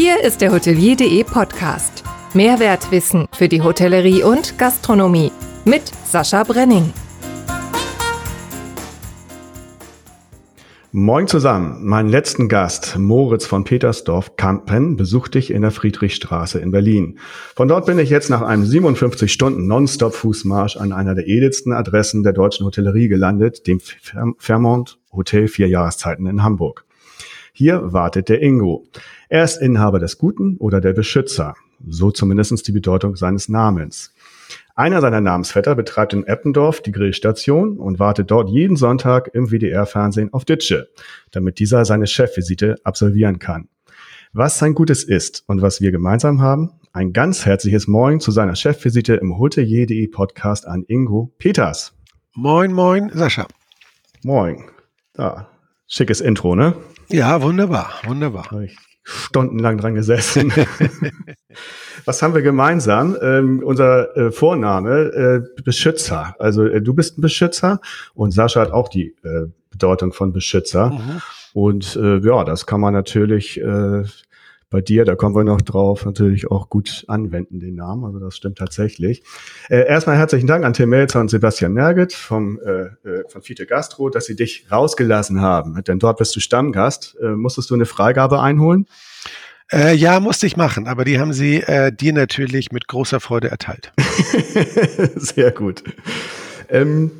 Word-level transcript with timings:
Hier 0.00 0.22
ist 0.22 0.42
der 0.42 0.52
Hotelier.de 0.52 1.24
Podcast. 1.24 2.04
Mehrwertwissen 2.32 3.26
für 3.32 3.48
die 3.48 3.62
Hotellerie 3.62 4.22
und 4.22 4.56
Gastronomie 4.56 5.32
mit 5.64 5.90
Sascha 6.04 6.44
Brenning. 6.44 6.92
Moin 10.92 11.26
zusammen. 11.26 11.84
Meinen 11.84 12.10
letzten 12.10 12.48
Gast, 12.48 12.96
Moritz 12.96 13.44
von 13.44 13.64
Petersdorf-Kampen, 13.64 14.96
besuchte 14.96 15.40
ich 15.40 15.50
in 15.50 15.62
der 15.62 15.72
Friedrichstraße 15.72 16.60
in 16.60 16.70
Berlin. 16.70 17.18
Von 17.56 17.66
dort 17.66 17.86
bin 17.86 17.98
ich 17.98 18.08
jetzt 18.08 18.30
nach 18.30 18.42
einem 18.42 18.64
57 18.64 19.32
Stunden 19.32 19.66
Nonstop-Fußmarsch 19.66 20.76
an 20.76 20.92
einer 20.92 21.16
der 21.16 21.26
edelsten 21.26 21.72
Adressen 21.72 22.22
der 22.22 22.34
deutschen 22.34 22.64
Hotellerie 22.64 23.08
gelandet, 23.08 23.66
dem 23.66 23.80
Fairmont 23.80 25.00
Hotel 25.12 25.48
Vier 25.48 25.66
Jahreszeiten 25.66 26.26
in 26.26 26.44
Hamburg. 26.44 26.84
Hier 27.58 27.92
wartet 27.92 28.28
der 28.28 28.40
Ingo. 28.40 28.86
Er 29.28 29.42
ist 29.42 29.56
Inhaber 29.56 29.98
des 29.98 30.16
Guten 30.16 30.58
oder 30.58 30.80
der 30.80 30.92
Beschützer. 30.92 31.56
So 31.84 32.12
zumindestens 32.12 32.62
die 32.62 32.70
Bedeutung 32.70 33.16
seines 33.16 33.48
Namens. 33.48 34.14
Einer 34.76 35.00
seiner 35.00 35.20
Namensvetter 35.20 35.74
betreibt 35.74 36.12
in 36.12 36.24
Eppendorf 36.24 36.82
die 36.82 36.92
Grillstation 36.92 37.78
und 37.78 37.98
wartet 37.98 38.30
dort 38.30 38.48
jeden 38.48 38.76
Sonntag 38.76 39.34
im 39.34 39.50
WDR-Fernsehen 39.50 40.32
auf 40.32 40.44
Ditsche, 40.44 40.90
damit 41.32 41.58
dieser 41.58 41.84
seine 41.84 42.06
Chefvisite 42.06 42.76
absolvieren 42.84 43.40
kann. 43.40 43.66
Was 44.32 44.60
sein 44.60 44.74
Gutes 44.74 45.02
ist 45.02 45.42
und 45.48 45.60
was 45.60 45.80
wir 45.80 45.90
gemeinsam 45.90 46.40
haben, 46.40 46.74
ein 46.92 47.12
ganz 47.12 47.44
herzliches 47.44 47.88
Moin 47.88 48.20
zu 48.20 48.30
seiner 48.30 48.54
Chefvisite 48.54 49.14
im 49.16 49.36
Hotelier.de 49.36 50.06
Podcast 50.06 50.64
an 50.64 50.84
Ingo 50.86 51.34
Peters. 51.38 51.92
Moin, 52.36 52.72
moin, 52.72 53.10
Sascha. 53.12 53.48
Moin. 54.22 54.66
Da, 55.12 55.48
schickes 55.88 56.20
Intro, 56.20 56.54
ne? 56.54 56.76
Ja, 57.10 57.40
wunderbar, 57.42 57.90
wunderbar. 58.04 58.50
Habe 58.50 58.66
ich 58.66 58.76
stundenlang 59.02 59.78
dran 59.78 59.94
gesessen. 59.94 60.52
Was 62.04 62.22
haben 62.22 62.34
wir 62.34 62.42
gemeinsam? 62.42 63.16
Ähm, 63.22 63.62
unser 63.64 64.14
äh, 64.16 64.30
Vorname 64.30 65.44
äh, 65.56 65.62
Beschützer. 65.62 66.36
Also 66.38 66.66
äh, 66.66 66.82
du 66.82 66.92
bist 66.92 67.18
ein 67.18 67.22
Beschützer 67.22 67.80
und 68.14 68.32
Sascha 68.32 68.60
hat 68.60 68.72
auch 68.72 68.88
die 68.88 69.14
äh, 69.24 69.46
Bedeutung 69.70 70.12
von 70.12 70.32
Beschützer. 70.32 70.90
Mhm. 70.90 71.22
Und 71.54 71.96
äh, 71.96 72.18
ja, 72.18 72.44
das 72.44 72.66
kann 72.66 72.80
man 72.80 72.92
natürlich 72.92 73.58
äh, 73.58 74.04
bei 74.70 74.80
dir, 74.82 75.04
da 75.04 75.14
kommen 75.14 75.34
wir 75.34 75.44
noch 75.44 75.62
drauf, 75.62 76.04
natürlich 76.04 76.50
auch 76.50 76.68
gut 76.68 77.04
anwenden, 77.08 77.58
den 77.58 77.74
Namen. 77.74 78.04
Also 78.04 78.18
das 78.18 78.36
stimmt 78.36 78.58
tatsächlich. 78.58 79.22
Äh, 79.70 79.86
erstmal 79.86 80.16
herzlichen 80.16 80.46
Dank 80.46 80.64
an 80.64 80.74
Tim 80.74 80.90
Melzer 80.90 81.20
und 81.20 81.30
Sebastian 81.30 81.72
Nerget 81.72 82.12
vom, 82.12 82.60
äh, 82.60 83.08
äh, 83.08 83.24
von 83.28 83.40
Fiete 83.40 83.64
Gastro, 83.66 84.10
dass 84.10 84.26
sie 84.26 84.36
dich 84.36 84.66
rausgelassen 84.70 85.40
haben. 85.40 85.82
Denn 85.84 85.98
dort 85.98 86.18
bist 86.18 86.36
du 86.36 86.40
Stammgast. 86.40 87.16
Äh, 87.22 87.30
musstest 87.30 87.70
du 87.70 87.74
eine 87.74 87.86
Freigabe 87.86 88.40
einholen? 88.40 88.86
Äh, 89.72 89.94
ja, 89.94 90.20
musste 90.20 90.46
ich 90.46 90.56
machen, 90.56 90.86
aber 90.86 91.04
die 91.04 91.18
haben 91.18 91.32
sie 91.32 91.62
äh, 91.62 91.92
dir 91.92 92.12
natürlich 92.12 92.72
mit 92.72 92.88
großer 92.88 93.20
Freude 93.20 93.50
erteilt. 93.50 93.92
Sehr 95.16 95.50
gut. 95.50 95.84
Ähm, 96.70 97.10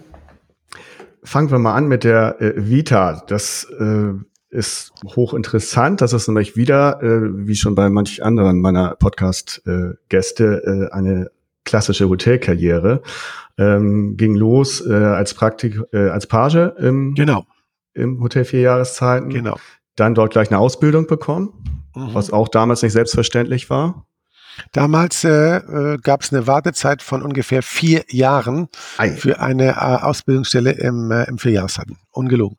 fangen 1.22 1.50
wir 1.50 1.58
mal 1.58 1.74
an 1.74 1.88
mit 1.88 2.04
der 2.04 2.41
äh, 2.41 2.52
Vita. 2.56 3.22
Das 3.26 3.64
äh, 3.78 4.12
ist 4.50 4.92
hochinteressant. 5.04 6.00
Das 6.00 6.12
ist 6.12 6.28
nämlich 6.28 6.56
wieder, 6.56 7.02
äh, 7.02 7.46
wie 7.46 7.54
schon 7.54 7.74
bei 7.74 7.88
manch 7.88 8.22
anderen 8.22 8.60
meiner 8.60 8.96
Podcast-Gäste, 8.96 10.88
äh, 10.91 10.94
eine 10.94 11.30
klassische 11.64 12.08
Hotelkarriere. 12.08 13.02
Ähm, 13.58 14.16
ging 14.16 14.34
los 14.36 14.84
äh, 14.86 14.92
als 14.92 15.34
Praktik, 15.34 15.80
äh, 15.92 16.08
als 16.08 16.26
Page 16.26 16.72
im, 16.78 17.14
genau. 17.14 17.44
im 17.92 18.22
Hotel 18.22 18.44
vier 18.44 18.60
Jahreszeiten. 18.60 19.30
Genau. 19.30 19.58
Dann 19.96 20.14
dort 20.14 20.32
gleich 20.32 20.48
eine 20.48 20.58
Ausbildung 20.58 21.06
bekommen, 21.06 21.52
mhm. 21.94 22.14
was 22.14 22.32
auch 22.32 22.48
damals 22.48 22.82
nicht 22.82 22.92
selbstverständlich 22.92 23.69
war. 23.69 24.06
Damals 24.72 25.24
äh, 25.24 25.56
äh, 25.56 25.98
gab 25.98 26.22
es 26.22 26.32
eine 26.32 26.46
Wartezeit 26.46 27.02
von 27.02 27.22
ungefähr 27.22 27.62
vier 27.62 28.04
Jahren 28.08 28.69
Ei. 28.97 29.10
für 29.10 29.41
eine 29.41 29.70
äh, 29.70 29.72
Ausbildungsstelle 29.75 30.72
im, 30.72 31.10
äh, 31.10 31.25
im 31.25 31.38
Vierjahreszeiten. 31.38 31.98
Ungelogen. 32.10 32.56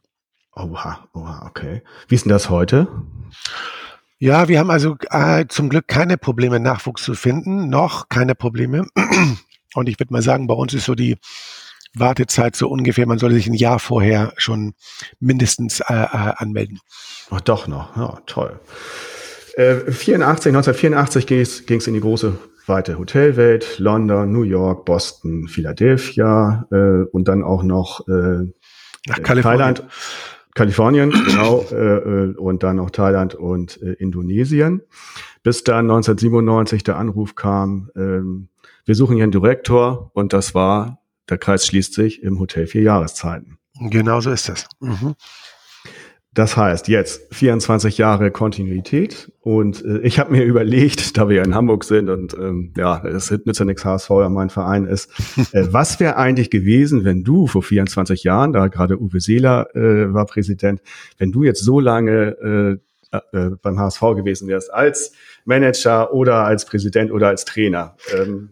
Oha, 0.56 1.08
oha, 1.14 1.46
okay. 1.48 1.84
Wie 2.08 2.16
ist 2.16 2.26
denn 2.26 2.32
das 2.32 2.50
heute? 2.50 2.88
Ja, 4.18 4.48
wir 4.48 4.60
haben 4.60 4.72
also 4.72 4.98
äh, 5.12 5.46
zum 5.48 5.70
Glück 5.70 5.88
keine 5.88 6.18
Probleme, 6.18 6.60
Nachwuchs 6.60 7.04
zu 7.04 7.14
finden, 7.14 7.70
noch 7.70 8.10
keine 8.10 8.36
Probleme. 8.36 8.88
Und 9.76 9.88
ich 9.88 10.00
würde 10.00 10.12
mal 10.12 10.22
sagen, 10.22 10.48
bei 10.48 10.54
uns 10.56 10.74
ist 10.74 10.86
so 10.86 10.96
die 10.96 11.18
Wartezeit 11.94 12.56
so 12.56 12.68
ungefähr, 12.68 13.08
man 13.08 13.18
sollte 13.18 13.36
sich 13.36 13.48
ein 13.48 13.54
Jahr 13.54 13.80
vorher 13.80 14.34
schon 14.38 14.74
mindestens 15.20 15.80
äh, 15.80 15.94
äh, 15.94 16.34
anmelden. 16.36 16.80
Ach, 17.30 17.42
doch 17.42 17.68
noch, 17.68 17.96
ja, 17.96 18.22
toll. 18.26 18.60
Äh, 19.56 19.92
84, 19.92 20.50
1984 20.50 21.28
ging 21.28 21.40
es 21.80 21.88
in 21.88 21.94
die 21.94 22.02
große 22.02 22.38
weite 22.70 22.98
Hotelwelt, 23.00 23.80
London, 23.80 24.32
New 24.32 24.44
York, 24.44 24.86
Boston, 24.86 25.48
Philadelphia 25.48 26.68
äh, 26.72 27.04
und 27.12 27.28
dann 27.28 27.44
auch 27.44 27.64
noch 27.64 28.08
äh, 28.08 28.46
Nach 29.08 29.22
Kalifornien. 29.24 29.76
Thailand. 29.76 29.84
Kalifornien, 30.60 31.12
genau, 31.26 31.66
äh, 31.72 31.76
äh, 31.76 32.36
und 32.36 32.64
dann 32.64 32.76
noch 32.76 32.90
Thailand 32.90 33.34
und 33.34 33.82
äh, 33.82 33.94
Indonesien. 33.94 34.82
Bis 35.42 35.64
dann 35.64 35.90
1997 35.90 36.84
der 36.84 36.98
Anruf 36.98 37.36
kam, 37.36 37.90
ähm, 37.96 38.50
wir 38.84 38.96
suchen 38.96 39.16
hier 39.16 39.24
einen 39.24 39.32
Direktor 39.32 40.12
und 40.14 40.34
das 40.34 40.54
war, 40.54 41.00
der 41.30 41.38
Kreis 41.38 41.66
schließt 41.66 41.94
sich 41.94 42.24
im 42.24 42.40
Hotel 42.40 42.68
vier 42.68 42.82
Jahreszeiten. 42.82 43.58
Genau 43.80 44.20
so 44.20 44.32
ist 44.32 44.50
das. 44.50 44.68
Mhm. 44.82 45.16
Das 46.36 46.56
heißt, 46.56 46.88
jetzt 46.88 47.34
24 47.34 47.98
Jahre 47.98 48.30
Kontinuität 48.30 49.32
und 49.42 49.84
äh, 49.84 50.00
ich 50.00 50.20
habe 50.20 50.32
mir 50.32 50.44
überlegt, 50.46 51.18
da 51.18 51.28
wir 51.28 51.38
ja 51.38 51.44
in 51.44 51.56
Hamburg 51.56 51.84
sind 51.84 52.10
und 52.10 52.34
ähm, 52.36 52.74
ja, 52.78 53.04
es 53.04 53.32
nützt 53.32 53.60
ja 53.60 53.66
nichts 53.66 53.84
HSV 53.84 54.10
ja 54.10 54.30
mein 54.30 54.50
Verein 54.50 54.86
ist, 54.86 55.10
äh, 55.54 55.66
was 55.72 56.00
wäre 56.00 56.18
eigentlich 56.18 56.52
gewesen, 56.52 57.04
wenn 57.04 57.24
du 57.24 57.48
vor 57.48 57.64
24 57.64 58.24
Jahren, 58.24 58.54
da 58.54 58.68
gerade 58.68 59.00
Uwe 59.00 59.20
Seeler 59.20 59.76
äh, 59.76 60.14
war 60.14 60.26
Präsident, 60.28 60.82
wenn 61.18 61.32
du 61.32 61.44
jetzt 61.44 61.64
so 61.64 61.80
lange 61.80 62.80
äh, 63.12 63.18
äh, 63.34 63.50
beim 63.62 63.80
HSV 63.80 64.02
gewesen 64.16 64.48
wärst 64.48 64.72
als 64.72 65.14
Manager 65.46 66.14
oder 66.14 66.46
als 66.46 66.66
Präsident 66.66 67.12
oder 67.12 67.30
als 67.30 67.44
Trainer? 67.46 67.96
Ähm, 68.14 68.52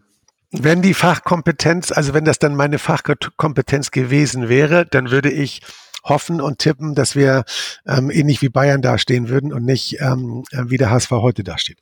wenn 0.51 0.81
die 0.81 0.93
Fachkompetenz, 0.95 1.91
also 1.91 2.13
wenn 2.13 2.25
das 2.25 2.39
dann 2.39 2.55
meine 2.55 2.79
Fachkompetenz 2.79 3.91
gewesen 3.91 4.49
wäre, 4.49 4.85
dann 4.85 5.11
würde 5.11 5.29
ich 5.29 5.61
hoffen 6.09 6.41
und 6.41 6.59
tippen, 6.59 6.95
dass 6.95 7.15
wir 7.15 7.43
ähm, 7.85 8.09
ähnlich 8.09 8.41
wie 8.41 8.49
Bayern 8.49 8.81
dastehen 8.81 9.29
würden 9.29 9.53
und 9.53 9.63
nicht 9.63 9.97
ähm, 9.99 10.43
wie 10.51 10.77
der 10.77 10.89
HSV 10.89 11.11
heute 11.11 11.43
dasteht. 11.43 11.79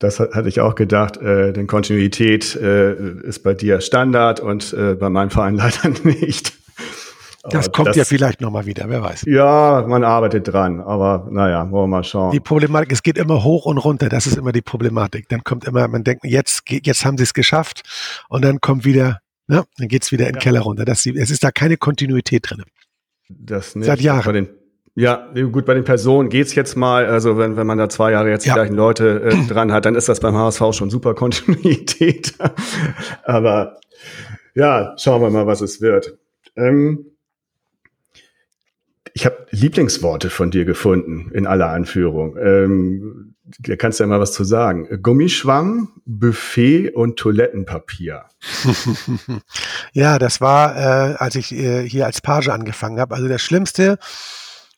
Das 0.00 0.18
hatte 0.18 0.48
ich 0.48 0.60
auch 0.60 0.74
gedacht, 0.74 1.16
äh, 1.18 1.52
denn 1.52 1.66
Kontinuität 1.66 2.56
äh, 2.56 2.94
ist 3.22 3.42
bei 3.42 3.54
dir 3.54 3.80
Standard 3.80 4.40
und 4.40 4.72
äh, 4.72 4.94
bei 4.94 5.08
meinem 5.08 5.30
Verein 5.30 5.54
leider 5.56 5.88
nicht. 6.02 6.52
das 7.48 7.70
kommt 7.70 7.88
das, 7.88 7.96
ja 7.96 8.04
vielleicht 8.04 8.40
nochmal 8.40 8.66
wieder, 8.66 8.88
wer 8.88 9.02
weiß. 9.02 9.22
Ja, 9.26 9.84
man 9.86 10.02
arbeitet 10.02 10.52
dran, 10.52 10.80
aber 10.80 11.28
naja, 11.30 11.70
wollen 11.70 11.84
wir 11.84 11.96
mal 11.98 12.04
schauen. 12.04 12.32
Die 12.32 12.40
Problematik, 12.40 12.92
es 12.92 13.02
geht 13.02 13.16
immer 13.16 13.44
hoch 13.44 13.66
und 13.66 13.78
runter, 13.78 14.08
das 14.08 14.26
ist 14.26 14.36
immer 14.36 14.52
die 14.52 14.62
Problematik. 14.62 15.28
Dann 15.28 15.44
kommt 15.44 15.64
immer, 15.64 15.86
man 15.86 16.02
denkt, 16.02 16.24
jetzt, 16.24 16.64
jetzt 16.68 17.04
haben 17.04 17.16
sie 17.16 17.24
es 17.24 17.32
geschafft 17.32 17.82
und 18.28 18.44
dann 18.44 18.60
kommt 18.60 18.84
wieder 18.84 19.20
Ne? 19.46 19.64
Dann 19.78 19.88
geht's 19.88 20.12
wieder 20.12 20.26
in 20.26 20.32
den 20.32 20.40
ja. 20.40 20.40
Keller 20.40 20.60
runter. 20.60 20.84
Das, 20.84 21.06
es 21.06 21.30
ist 21.30 21.44
da 21.44 21.50
keine 21.50 21.76
Kontinuität 21.76 22.50
drin. 22.50 22.62
Das 23.28 23.74
nicht. 23.74 23.86
Seit 23.86 24.00
Jahren. 24.00 24.34
Den, 24.34 24.48
ja, 24.94 25.28
gut, 25.50 25.66
bei 25.66 25.74
den 25.74 25.84
Personen 25.84 26.28
geht's 26.28 26.54
jetzt 26.54 26.76
mal, 26.76 27.06
also 27.06 27.36
wenn, 27.36 27.56
wenn 27.56 27.66
man 27.66 27.78
da 27.78 27.88
zwei 27.88 28.12
Jahre 28.12 28.30
jetzt 28.30 28.46
ja. 28.46 28.54
die 28.54 28.58
gleichen 28.58 28.74
Leute 28.74 29.22
äh, 29.24 29.46
dran 29.48 29.72
hat, 29.72 29.84
dann 29.84 29.96
ist 29.96 30.08
das 30.08 30.20
beim 30.20 30.36
HSV 30.36 30.62
schon 30.72 30.90
super 30.90 31.14
Kontinuität. 31.14 32.34
Aber 33.24 33.80
ja, 34.54 34.94
schauen 34.96 35.20
wir 35.20 35.30
mal, 35.30 35.46
was 35.46 35.60
es 35.60 35.80
wird. 35.80 36.16
Ähm, 36.56 37.06
ich 39.12 39.26
habe 39.26 39.46
Lieblingsworte 39.50 40.30
von 40.30 40.50
dir 40.50 40.64
gefunden 40.64 41.30
in 41.32 41.46
aller 41.46 41.68
Anführung. 41.70 42.36
Ähm, 42.36 43.33
da 43.58 43.76
kannst 43.76 44.00
du 44.00 44.04
ja 44.04 44.08
mal 44.08 44.20
was 44.20 44.32
zu 44.32 44.44
sagen. 44.44 44.88
Gummischwamm, 45.02 46.00
Buffet 46.06 46.90
und 46.90 47.18
Toilettenpapier. 47.18 48.24
ja, 49.92 50.18
das 50.18 50.40
war, 50.40 50.76
äh, 50.76 51.14
als 51.16 51.34
ich 51.34 51.52
äh, 51.52 51.88
hier 51.88 52.06
als 52.06 52.20
Page 52.20 52.48
angefangen 52.48 52.98
habe. 52.98 53.14
Also 53.14 53.28
das 53.28 53.42
Schlimmste 53.42 53.98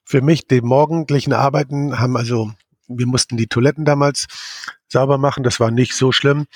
für 0.04 0.20
mich, 0.20 0.46
die 0.46 0.60
morgendlichen 0.60 1.32
Arbeiten 1.32 1.98
haben 1.98 2.16
also 2.16 2.50
wir 2.88 3.06
mussten 3.06 3.36
die 3.36 3.46
Toiletten 3.46 3.84
damals 3.84 4.26
sauber 4.88 5.18
machen, 5.18 5.42
das 5.42 5.58
war 5.58 5.70
nicht 5.70 5.94
so 5.94 6.12
schlimm. 6.12 6.46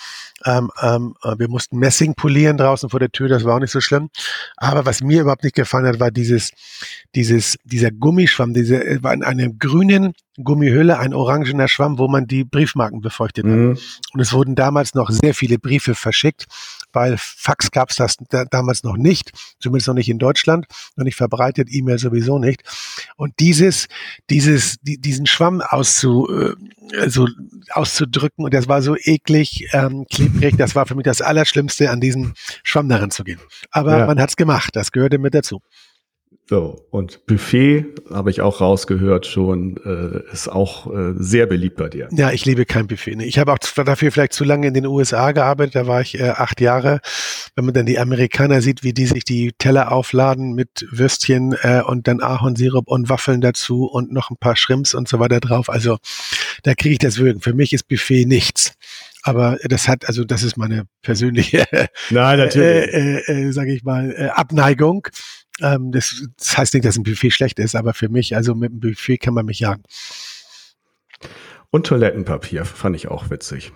Ähm, 0.45 0.71
ähm, 0.81 1.15
äh, 1.23 1.35
wir 1.39 1.49
mussten 1.49 1.79
Messing 1.79 2.15
polieren 2.15 2.57
draußen 2.57 2.89
vor 2.89 3.01
der 3.01 3.11
Tür, 3.11 3.29
das 3.29 3.45
war 3.45 3.57
auch 3.57 3.61
nicht 3.61 3.73
so 3.73 3.81
schlimm. 3.81 4.09
Aber 4.57 4.87
was 4.87 5.03
mir 5.03 5.23
überhaupt 5.23 5.45
nicht 5.45 5.57
gefallen 5.57 5.87
hat, 5.87 6.01
war 6.01 6.11
dieses, 6.11 6.53
dieses, 7.15 7.59
dieser 7.65 7.91
Gummischwamm, 7.91 8.55
diese, 8.55 8.85
äh, 8.85 9.03
war 9.03 9.13
in 9.13 9.25
einem 9.25 9.59
grünen 9.59 10.13
Gummihülle 10.43 10.99
ein 10.99 11.13
orangener 11.13 11.69
Schwamm, 11.69 11.99
wo 11.99 12.09
man 12.09 12.27
die 12.27 12.45
Briefmarken 12.45 13.01
befeuchtet 13.01 13.45
mhm. 13.47 13.73
hat. 13.73 13.83
Und 14.13 14.21
es 14.21 14.33
wurden 14.33 14.55
damals 14.55 14.95
noch 14.95 15.11
sehr 15.11 15.35
viele 15.35 15.59
Briefe 15.59 15.95
verschickt 15.95 16.47
weil 16.93 17.17
Fax 17.19 17.71
gab 17.71 17.91
es 17.91 17.97
das 17.97 18.17
da, 18.29 18.45
damals 18.45 18.83
noch 18.83 18.97
nicht, 18.97 19.33
zumindest 19.59 19.89
noch 19.89 19.95
nicht 19.95 20.09
in 20.09 20.19
Deutschland, 20.19 20.67
noch 20.97 21.05
nicht 21.05 21.17
verbreitet, 21.17 21.69
E-Mail 21.71 21.99
sowieso 21.99 22.39
nicht. 22.39 22.63
Und 23.17 23.35
dieses, 23.41 23.89
dieses, 24.29 24.79
die, 24.83 24.99
diesen 24.99 25.27
Schwamm 25.27 25.61
auszu, 25.61 26.29
äh, 26.29 27.09
so 27.09 27.29
auszudrücken, 27.71 28.45
und 28.45 28.55
das 28.55 28.69
war 28.69 28.83
so 28.83 28.97
eklig, 28.97 29.69
ähm, 29.73 30.07
klebrig, 30.11 30.57
das 30.57 30.75
war 30.75 30.87
für 30.87 30.95
mich 30.95 31.05
das 31.05 31.23
Allerschlimmste, 31.23 31.91
an 31.91 32.01
diesen 32.01 32.35
Schwamm 32.63 32.89
darin 32.89 33.11
zu 33.11 33.25
gehen. 33.25 33.41
Aber 33.71 33.99
ja. 33.99 34.07
man 34.07 34.21
hat's 34.21 34.37
gemacht, 34.37 34.71
das 34.75 34.93
gehörte 34.93 35.19
mit 35.19 35.35
dazu. 35.35 35.61
So, 36.51 36.85
und 36.91 37.27
Buffet, 37.27 37.87
habe 38.13 38.29
ich 38.29 38.41
auch 38.41 38.61
rausgehört 38.61 39.25
schon, 39.25 39.77
äh, 39.85 40.33
ist 40.33 40.49
auch 40.49 40.93
äh, 40.93 41.13
sehr 41.17 41.47
beliebt 41.47 41.77
bei 41.77 41.89
dir. 41.89 42.09
Ja, 42.11 42.33
ich 42.33 42.45
liebe 42.45 42.65
kein 42.65 42.89
Buffet. 42.89 43.15
Ne? 43.15 43.25
Ich 43.25 43.39
habe 43.39 43.53
auch 43.53 43.59
dafür 43.59 44.11
vielleicht 44.11 44.33
zu 44.33 44.43
lange 44.43 44.67
in 44.67 44.75
den 44.75 44.85
USA 44.85 45.31
gearbeitet, 45.31 45.77
da 45.77 45.87
war 45.87 46.01
ich 46.01 46.19
äh, 46.19 46.31
acht 46.31 46.61
Jahre. 46.61 47.03
Wenn 47.55 47.67
man 47.67 47.75
dann 47.75 47.87
die 47.87 48.01
Amerikaner 48.01 48.63
sieht, 48.63 48.83
wie 48.83 48.93
die 48.93 49.07
sich 49.07 49.23
die 49.23 49.53
Teller 49.59 49.93
aufladen 49.93 50.55
mit 50.55 50.89
Würstchen 50.91 51.55
äh, 51.63 51.83
und 51.87 52.09
dann 52.09 52.21
Ahornsirup 52.21 52.89
und 52.89 53.09
Waffeln 53.09 53.41
dazu 53.41 53.85
und 53.85 54.11
noch 54.11 54.31
ein 54.31 54.37
paar 54.37 54.57
Shrimps 54.57 54.93
und 54.93 55.07
so 55.07 55.21
weiter 55.21 55.39
drauf. 55.39 55.71
Also 55.71 55.99
da 56.65 56.75
kriege 56.75 56.95
ich 56.95 56.99
das 56.99 57.19
Würgen. 57.19 57.41
Für 57.41 57.55
mich 57.55 57.73
ist 57.73 57.87
Buffet 57.87 58.25
nichts. 58.25 58.73
Aber 59.23 59.59
das 59.63 59.87
hat, 59.87 60.07
also 60.09 60.25
das 60.25 60.43
ist 60.43 60.57
meine 60.57 60.85
persönliche, 61.03 61.65
Nein, 62.11 62.39
natürlich. 62.39 62.93
äh, 62.93 63.19
äh, 63.19 63.49
äh, 63.49 63.53
sage 63.53 63.75
ich 63.75 63.85
mal, 63.85 64.15
äh, 64.17 64.29
Abneigung. 64.29 65.07
Ähm, 65.61 65.93
das, 65.93 66.23
das 66.39 66.57
heißt 66.59 66.75
nicht, 66.75 66.85
dass 66.85 66.97
ein 66.97 67.03
Buffet 67.03 67.31
schlecht 67.31 67.59
ist, 67.59 67.75
aber 67.75 67.95
für 67.95 68.09
mich, 68.09 68.35
also 68.37 68.55
mit 68.55 68.71
einem 68.71 68.81
Buffet 68.81 69.19
kann 69.19 69.35
man 69.35 69.47
mich 69.47 69.61
jagen. 69.61 69.83
Und 71.71 71.87
Toilettenpapier 71.87 72.65
fand 72.65 72.97
ich 72.97 73.09
auch 73.09 73.31
witzig. 73.31 73.73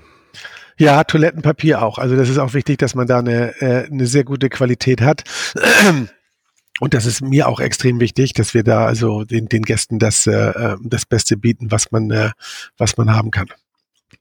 Ja, 0.77 1.05
Toilettenpapier 1.05 1.83
auch. 1.83 1.99
Also 1.99 2.17
das 2.17 2.29
ist 2.29 2.39
auch 2.39 2.55
wichtig, 2.55 2.79
dass 2.79 2.95
man 2.95 3.07
da 3.07 3.21
eine, 3.21 3.61
äh, 3.61 3.87
eine 3.87 4.07
sehr 4.07 4.25
gute 4.25 4.49
Qualität 4.49 5.01
hat. 5.01 5.23
Und 6.81 6.93
das 6.93 7.07
ist 7.07 7.23
mir 7.23 7.47
auch 7.47 7.61
extrem 7.61 8.01
wichtig, 8.01 8.33
dass 8.33 8.53
wir 8.53 8.65
da 8.65 8.85
also 8.85 9.25
den, 9.25 9.47
den 9.47 9.63
Gästen 9.63 10.01
das, 10.01 10.27
äh, 10.27 10.77
das 10.83 11.07
Beste 11.07 11.37
bieten, 11.37 11.71
was 11.71 11.93
man, 11.93 12.11
äh, 12.11 12.31
was 12.77 12.97
man 12.97 13.15
haben 13.15 13.31
kann. 13.31 13.47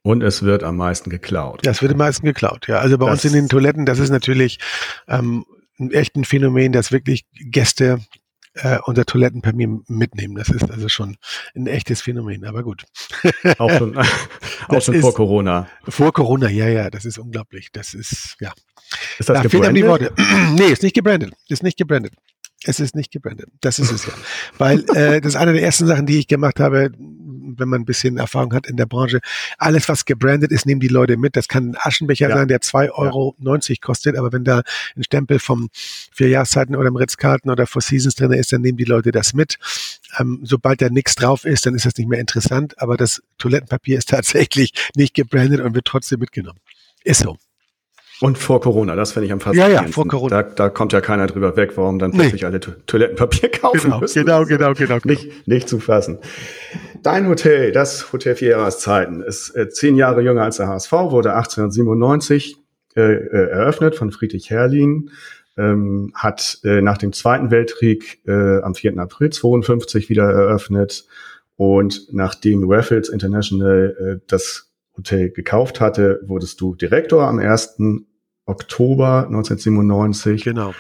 Und 0.04 0.22
es 0.22 0.44
wird 0.44 0.64
am 0.64 0.78
meisten 0.78 1.10
geklaut. 1.10 1.66
Ja, 1.66 1.72
es 1.72 1.82
wird 1.82 1.94
am 1.94 1.98
meisten 1.98 2.26
geklaut, 2.26 2.68
ja. 2.68 2.80
Also 2.80 2.98
bei 3.00 3.08
das 3.08 3.14
uns 3.14 3.26
in 3.26 3.34
den 3.34 3.50
Toiletten, 3.50 3.86
das 3.86 3.98
ist 3.98 4.12
natürlich 4.12 4.60
ähm, 5.08 5.46
echt 5.92 6.16
ein 6.16 6.26
Phänomen, 6.26 6.72
dass 6.72 6.92
wirklich 6.92 7.26
Gäste 7.34 8.00
äh, 8.56 8.78
unser 8.86 9.06
Toilettenpapier 9.06 9.80
mitnehmen. 9.88 10.36
Das 10.36 10.50
ist 10.50 10.70
also 10.70 10.90
schon 10.90 11.18
ein 11.56 11.68
echtes 11.68 12.02
Phänomen, 12.02 12.46
aber 12.46 12.64
gut. 12.64 12.86
Auch 13.58 13.72
schon, 13.72 13.98
auch 14.68 14.82
schon 14.82 15.02
vor 15.02 15.14
Corona. 15.14 15.68
Vor 15.88 16.14
Corona, 16.14 16.50
ja, 16.50 16.68
ja, 16.68 16.90
das 16.90 17.06
ist 17.06 17.18
unglaublich. 17.18 17.70
Das 17.72 17.94
ist, 17.94 18.36
ja. 18.40 18.54
Ist 19.18 19.30
das 19.30 19.38
da 19.38 19.42
gebrandet? 19.42 19.78
Die 19.78 19.88
Worte. 19.88 20.14
nee, 20.54 20.68
ist 20.68 20.84
nicht 20.84 20.96
gebrandet. 20.96 21.34
Ist 21.50 21.64
nicht 21.64 21.78
gebrandet. 21.78 22.14
Es 22.66 22.80
ist 22.80 22.96
nicht 22.96 23.12
gebrandet. 23.12 23.50
Das 23.60 23.80
ist 23.80 23.92
es 23.92 24.06
ja. 24.06 24.14
Weil 24.58 24.86
äh, 24.96 25.20
das 25.20 25.34
ist 25.34 25.36
eine 25.36 25.54
der 25.54 25.64
ersten 25.64 25.86
Sachen, 25.86 26.06
die 26.06 26.20
ich 26.20 26.28
gemacht 26.28 26.60
habe, 26.60 26.92
wenn 27.58 27.70
man 27.70 27.82
ein 27.82 27.86
bisschen 27.86 28.18
Erfahrung 28.18 28.54
hat 28.54 28.68
in 28.68 28.78
der 28.78 28.86
Branche. 28.86 29.20
Alles, 29.58 29.90
was 29.90 30.06
gebrandet 30.06 30.52
ist, 30.52 30.66
nehmen 30.66 30.80
die 30.80 30.88
Leute 30.88 31.18
mit. 31.18 31.36
Das 31.36 31.48
kann 31.48 31.72
ein 31.72 31.78
Aschenbecher 31.80 32.30
ja. 32.30 32.36
sein, 32.36 32.48
der 32.48 32.60
2,90 32.60 32.92
Euro 32.92 33.36
ja. 33.40 33.76
kostet, 33.82 34.18
aber 34.18 34.32
wenn 34.32 34.44
da 34.44 34.62
ein 34.96 35.04
Stempel 35.04 35.40
vom 35.40 35.70
vier 35.74 36.30
Jahreszeiten 36.30 36.76
oder 36.76 36.88
im 36.88 36.96
Ritz-Carlton 36.96 37.52
oder 37.52 37.68
Four 37.68 37.82
Seasons 37.82 38.16
drin 38.16 38.32
ist, 38.32 38.54
dann 38.54 38.62
nehmen 38.62 38.78
die 38.78 38.86
Leute 38.86 39.12
das 39.12 39.34
mit. 39.34 39.58
Ähm, 40.20 40.42
sobald 40.44 40.82
da 40.82 40.90
nichts 40.90 41.16
drauf 41.16 41.46
ist, 41.46 41.66
dann 41.66 41.76
ist 41.76 41.86
das 41.86 41.98
nicht 41.98 42.08
mehr 42.08 42.20
interessant, 42.20 42.80
aber 42.82 42.98
das 42.98 43.22
Toilettenpapier 43.38 43.98
ist 43.98 44.10
tatsächlich 44.10 44.74
nicht 44.96 45.14
gebrandet 45.14 45.62
und 45.62 45.76
wird 45.76 45.86
trotzdem 45.86 46.20
mitgenommen. 46.20 46.60
Ist 47.04 47.22
so. 47.22 47.38
Und 48.24 48.38
vor 48.38 48.62
Corona, 48.62 48.96
das 48.96 49.12
finde 49.12 49.26
ich 49.26 49.34
am 49.34 49.42
faszinierendsten. 49.42 49.84
Ja, 49.84 49.86
ja, 49.86 49.92
vor 49.92 50.08
Corona. 50.08 50.44
Da, 50.44 50.50
da 50.50 50.70
kommt 50.70 50.94
ja 50.94 51.02
keiner 51.02 51.28
drüber 51.28 51.58
weg, 51.58 51.74
warum 51.76 52.00
dann 52.00 52.14
plötzlich 52.14 52.44
nee. 52.44 52.48
alle 52.48 52.62
Toilettenpapier 52.62 53.50
kaufen 53.52 53.82
genau, 53.82 54.00
müssen. 54.00 54.24
Genau, 54.24 54.46
genau, 54.46 54.74
genau, 54.74 55.00
genau. 55.00 55.00
Nicht, 55.04 55.46
nicht 55.46 55.68
zu 55.68 55.82
fassen. 55.82 56.20
Dein 57.02 57.28
Hotel, 57.28 57.74
das 57.74 58.14
Hotel 58.14 58.36
Vier 58.36 58.52
Jahreszeiten, 58.52 59.22
ist 59.22 59.50
äh, 59.58 59.68
zehn 59.68 59.98
Jahre 59.98 60.22
jünger 60.22 60.44
als 60.44 60.56
der 60.56 60.70
HSV, 60.70 60.94
wurde 60.94 61.34
1897 61.34 62.56
äh, 62.96 63.02
äh, 63.02 63.50
eröffnet 63.50 63.96
von 63.96 64.10
Friedrich 64.14 64.50
Herrlin, 64.50 65.10
ähm, 65.58 66.14
hat 66.16 66.60
äh, 66.64 66.80
nach 66.80 66.98
dem 66.98 67.12
Zweiten 67.12 67.52
Weltkrieg 67.52 68.22
äh, 68.26 68.62
am 68.62 68.74
4. 68.74 69.00
April 69.00 69.32
52 69.32 70.08
wieder 70.08 70.32
eröffnet 70.32 71.08
und 71.58 72.08
nachdem 72.14 72.72
Raffles 72.72 73.10
International 73.10 73.98
äh, 74.00 74.26
das 74.28 74.72
Hotel 74.96 75.30
gekauft 75.30 75.82
hatte, 75.82 76.22
wurdest 76.26 76.62
du 76.62 76.74
Direktor 76.74 77.28
am 77.28 77.40
1. 77.40 77.76
Oktober 78.46 79.26
1997. 79.28 80.44
Genau. 80.44 80.74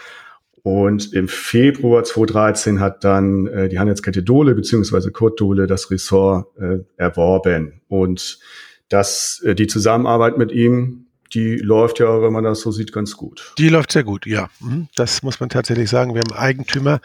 Und 0.63 1.11
im 1.13 1.27
Februar 1.27 2.05
2013 2.05 2.79
hat 2.79 3.03
dann 3.03 3.47
äh, 3.47 3.67
die 3.67 3.79
Handelskette 3.79 4.23
Dole 4.23 4.55
beziehungsweise 4.55 5.11
Kurt 5.11 5.39
Dole 5.39 5.67
das 5.67 5.91
Ressort 5.91 6.47
äh, 6.57 6.79
erworben. 6.95 7.81
Und 7.89 8.39
das, 8.87 9.41
äh, 9.43 9.55
die 9.55 9.67
Zusammenarbeit 9.67 10.37
mit 10.37 10.53
ihm, 10.53 11.07
die 11.33 11.55
läuft 11.55 11.99
ja, 11.99 12.21
wenn 12.21 12.31
man 12.31 12.43
das 12.43 12.61
so 12.61 12.71
sieht, 12.71 12.93
ganz 12.93 13.17
gut. 13.17 13.53
Die 13.57 13.69
läuft 13.69 13.91
sehr 13.91 14.03
gut, 14.03 14.25
ja. 14.25 14.49
Mhm. 14.61 14.87
Das 14.95 15.23
muss 15.23 15.39
man 15.39 15.49
tatsächlich 15.49 15.89
sagen. 15.89 16.13
Wir 16.13 16.21
haben 16.21 16.31
einen 16.31 16.41
Eigentümer, 16.41 17.01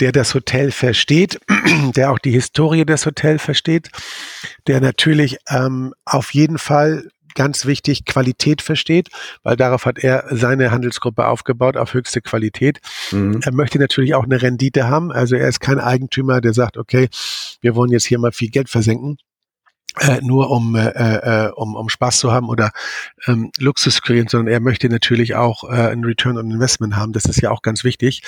der 0.00 0.12
das 0.12 0.32
Hotel 0.34 0.70
versteht, 0.70 1.40
der 1.96 2.10
auch 2.10 2.18
die 2.18 2.30
Historie 2.30 2.84
des 2.86 3.04
Hotels 3.04 3.42
versteht, 3.42 3.90
der 4.66 4.80
natürlich 4.80 5.38
ähm, 5.50 5.92
auf 6.04 6.32
jeden 6.32 6.58
Fall 6.58 7.08
ganz 7.34 7.66
wichtig 7.66 8.04
Qualität 8.04 8.62
versteht, 8.62 9.08
weil 9.42 9.56
darauf 9.56 9.86
hat 9.86 9.98
er 9.98 10.24
seine 10.30 10.70
Handelsgruppe 10.70 11.26
aufgebaut, 11.26 11.76
auf 11.76 11.94
höchste 11.94 12.20
Qualität. 12.20 12.80
Mhm. 13.10 13.40
Er 13.42 13.52
möchte 13.52 13.78
natürlich 13.78 14.14
auch 14.14 14.24
eine 14.24 14.42
Rendite 14.42 14.88
haben. 14.88 15.12
Also 15.12 15.36
er 15.36 15.48
ist 15.48 15.60
kein 15.60 15.78
Eigentümer, 15.78 16.40
der 16.40 16.54
sagt, 16.54 16.76
okay, 16.76 17.08
wir 17.60 17.74
wollen 17.74 17.92
jetzt 17.92 18.06
hier 18.06 18.18
mal 18.18 18.32
viel 18.32 18.50
Geld 18.50 18.68
versenken. 18.68 19.18
Äh, 20.00 20.20
nur 20.22 20.50
um, 20.50 20.74
äh, 20.74 20.88
äh, 20.88 21.52
um, 21.54 21.76
um 21.76 21.88
Spaß 21.88 22.18
zu 22.18 22.32
haben 22.32 22.48
oder 22.48 22.72
ähm, 23.28 23.52
Luxus 23.58 23.94
zu 23.94 24.02
kreieren, 24.02 24.26
sondern 24.26 24.52
er 24.52 24.58
möchte 24.58 24.88
natürlich 24.88 25.36
auch 25.36 25.62
äh, 25.70 25.92
ein 25.92 26.02
Return 26.02 26.36
on 26.36 26.50
Investment 26.50 26.96
haben. 26.96 27.12
Das 27.12 27.26
ist 27.26 27.40
ja 27.40 27.52
auch 27.52 27.62
ganz 27.62 27.84
wichtig. 27.84 28.22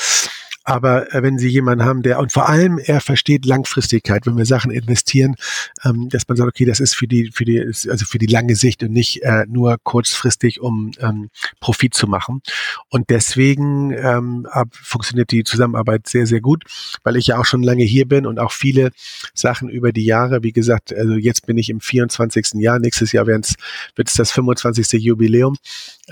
Aber 0.69 1.15
äh, 1.15 1.23
wenn 1.23 1.39
Sie 1.39 1.49
jemanden 1.49 1.85
haben, 1.85 2.03
der 2.03 2.19
und 2.19 2.33
vor 2.33 2.49
allem 2.49 2.79
er 2.79 3.01
versteht 3.01 3.47
Langfristigkeit, 3.47 4.27
wenn 4.27 4.37
wir 4.37 4.47
Sachen 4.47 4.73
investieren, 4.73 5.37
ähm, 5.85 6.09
dass 6.09 6.27
man 6.27 6.37
sagt, 6.37 6.49
okay, 6.49 6.65
das 6.65 6.81
ist 6.81 6.97
für 6.97 7.07
die 7.07 7.31
für 7.33 7.45
die 7.45 7.61
also 7.61 8.05
für 8.05 8.19
die 8.19 8.27
lange 8.27 8.57
Sicht 8.57 8.83
und 8.83 8.91
nicht 8.91 9.23
äh, 9.23 9.45
nur 9.47 9.77
kurzfristig, 9.85 10.61
um 10.61 10.91
ähm, 10.99 11.31
Profit 11.61 11.95
zu 11.95 12.09
machen. 12.09 12.43
Und 12.89 13.11
deswegen 13.11 13.93
ähm, 13.93 14.49
ab, 14.51 14.67
funktioniert 14.73 15.31
die 15.31 15.45
Zusammenarbeit 15.45 16.09
sehr 16.09 16.27
sehr 16.27 16.41
gut, 16.41 16.65
weil 17.05 17.15
ich 17.15 17.29
ja 17.29 17.39
auch 17.39 17.45
schon 17.45 17.63
lange 17.63 17.85
hier 17.85 18.09
bin 18.09 18.27
und 18.27 18.41
auch 18.41 18.51
viele 18.51 18.91
Sachen 19.35 19.69
über 19.69 19.93
die 19.93 20.05
Jahre, 20.05 20.43
wie 20.43 20.53
gesagt, 20.53 20.93
also 20.93 21.13
jetzt 21.15 21.47
bin 21.47 21.59
ich 21.59 21.71
im 21.71 21.81
24. 21.81 22.55
Jahr, 22.55 22.81
nächstes 22.81 23.13
Jahr 23.13 23.29
wird 23.29 23.47
es 23.47 24.15
das 24.15 24.33
25. 24.33 25.01
Jubiläum, 25.01 25.57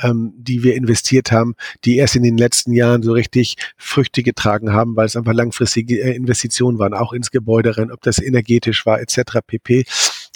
ähm, 0.00 0.32
die 0.36 0.62
wir 0.62 0.76
investiert 0.76 1.32
haben, 1.32 1.56
die 1.84 1.96
erst 1.96 2.14
in 2.14 2.22
den 2.22 2.38
letzten 2.38 2.72
Jahren 2.72 3.02
so 3.02 3.12
richtig 3.12 3.56
Früchte 3.76 4.22
getragen 4.22 4.43
beigetragen 4.44 4.72
haben, 4.72 4.96
weil 4.96 5.06
es 5.06 5.16
einfach 5.16 5.32
langfristige 5.32 6.00
äh, 6.00 6.14
Investitionen 6.14 6.78
waren, 6.78 6.94
auch 6.94 7.12
ins 7.12 7.30
Gebäude 7.30 7.76
rein, 7.76 7.90
ob 7.90 8.02
das 8.02 8.18
energetisch 8.18 8.86
war, 8.86 9.00
etc. 9.00 9.38
pp. 9.46 9.84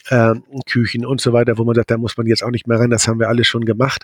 Äh, 0.08 0.34
Küchen 0.66 1.04
und 1.04 1.20
so 1.20 1.32
weiter, 1.32 1.58
wo 1.58 1.64
man 1.64 1.74
sagt, 1.74 1.90
da 1.90 1.98
muss 1.98 2.16
man 2.16 2.26
jetzt 2.26 2.42
auch 2.42 2.50
nicht 2.50 2.66
mehr 2.66 2.78
rein, 2.78 2.90
das 2.90 3.06
haben 3.06 3.20
wir 3.20 3.28
alle 3.28 3.44
schon 3.44 3.64
gemacht. 3.64 4.02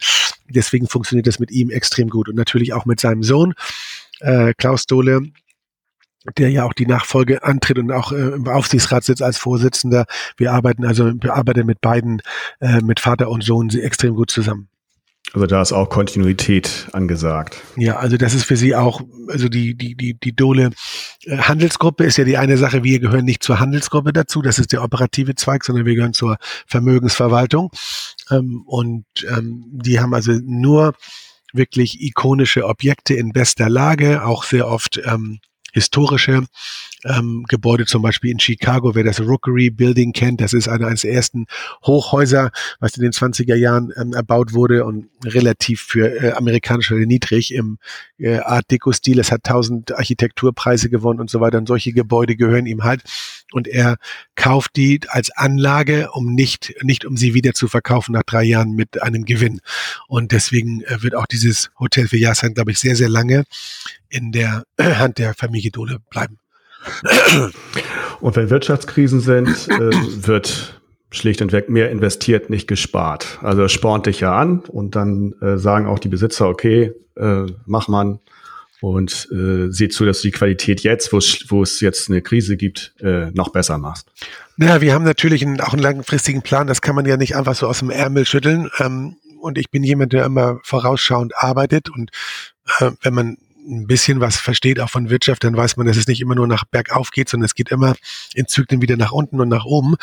Deswegen 0.49 0.87
funktioniert 0.87 1.27
das 1.27 1.39
mit 1.39 1.51
ihm 1.51 1.71
extrem 1.71 2.09
gut 2.09 2.29
und 2.29 2.37
natürlich 2.37 2.75
auch 2.75 2.85
mit 2.85 3.01
seinem 3.01 3.23
Sohn, 3.23 3.55
äh, 4.21 4.53
Klaus 4.55 4.87
Dohle, 4.87 5.23
der 6.39 6.51
ja 6.51 6.65
auch 6.65 6.75
die 6.75 6.87
Nachfolge 6.87 7.43
antritt 7.43 7.79
und 7.79 7.91
auch 7.91 8.13
äh, 8.13 8.17
im 8.17 8.49
Aufsichtsrat 8.49 9.05
sitzt 9.05 9.23
als 9.23 9.39
Vorsitzender. 9.39 10.05
Wir 10.37 10.53
arbeiten 10.53 10.85
also, 10.85 11.13
wir 11.21 11.35
arbeiten 11.35 11.67
mit 11.67 11.81
beiden, 11.81 12.21
äh, 12.61 12.81
mit 12.81 13.01
Vater 13.01 13.31
und 13.31 13.43
Sohn 13.43 13.71
extrem 13.71 14.15
gut 14.15 14.31
zusammen. 14.31 14.69
Also 15.35 15.47
da 15.47 15.61
ist 15.61 15.73
auch 15.73 15.89
Kontinuität 15.89 16.89
angesagt. 16.93 17.61
Ja, 17.77 17.97
also 17.97 18.17
das 18.17 18.35
ist 18.35 18.45
für 18.45 18.57
Sie 18.57 18.77
auch, 18.77 19.01
also 19.29 19.49
die, 19.49 19.75
die, 19.77 19.97
die, 19.97 20.15
die 20.15 20.35
Dole 20.35 20.71
äh, 21.25 21.39
Handelsgruppe 21.39 22.05
ist 22.05 22.19
ja 22.19 22.25
die 22.25 22.37
eine 22.37 22.57
Sache, 22.57 22.85
wir 22.85 23.01
gehören 23.01 23.25
nicht 23.25 23.43
zur 23.43 23.59
Handelsgruppe 23.59 24.13
dazu, 24.13 24.43
das 24.43 24.61
ist 24.61 24.73
der 24.73 24.85
operative 24.85 25.35
Zweig, 25.35 25.65
sondern 25.65 25.87
wir 25.87 25.97
gehören 25.97 26.13
zur 26.13 26.37
Vermögensverwaltung. 26.69 27.71
Ähm, 28.31 28.63
und 28.67 29.07
ähm, 29.29 29.65
die 29.73 29.99
haben 29.99 30.15
also 30.15 30.33
nur 30.33 30.95
wirklich 31.53 32.01
ikonische 32.01 32.65
Objekte 32.67 33.15
in 33.15 33.33
bester 33.33 33.69
Lage, 33.69 34.25
auch 34.25 34.45
sehr 34.45 34.69
oft 34.69 35.01
ähm, 35.05 35.41
historische 35.75 36.47
ähm, 37.05 37.45
Gebäude, 37.49 37.85
zum 37.85 38.01
Beispiel 38.01 38.31
in 38.31 38.39
Chicago, 38.39 38.95
wer 38.95 39.05
das 39.05 39.21
Rookery 39.21 39.71
Building 39.71 40.13
kennt, 40.13 40.41
das 40.41 40.53
ist 40.53 40.69
einer 40.69 40.93
der 40.95 41.13
ersten 41.13 41.47
Hochhäuser, 41.85 42.51
was 42.81 42.97
in 42.97 43.03
den 43.03 43.13
20er 43.13 43.57
Jahren 43.57 43.93
ähm, 43.97 44.13
erbaut 44.15 44.55
wurde 44.55 44.85
und 44.85 45.09
relativ 45.25 45.83
für 45.83 46.23
äh, 46.23 46.33
amerikanische 46.33 46.95
niedrig 46.95 47.53
im 47.53 47.79
äh, 48.19 48.39
Art 48.39 48.71
Deco-Stil. 48.71 49.19
Es 49.19 49.33
hat 49.33 49.45
tausend 49.45 49.93
Architekturpreise 49.97 50.89
gewonnen 50.89 51.21
und 51.21 51.29
so 51.29 51.41
weiter. 51.41 51.59
Und 51.59 51.67
solche 51.67 51.93
Gebäude 51.93 52.37
gehören 52.37 52.67
ihm 52.67 52.85
halt. 52.85 53.03
Und 53.53 53.69
er 53.69 53.97
kauft 54.35 54.77
die 54.77 55.01
als 55.09 55.31
Anlage, 55.31 56.11
um 56.13 56.35
nicht, 56.35 56.75
nicht 56.83 57.05
um 57.05 57.17
sie 57.17 57.35
wieder 57.35 57.53
zu 57.53 57.69
verkaufen 57.69 58.13
nach 58.13 58.25
drei 58.25 58.43
Jahren 58.43 58.73
mit 58.73 59.03
einem 59.03 59.25
Gewinn. 59.25 59.61
Und 60.09 60.33
deswegen 60.33 60.83
äh, 60.83 61.03
wird 61.03 61.15
auch 61.15 61.27
dieses 61.27 61.71
Hotel 61.79 62.09
für 62.09 62.19
Jahrzehnte, 62.19 62.55
glaube 62.55 62.73
ich, 62.73 62.79
sehr, 62.79 62.97
sehr 62.97 63.09
lange 63.09 63.45
in 64.09 64.33
der 64.33 64.65
Hand 64.81 65.19
der 65.19 65.35
Familie 65.35 65.71
Dole 65.71 65.99
bleiben. 66.11 66.39
Und 68.21 68.37
wenn 68.37 68.51
Wirtschaftskrisen 68.51 69.21
sind, 69.21 69.49
äh, 69.69 70.27
wird 70.27 70.81
schlicht 71.11 71.41
und 71.41 71.53
weg 71.53 71.71
mehr 71.71 71.91
investiert, 71.91 72.51
nicht 72.51 72.67
gespart. 72.67 73.39
Also 73.43 73.69
spornt 73.69 74.07
dich 74.07 74.21
ja 74.21 74.37
an 74.37 74.61
und 74.61 74.97
dann 74.97 75.35
äh, 75.41 75.57
sagen 75.59 75.87
auch 75.87 75.99
die 75.99 76.09
Besitzer, 76.09 76.49
okay, 76.49 76.93
äh, 77.17 77.47
mach 77.67 77.89
man 77.89 78.19
und 78.85 79.29
äh, 79.33 79.73
sieh 79.73 79.89
zu, 79.89 80.05
dass 80.05 80.21
du 80.21 80.29
die 80.29 80.33
Qualität 80.33 80.83
jetzt, 80.83 81.11
wo 81.11 81.63
es 81.63 81.81
jetzt 81.81 82.11
eine 82.11 82.21
Krise 82.21 82.59
gibt, 82.59 82.93
äh, 83.01 83.31
noch 83.31 83.49
besser 83.49 83.79
machst. 83.79 84.11
Naja, 84.59 84.83
wir 84.83 84.93
haben 84.93 85.05
natürlich 85.05 85.43
einen, 85.43 85.63
auch 85.63 85.73
einen 85.73 85.81
langfristigen 85.81 86.43
Plan, 86.43 86.67
das 86.67 86.83
kann 86.83 86.95
man 86.95 87.07
ja 87.07 87.17
nicht 87.17 87.35
einfach 87.35 87.55
so 87.55 87.67
aus 87.67 87.79
dem 87.79 87.89
Ärmel 87.89 88.27
schütteln. 88.27 88.69
Ähm, 88.79 89.17
und 89.41 89.57
ich 89.57 89.71
bin 89.71 89.85
jemand, 89.85 90.13
der 90.13 90.27
immer 90.27 90.61
vorausschauend 90.65 91.33
arbeitet 91.35 91.89
und 91.89 92.11
äh, 92.79 92.91
wenn 93.01 93.15
man 93.15 93.39
ein 93.67 93.87
bisschen 93.87 94.21
was 94.21 94.37
versteht, 94.37 94.79
auch 94.81 94.91
von 94.91 95.09
Wirtschaft, 95.09 95.45
dann 95.45 95.57
weiß 95.57 95.79
man, 95.79 95.87
dass 95.87 95.97
es 95.97 96.07
nicht 96.07 96.21
immer 96.21 96.35
nur 96.35 96.47
nach 96.47 96.67
bergauf 96.67 97.11
geht, 97.11 97.31
sondern 97.31 97.47
es 97.47 97.55
geht 97.55 97.71
immer 97.71 97.95
in 98.35 98.47
Zyklen 98.47 98.83
wieder 98.83 98.99
nach 98.99 99.13
unten 99.13 99.41
und 99.41 99.49
nach 99.49 99.65
oben. 99.65 99.95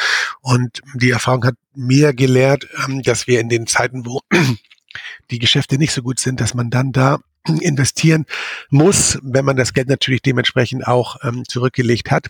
Und 0.41 0.81
die 0.95 1.11
Erfahrung 1.11 1.45
hat 1.45 1.53
mir 1.75 2.13
gelehrt, 2.15 2.67
ähm, 2.87 3.03
dass 3.03 3.27
wir 3.27 3.39
in 3.39 3.49
den 3.49 3.67
Zeiten, 3.67 4.07
wo 4.07 4.21
die 5.29 5.37
Geschäfte 5.37 5.77
nicht 5.77 5.93
so 5.93 6.01
gut 6.01 6.19
sind, 6.19 6.41
dass 6.41 6.55
man 6.55 6.71
dann 6.71 6.91
da 6.91 7.19
investieren 7.47 8.25
muss, 8.69 9.19
wenn 9.23 9.45
man 9.45 9.55
das 9.55 9.73
Geld 9.73 9.89
natürlich 9.89 10.21
dementsprechend 10.21 10.87
auch 10.87 11.17
ähm, 11.23 11.43
zurückgelegt 11.47 12.11
hat 12.11 12.27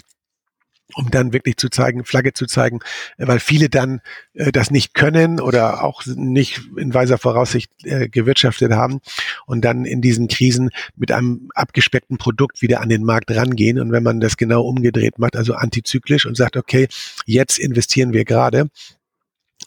um 0.96 1.10
dann 1.10 1.34
wirklich 1.34 1.58
zu 1.58 1.70
zeigen, 1.70 2.04
Flagge 2.04 2.34
zu 2.34 2.46
zeigen, 2.46 2.80
weil 3.18 3.40
viele 3.40 3.70
dann 3.70 4.02
äh, 4.34 4.52
das 4.52 4.72
nicht 4.72 4.94
können 4.94 5.40
oder 5.40 5.84
auch 5.84 6.06
nicht 6.06 6.62
in 6.78 6.94
weiser 6.94 7.18
Voraussicht 7.18 7.72
äh, 7.84 8.10
gewirtschaftet 8.10 8.72
haben 8.72 9.02
und 9.46 9.64
dann 9.64 9.86
in 9.86 10.02
diesen 10.02 10.28
Krisen 10.28 10.70
mit 10.96 11.12
einem 11.12 11.50
abgespeckten 11.56 12.18
Produkt 12.18 12.62
wieder 12.62 12.82
an 12.82 12.90
den 12.90 13.04
Markt 13.04 13.32
rangehen. 13.32 13.80
Und 13.80 13.92
wenn 13.92 14.04
man 14.04 14.20
das 14.20 14.38
genau 14.38 14.64
umgedreht 14.64 15.20
macht, 15.20 15.36
also 15.36 15.54
antizyklisch 15.54 16.26
und 16.26 16.36
sagt, 16.36 16.58
okay, 16.58 16.88
jetzt 17.26 17.60
investieren 17.60 18.14
wir 18.14 18.26
gerade, 18.26 18.70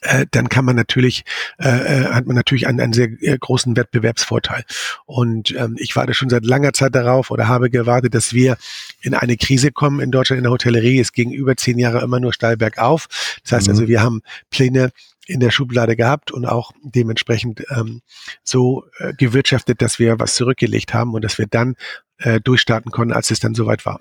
äh, 0.05 0.27
dann 0.31 0.49
kann 0.49 0.65
man 0.65 0.77
natürlich, 0.77 1.25
äh, 1.59 1.69
äh, 1.69 2.05
hat 2.07 2.27
man 2.27 2.37
natürlich 2.37 2.67
einen, 2.67 2.81
einen 2.81 2.93
sehr 2.93 3.09
äh, 3.21 3.37
großen 3.39 3.77
Wettbewerbsvorteil. 3.77 4.65
Und 5.07 5.55
ähm, 5.57 5.77
ich 5.79 5.97
warte 5.97 6.15
schon 6.15 6.29
seit 6.29 6.45
langer 6.45 6.73
Zeit 6.73 6.95
darauf 6.95 7.31
oder 7.31 7.49
habe 7.49 7.71
gewartet, 7.71 8.15
dass 8.15 8.33
wir 8.33 8.57
in 9.01 9.15
eine 9.15 9.37
Krise 9.37 9.73
kommen 9.73 10.01
in 10.01 10.11
Deutschland 10.11 10.39
in 10.39 10.45
der 10.45 10.53
Hotellerie. 10.53 11.01
Es 11.01 11.13
ging 11.13 11.31
über 11.33 11.57
zehn 11.57 11.79
Jahre 11.79 12.03
immer 12.03 12.21
nur 12.21 12.33
steil 12.33 12.57
bergauf. 12.57 13.09
Das 13.43 13.53
heißt 13.53 13.69
also, 13.69 13.71
mhm. 13.71 13.85
also, 13.85 13.89
wir 13.89 14.03
haben 14.03 14.23
Pläne 14.51 14.91
in 15.27 15.41
der 15.41 15.51
Schublade 15.51 15.97
gehabt 15.97 16.31
und 16.31 16.45
auch 16.45 16.73
dementsprechend 16.83 17.65
ähm, 17.71 18.03
so 18.43 18.85
äh, 18.99 19.15
gewirtschaftet, 19.15 19.81
dass 19.81 19.99
wir 19.99 20.19
was 20.21 20.35
zurückgelegt 20.35 20.93
haben 20.93 21.15
und 21.15 21.25
dass 21.25 21.39
wir 21.39 21.47
dann 21.47 21.77
äh, 22.19 22.41
durchstarten 22.41 22.91
konnten, 22.91 23.15
als 23.15 23.31
es 23.31 23.41
dann 23.41 23.55
soweit 23.55 23.87
war. 23.87 23.99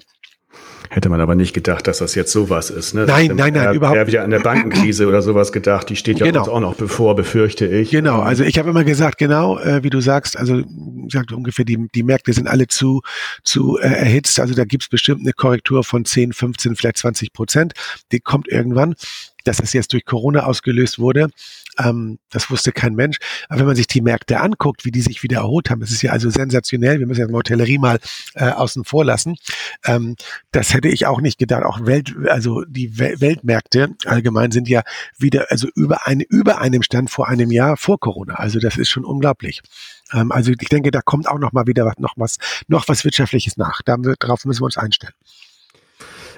Hätte 0.89 1.09
man 1.09 1.19
aber 1.21 1.33
nicht 1.33 1.53
gedacht, 1.53 1.87
dass 1.87 1.97
das 1.97 2.13
jetzt 2.13 2.31
sowas 2.31 2.69
ist. 2.69 2.93
Ne? 2.93 3.05
Nein, 3.05 3.27
nein, 3.35 3.53
nein, 3.53 3.55
eher, 3.55 3.71
überhaupt 3.73 3.97
nicht. 3.97 4.07
wieder 4.07 4.23
an 4.23 4.29
der 4.29 4.41
Bankenkrise 4.41 5.07
oder 5.07 5.23
sowas 5.23 5.51
gedacht. 5.51 5.89
Die 5.89 5.95
steht 5.95 6.19
ja 6.19 6.27
genau. 6.27 6.41
uns 6.41 6.49
auch 6.49 6.59
noch 6.59 6.75
bevor, 6.75 7.15
befürchte 7.15 7.65
ich. 7.65 7.89
Genau, 7.89 8.21
also 8.21 8.43
ich 8.43 8.59
habe 8.59 8.69
immer 8.69 8.83
gesagt, 8.83 9.17
genau, 9.17 9.57
äh, 9.57 9.83
wie 9.83 9.89
du 9.89 10.01
sagst, 10.01 10.37
also 10.37 10.61
sagt 11.09 11.31
ungefähr, 11.31 11.65
die, 11.65 11.87
die 11.95 12.03
Märkte 12.03 12.31
sind 12.33 12.47
alle 12.47 12.67
zu, 12.67 13.01
zu 13.43 13.79
äh, 13.79 13.87
erhitzt. 13.87 14.39
Also 14.39 14.53
da 14.53 14.65
gibt's 14.65 14.87
bestimmt 14.87 15.21
eine 15.21 15.33
Korrektur 15.33 15.83
von 15.83 16.05
10, 16.05 16.33
15, 16.33 16.75
vielleicht 16.75 16.97
20 16.97 17.33
Prozent. 17.33 17.73
Die 18.11 18.19
kommt 18.19 18.47
irgendwann. 18.47 18.95
Dass 19.45 19.57
das 19.57 19.73
jetzt 19.73 19.91
durch 19.91 20.05
Corona 20.05 20.45
ausgelöst 20.45 20.99
wurde, 20.99 21.27
ähm, 21.79 22.19
das 22.29 22.49
wusste 22.49 22.71
kein 22.71 22.93
Mensch. 22.93 23.17
Aber 23.49 23.59
wenn 23.59 23.67
man 23.67 23.75
sich 23.75 23.87
die 23.87 24.01
Märkte 24.01 24.39
anguckt, 24.39 24.85
wie 24.85 24.91
die 24.91 25.01
sich 25.01 25.23
wieder 25.23 25.37
erholt 25.37 25.69
haben, 25.69 25.81
das 25.81 25.91
ist 25.91 26.01
ja 26.01 26.11
also 26.11 26.29
sensationell. 26.29 26.99
Wir 26.99 27.07
müssen 27.07 27.21
ja 27.21 27.27
die 27.27 27.33
Hotellerie 27.33 27.77
mal 27.77 27.99
äh, 28.35 28.49
außen 28.49 28.83
vor 28.83 29.05
lassen. 29.05 29.35
Ähm, 29.85 30.15
das 30.51 30.73
hätte 30.73 30.87
ich 30.87 31.05
auch 31.05 31.21
nicht 31.21 31.37
gedacht. 31.37 31.63
Auch 31.63 31.85
Welt, 31.85 32.13
also 32.27 32.63
die 32.65 32.97
Wel 32.97 33.19
Weltmärkte 33.21 33.95
allgemein 34.05 34.51
sind 34.51 34.67
ja 34.67 34.83
wieder, 35.17 35.47
also 35.49 35.67
über, 35.75 36.07
eine, 36.07 36.23
über 36.29 36.59
einem 36.59 36.83
Stand 36.83 37.09
vor 37.09 37.27
einem 37.27 37.51
Jahr 37.51 37.77
vor 37.77 37.99
Corona. 37.99 38.35
Also 38.35 38.59
das 38.59 38.77
ist 38.77 38.89
schon 38.89 39.05
unglaublich. 39.05 39.61
Ähm, 40.11 40.31
also 40.31 40.51
ich 40.51 40.69
denke, 40.69 40.91
da 40.91 41.01
kommt 41.01 41.27
auch 41.27 41.39
noch 41.39 41.51
mal 41.51 41.67
wieder 41.67 41.85
was, 41.85 41.97
noch 41.97 42.13
was, 42.17 42.37
noch 42.67 42.87
was 42.87 43.03
Wirtschaftliches 43.03 43.57
nach. 43.57 43.81
Darauf 43.81 44.45
müssen 44.45 44.61
wir 44.61 44.65
uns 44.65 44.77
einstellen. 44.77 45.13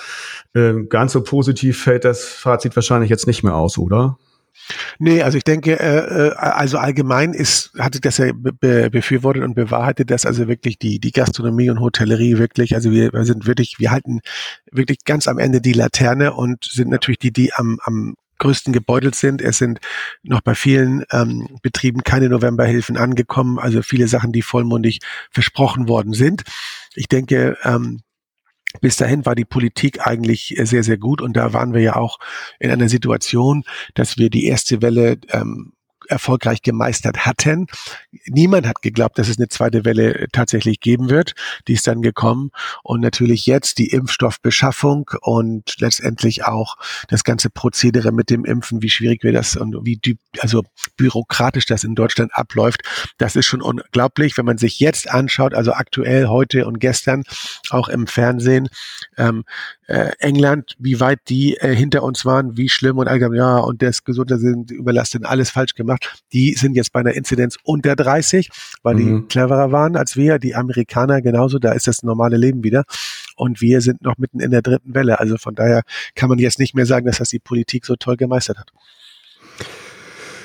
Äh, 0.54 0.84
ganz 0.88 1.12
so 1.12 1.22
positiv 1.22 1.82
fällt 1.82 2.04
das 2.04 2.24
Fazit 2.24 2.74
wahrscheinlich 2.76 3.10
jetzt 3.10 3.26
nicht 3.26 3.42
mehr 3.42 3.56
aus, 3.56 3.78
oder? 3.78 4.18
Nee, 4.98 5.22
also 5.22 5.38
ich 5.38 5.44
denke, 5.44 5.78
äh, 5.78 6.28
äh 6.28 6.34
also 6.36 6.78
allgemein 6.78 7.34
ist, 7.34 7.72
hatte 7.78 8.00
das 8.00 8.18
ja 8.18 8.32
be 8.34 8.90
befürwortet 8.90 9.42
und 9.42 9.54
bewahrheitet, 9.54 10.10
dass 10.10 10.26
also 10.26 10.48
wirklich 10.48 10.78
die, 10.78 11.00
die 11.00 11.12
Gastronomie 11.12 11.70
und 11.70 11.80
Hotellerie 11.80 12.38
wirklich, 12.38 12.74
also 12.74 12.90
wir, 12.90 13.10
sind 13.24 13.46
wirklich, 13.46 13.78
wir 13.78 13.90
halten 13.90 14.20
wirklich 14.70 15.04
ganz 15.04 15.28
am 15.28 15.38
Ende 15.38 15.60
die 15.60 15.72
Laterne 15.72 16.34
und 16.34 16.64
sind 16.64 16.90
natürlich 16.90 17.18
die, 17.18 17.32
die 17.32 17.52
am, 17.54 17.78
am 17.84 18.14
größten 18.38 18.72
gebeutelt 18.72 19.14
sind. 19.14 19.40
Es 19.40 19.58
sind 19.58 19.78
noch 20.24 20.40
bei 20.40 20.54
vielen 20.54 21.04
ähm, 21.12 21.48
Betrieben 21.62 22.02
keine 22.02 22.28
Novemberhilfen 22.28 22.96
angekommen, 22.96 23.58
also 23.58 23.82
viele 23.82 24.08
Sachen, 24.08 24.32
die 24.32 24.42
vollmundig 24.42 24.98
versprochen 25.30 25.88
worden 25.88 26.12
sind. 26.12 26.42
Ich 26.94 27.08
denke, 27.08 27.56
ähm, 27.62 28.00
bis 28.80 28.96
dahin 28.96 29.26
war 29.26 29.34
die 29.34 29.44
Politik 29.44 30.06
eigentlich 30.06 30.54
sehr, 30.62 30.82
sehr 30.82 30.98
gut 30.98 31.20
und 31.20 31.36
da 31.36 31.52
waren 31.52 31.74
wir 31.74 31.80
ja 31.80 31.96
auch 31.96 32.18
in 32.58 32.70
einer 32.70 32.88
Situation, 32.88 33.64
dass 33.94 34.18
wir 34.18 34.30
die 34.30 34.46
erste 34.46 34.82
Welle 34.82 35.18
ähm, 35.30 35.72
erfolgreich 36.08 36.62
gemeistert 36.62 37.26
hatten. 37.26 37.66
Niemand 38.26 38.66
hat 38.66 38.82
geglaubt, 38.82 39.18
dass 39.18 39.28
es 39.28 39.38
eine 39.38 39.48
zweite 39.48 39.84
Welle 39.84 40.26
tatsächlich 40.32 40.80
geben 40.80 41.10
wird. 41.10 41.34
Die 41.68 41.74
ist 41.74 41.86
dann 41.86 42.02
gekommen. 42.02 42.50
Und 42.82 43.00
natürlich 43.00 43.46
jetzt 43.46 43.78
die 43.78 43.88
Impfstoffbeschaffung 43.88 45.10
und 45.20 45.80
letztendlich 45.80 46.44
auch 46.44 46.76
das 47.08 47.24
ganze 47.24 47.50
Prozedere 47.50 48.12
mit 48.12 48.30
dem 48.30 48.44
Impfen, 48.44 48.82
wie 48.82 48.90
schwierig 48.90 49.22
wir 49.22 49.32
das 49.32 49.56
und 49.56 49.76
wie 49.84 50.00
also 50.38 50.62
bürokratisch 50.96 51.66
das 51.66 51.84
in 51.84 51.94
Deutschland 51.94 52.32
abläuft. 52.34 52.82
Das 53.18 53.36
ist 53.36 53.46
schon 53.46 53.62
unglaublich, 53.62 54.36
wenn 54.36 54.46
man 54.46 54.58
sich 54.58 54.80
jetzt 54.80 55.10
anschaut, 55.10 55.54
also 55.54 55.72
aktuell 55.72 56.26
heute 56.26 56.66
und 56.66 56.78
gestern 56.80 57.24
auch 57.70 57.88
im 57.88 58.06
Fernsehen, 58.06 58.68
ähm, 59.16 59.44
äh, 59.86 60.12
England, 60.20 60.74
wie 60.78 61.00
weit 61.00 61.20
die 61.28 61.56
äh, 61.58 61.74
hinter 61.74 62.02
uns 62.02 62.24
waren, 62.24 62.56
wie 62.56 62.68
schlimm 62.68 62.98
und 62.98 63.08
allgemein, 63.08 63.38
ja, 63.38 63.58
und 63.58 63.82
das 63.82 64.02
sind 64.06 64.70
überlastet, 64.70 65.26
alles 65.26 65.50
falsch 65.50 65.74
gemacht. 65.74 65.91
Die 66.32 66.54
sind 66.54 66.74
jetzt 66.74 66.92
bei 66.92 67.00
einer 67.00 67.12
Inzidenz 67.12 67.58
unter 67.64 67.96
30, 67.96 68.50
weil 68.82 68.94
mhm. 68.94 68.98
die 68.98 69.26
cleverer 69.28 69.72
waren 69.72 69.96
als 69.96 70.16
wir. 70.16 70.38
Die 70.38 70.54
Amerikaner 70.54 71.22
genauso, 71.22 71.58
da 71.58 71.72
ist 71.72 71.86
das 71.86 72.02
normale 72.02 72.36
Leben 72.36 72.64
wieder. 72.64 72.84
Und 73.36 73.60
wir 73.60 73.80
sind 73.80 74.02
noch 74.02 74.18
mitten 74.18 74.40
in 74.40 74.50
der 74.50 74.62
dritten 74.62 74.94
Welle. 74.94 75.20
Also 75.20 75.36
von 75.36 75.54
daher 75.54 75.82
kann 76.14 76.28
man 76.28 76.38
jetzt 76.38 76.58
nicht 76.58 76.74
mehr 76.74 76.86
sagen, 76.86 77.06
dass 77.06 77.18
das 77.18 77.30
die 77.30 77.38
Politik 77.38 77.86
so 77.86 77.96
toll 77.96 78.16
gemeistert 78.16 78.58
hat. 78.58 78.72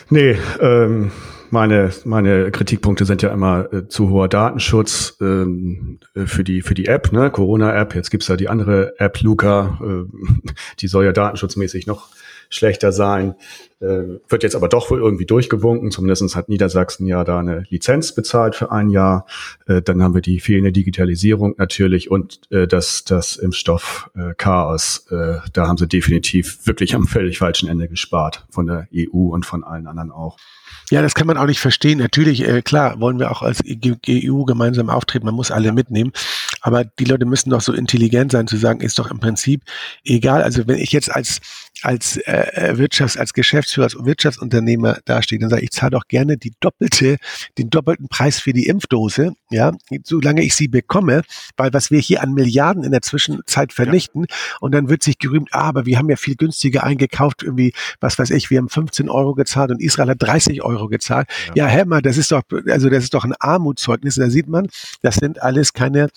Nee, 0.09 0.37
ähm, 0.61 1.11
meine, 1.49 1.91
meine 2.05 2.51
Kritikpunkte 2.51 3.05
sind 3.05 3.21
ja 3.21 3.31
immer 3.31 3.71
äh, 3.73 3.87
zu 3.87 4.09
hoher 4.09 4.27
Datenschutz 4.27 5.17
ähm, 5.21 5.99
äh, 6.15 6.25
für 6.25 6.43
die 6.43 6.61
für 6.61 6.73
die 6.73 6.85
App, 6.85 7.11
ne? 7.11 7.29
Corona-App. 7.29 7.95
Jetzt 7.95 8.09
gibt's 8.09 8.27
ja 8.27 8.35
die 8.35 8.49
andere 8.49 8.93
App, 8.99 9.21
Luca, 9.21 9.79
äh, 9.81 10.51
die 10.79 10.87
soll 10.87 11.05
ja 11.05 11.11
datenschutzmäßig 11.11 11.87
noch 11.87 12.09
schlechter 12.49 12.91
sein. 12.91 13.35
Äh, 13.79 14.19
wird 14.27 14.41
jetzt 14.43 14.55
aber 14.55 14.69
doch 14.69 14.89
wohl 14.89 14.99
irgendwie 14.99 15.25
durchgewunken. 15.25 15.91
Zumindest 15.91 16.35
hat 16.35 16.49
Niedersachsen 16.49 17.05
ja 17.05 17.23
da 17.23 17.39
eine 17.39 17.65
Lizenz 17.69 18.13
bezahlt 18.13 18.55
für 18.55 18.71
ein 18.71 18.89
Jahr. 18.89 19.27
Äh, 19.67 19.81
dann 19.81 20.01
haben 20.01 20.15
wir 20.15 20.21
die 20.21 20.39
fehlende 20.39 20.71
Digitalisierung 20.71 21.53
natürlich 21.57 22.09
und 22.09 22.39
äh, 22.51 22.67
das, 22.67 23.03
das 23.03 23.35
Impfstoff-Chaos. 23.35 25.07
Äh, 25.11 25.37
da 25.53 25.67
haben 25.67 25.77
sie 25.77 25.87
definitiv 25.87 26.65
wirklich 26.65 26.95
am 26.95 27.05
völlig 27.07 27.37
falschen 27.37 27.69
Ende 27.69 27.87
gespart 27.87 28.45
von 28.49 28.65
der 28.65 28.87
EU 28.95 29.29
und 29.29 29.45
von 29.45 29.63
allen 29.63 29.87
anderen 29.87 30.11
auch. 30.11 30.37
Ja, 30.89 31.01
das 31.01 31.15
kann 31.15 31.27
man 31.27 31.37
auch 31.37 31.47
nicht 31.47 31.59
verstehen. 31.59 31.99
Natürlich, 31.99 32.47
äh, 32.47 32.61
klar, 32.61 33.01
wollen 33.01 33.19
wir 33.19 33.29
auch 33.29 33.41
als 33.41 33.61
EU 33.65 34.43
gemeinsam 34.45 34.89
auftreten. 34.89 35.25
Man 35.25 35.35
muss 35.35 35.51
alle 35.51 35.73
mitnehmen. 35.73 36.13
Aber 36.61 36.85
die 36.85 37.03
Leute 37.03 37.25
müssen 37.25 37.49
doch 37.49 37.59
so 37.59 37.73
intelligent 37.73 38.31
sein, 38.31 38.47
zu 38.47 38.55
sagen, 38.55 38.79
ist 38.79 38.97
doch 38.97 39.11
im 39.11 39.19
Prinzip 39.19 39.63
egal. 40.05 40.43
Also 40.43 40.65
wenn 40.67 40.77
ich 40.77 40.93
jetzt 40.93 41.13
als 41.13 41.39
als 41.83 42.17
äh, 42.25 42.73
Wirtschafts-, 42.75 43.17
als 43.17 43.33
Geschäftsführer, 43.33 43.85
als 43.85 43.95
Wirtschaftsunternehmer 43.95 44.99
dastehe, 45.05 45.39
dann 45.39 45.49
sage 45.49 45.61
ich, 45.61 45.67
ich 45.67 45.71
zahle 45.71 45.91
doch 45.91 46.07
gerne 46.07 46.37
die 46.37 46.53
doppelte, 46.59 47.17
den 47.57 47.69
doppelten 47.69 48.07
Preis 48.07 48.39
für 48.39 48.53
die 48.53 48.67
Impfdose, 48.67 49.33
ja, 49.49 49.71
solange 50.03 50.43
ich 50.43 50.55
sie 50.55 50.67
bekomme, 50.67 51.21
weil 51.55 51.73
was 51.73 51.91
wir 51.91 51.99
hier 51.99 52.21
an 52.21 52.33
Milliarden 52.33 52.83
in 52.83 52.91
der 52.91 53.01
Zwischenzeit 53.01 53.73
vernichten 53.73 54.25
ja. 54.29 54.35
und 54.61 54.73
dann 54.73 54.89
wird 54.89 55.03
sich 55.03 55.19
gerühmt, 55.19 55.49
ah, 55.51 55.67
aber 55.67 55.85
wir 55.85 55.97
haben 55.97 56.09
ja 56.09 56.15
viel 56.15 56.35
günstiger 56.35 56.83
eingekauft, 56.83 57.43
irgendwie, 57.43 57.73
was 57.99 58.17
weiß 58.17 58.29
ich, 58.31 58.49
wir 58.49 58.59
haben 58.59 58.69
15 58.69 59.09
Euro 59.09 59.33
gezahlt 59.33 59.71
und 59.71 59.81
Israel 59.81 60.09
hat 60.09 60.21
30 60.21 60.63
Euro 60.63 60.87
gezahlt. 60.87 61.27
Ja, 61.55 61.65
ja 61.65 61.67
Hämmer, 61.67 62.01
das 62.01 62.17
ist 62.17 62.31
doch, 62.31 62.43
also 62.67 62.89
das 62.89 63.03
ist 63.03 63.13
doch 63.13 63.23
ein 63.23 63.33
Armutszeugnis. 63.39 64.15
Da 64.15 64.29
sieht 64.29 64.47
man, 64.47 64.67
das 65.01 65.15
sind 65.15 65.41
alles 65.41 65.73
keine 65.73 66.09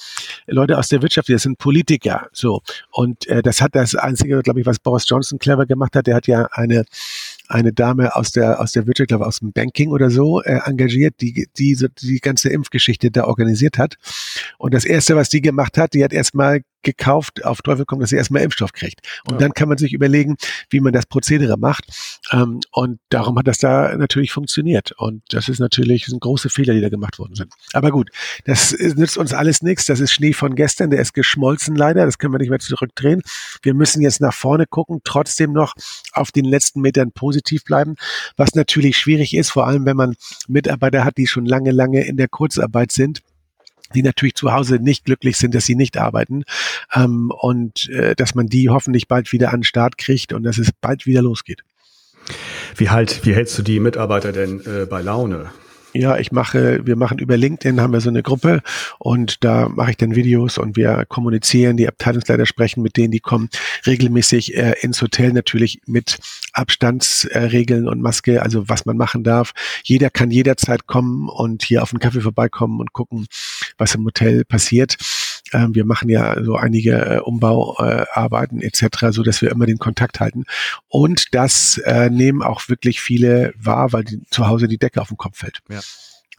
Leute 0.46 0.78
aus 0.78 0.88
der 0.88 1.02
Wirtschaft, 1.02 1.28
das 1.28 1.42
sind 1.42 1.58
Politiker. 1.58 2.28
So. 2.32 2.62
Und 2.90 3.26
äh, 3.26 3.42
das 3.42 3.60
hat 3.60 3.74
das 3.74 3.94
Einzige, 3.94 4.42
glaube 4.42 4.60
ich, 4.60 4.66
was 4.66 4.78
Boris 4.78 5.04
Johnson 5.08 5.38
clever 5.50 5.66
gemacht 5.66 5.96
hat. 5.96 6.06
Der 6.06 6.14
hat 6.14 6.26
ja 6.26 6.48
eine 6.52 6.84
eine 7.48 7.72
Dame 7.72 8.14
aus 8.14 8.30
der 8.30 8.60
aus 8.60 8.72
der 8.72 8.86
Wirtschaft, 8.86 9.08
glaube 9.08 9.26
aus 9.26 9.40
dem 9.40 9.52
Banking 9.52 9.90
oder 9.90 10.10
so 10.10 10.40
äh, 10.42 10.60
engagiert, 10.64 11.16
die 11.20 11.48
die 11.58 11.76
die 12.00 12.20
ganze 12.20 12.48
Impfgeschichte 12.48 13.10
da 13.10 13.24
organisiert 13.24 13.78
hat. 13.78 13.96
Und 14.58 14.72
das 14.72 14.84
erste, 14.84 15.16
was 15.16 15.28
die 15.28 15.40
gemacht 15.40 15.76
hat, 15.76 15.94
die 15.94 16.04
hat 16.04 16.12
erstmal 16.12 16.62
gekauft, 16.82 17.44
auf 17.44 17.62
Teufel 17.62 17.84
kommt, 17.84 18.02
dass 18.02 18.10
sie 18.10 18.16
erstmal 18.16 18.42
Impfstoff 18.42 18.72
kriegt. 18.72 19.00
Und 19.26 19.34
ja. 19.34 19.38
dann 19.38 19.52
kann 19.52 19.68
man 19.68 19.78
sich 19.78 19.92
überlegen, 19.92 20.36
wie 20.70 20.80
man 20.80 20.92
das 20.92 21.06
Prozedere 21.06 21.58
macht. 21.58 21.84
Ähm, 22.32 22.60
und 22.72 23.00
darum 23.08 23.38
hat 23.38 23.46
das 23.46 23.58
da 23.58 23.96
natürlich 23.96 24.32
funktioniert. 24.32 24.92
Und 24.92 25.22
das 25.30 25.48
ist 25.48 25.58
natürlich 25.58 26.02
das 26.02 26.10
sind 26.10 26.20
große 26.20 26.50
Fehler, 26.50 26.74
die 26.74 26.80
da 26.80 26.88
gemacht 26.88 27.18
worden 27.18 27.34
sind. 27.34 27.52
Aber 27.72 27.90
gut, 27.90 28.10
das 28.44 28.72
nützt 28.72 29.18
uns 29.18 29.32
alles 29.32 29.62
nichts. 29.62 29.86
Das 29.86 30.00
ist 30.00 30.12
Schnee 30.12 30.32
von 30.32 30.54
gestern, 30.54 30.90
der 30.90 31.00
ist 31.00 31.12
geschmolzen 31.12 31.76
leider. 31.76 32.04
Das 32.06 32.18
können 32.18 32.34
wir 32.34 32.38
nicht 32.38 32.50
mehr 32.50 32.58
zurückdrehen. 32.58 33.22
Wir 33.62 33.74
müssen 33.74 34.02
jetzt 34.02 34.20
nach 34.20 34.34
vorne 34.34 34.66
gucken, 34.66 35.00
trotzdem 35.04 35.52
noch 35.52 35.74
auf 36.12 36.32
den 36.32 36.44
letzten 36.44 36.80
Metern 36.80 37.12
positiv 37.12 37.64
bleiben, 37.64 37.96
was 38.36 38.54
natürlich 38.54 38.96
schwierig 38.96 39.34
ist, 39.34 39.50
vor 39.50 39.66
allem 39.66 39.84
wenn 39.84 39.96
man 39.96 40.16
Mitarbeiter 40.48 41.04
hat, 41.04 41.16
die 41.16 41.26
schon 41.26 41.46
lange, 41.46 41.70
lange 41.70 42.04
in 42.04 42.16
der 42.16 42.28
Kurzarbeit 42.28 42.92
sind 42.92 43.20
die 43.94 44.02
natürlich 44.02 44.34
zu 44.34 44.52
Hause 44.52 44.76
nicht 44.76 45.04
glücklich 45.04 45.36
sind, 45.36 45.54
dass 45.54 45.66
sie 45.66 45.74
nicht 45.74 45.96
arbeiten 45.96 46.44
ähm, 46.94 47.30
und 47.30 47.88
äh, 47.90 48.14
dass 48.14 48.34
man 48.34 48.46
die 48.46 48.68
hoffentlich 48.68 49.08
bald 49.08 49.32
wieder 49.32 49.52
an 49.52 49.60
den 49.60 49.64
Start 49.64 49.98
kriegt 49.98 50.32
und 50.32 50.42
dass 50.42 50.58
es 50.58 50.70
bald 50.80 51.06
wieder 51.06 51.22
losgeht. 51.22 51.62
Wie 52.76 52.90
halt, 52.90 53.24
wie 53.24 53.34
hältst 53.34 53.58
du 53.58 53.62
die 53.62 53.80
Mitarbeiter 53.80 54.32
denn 54.32 54.60
äh, 54.60 54.86
bei 54.86 55.02
Laune? 55.02 55.50
Ja, 55.92 56.18
ich 56.18 56.30
mache, 56.30 56.86
wir 56.86 56.94
machen 56.94 57.18
über 57.18 57.36
LinkedIn 57.36 57.80
haben 57.80 57.92
wir 57.92 58.00
so 58.00 58.10
eine 58.10 58.22
Gruppe 58.22 58.62
und 58.98 59.42
da 59.42 59.68
mache 59.68 59.90
ich 59.90 59.96
dann 59.96 60.14
Videos 60.14 60.56
und 60.56 60.76
wir 60.76 61.04
kommunizieren, 61.08 61.76
die 61.76 61.88
Abteilungsleiter 61.88 62.46
sprechen 62.46 62.82
mit 62.82 62.96
denen, 62.96 63.10
die 63.10 63.18
kommen 63.18 63.48
regelmäßig 63.86 64.56
äh, 64.56 64.74
ins 64.82 65.02
Hotel 65.02 65.32
natürlich 65.32 65.80
mit 65.86 66.18
Abstandsregeln 66.52 67.88
und 67.88 68.00
Maske, 68.02 68.40
also 68.40 68.68
was 68.68 68.86
man 68.86 68.96
machen 68.96 69.24
darf. 69.24 69.52
Jeder 69.82 70.10
kann 70.10 70.30
jederzeit 70.30 70.86
kommen 70.86 71.28
und 71.28 71.64
hier 71.64 71.82
auf 71.82 71.90
den 71.90 71.98
Kaffee 71.98 72.20
vorbeikommen 72.20 72.78
und 72.78 72.92
gucken, 72.92 73.26
was 73.76 73.96
im 73.96 74.04
Hotel 74.04 74.44
passiert. 74.44 74.96
Ähm, 75.52 75.74
wir 75.74 75.84
machen 75.84 76.08
ja 76.08 76.42
so 76.42 76.56
einige 76.56 76.92
äh, 76.92 77.18
Umbauarbeiten 77.18 78.60
äh, 78.60 78.66
etc., 78.66 79.08
so 79.10 79.22
dass 79.22 79.42
wir 79.42 79.50
immer 79.50 79.66
den 79.66 79.78
Kontakt 79.78 80.20
halten. 80.20 80.44
Und 80.88 81.34
das 81.34 81.78
äh, 81.78 82.10
nehmen 82.10 82.42
auch 82.42 82.68
wirklich 82.68 83.00
viele 83.00 83.52
wahr, 83.56 83.92
weil 83.92 84.04
die, 84.04 84.22
zu 84.30 84.46
Hause 84.46 84.68
die 84.68 84.78
Decke 84.78 85.00
auf 85.00 85.08
den 85.08 85.16
Kopf 85.16 85.38
fällt. 85.38 85.60
Ja. 85.68 85.80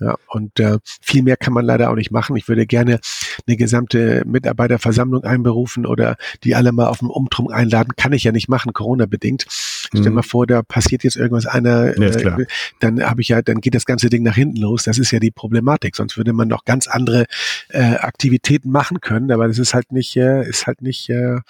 Ja, 0.02 0.16
und 0.28 0.60
äh, 0.60 0.80
viel 1.00 1.22
mehr 1.22 1.38
kann 1.38 1.54
man 1.54 1.64
leider 1.64 1.92
auch 1.92 1.96
nicht 1.96 2.10
machen. 2.10 2.36
Ich 2.36 2.48
würde 2.48 2.66
gerne 2.66 3.00
eine 3.46 3.56
gesamte 3.56 4.24
Mitarbeiterversammlung 4.26 5.24
einberufen 5.24 5.86
oder 5.86 6.18
die 6.44 6.56
alle 6.56 6.72
mal 6.72 6.88
auf 6.88 7.00
dem 7.00 7.12
Umtrunk 7.12 7.54
einladen. 7.54 7.92
Kann 7.96 8.12
ich 8.12 8.24
ja 8.24 8.32
nicht 8.32 8.50
machen, 8.50 8.74
Corona-bedingt. 8.74 9.46
Mhm. 9.94 10.00
Stell 10.00 10.12
mal 10.12 10.24
vor, 10.24 10.48
da 10.48 10.64
passiert 10.64 11.04
jetzt 11.04 11.18
irgendwas 11.18 11.46
einer, 11.46 11.96
ja, 12.00 12.08
äh, 12.08 12.46
dann 12.80 13.04
habe 13.04 13.22
ich 13.22 13.28
ja, 13.28 13.44
dann 13.44 13.62
geht 13.62 13.76
das 13.76 13.86
ganze 13.86 14.10
Ding 14.10 14.24
nach 14.24 14.34
hinten 14.34 14.58
los. 14.58 14.86
Das 14.86 14.98
ist 14.98 15.12
ja 15.12 15.20
die 15.20 15.30
Problematik. 15.30 15.96
Sonst 15.96 16.18
würde 16.18 16.34
man 16.34 16.48
noch 16.48 16.66
ganz 16.66 16.88
andere 16.88 17.26
äh, 17.70 17.98
Aktivitäten 17.98 18.72
machen 18.72 19.02
können, 19.02 19.32
aber 19.32 19.48
das 19.48 19.60
ist 19.60 19.76
halt 19.76 19.92
nicht, 19.92 20.18
äh, 20.18 20.50
ist 20.50 20.66
halt 20.66 20.82
nicht, 20.82 21.10
äh, 21.10 21.42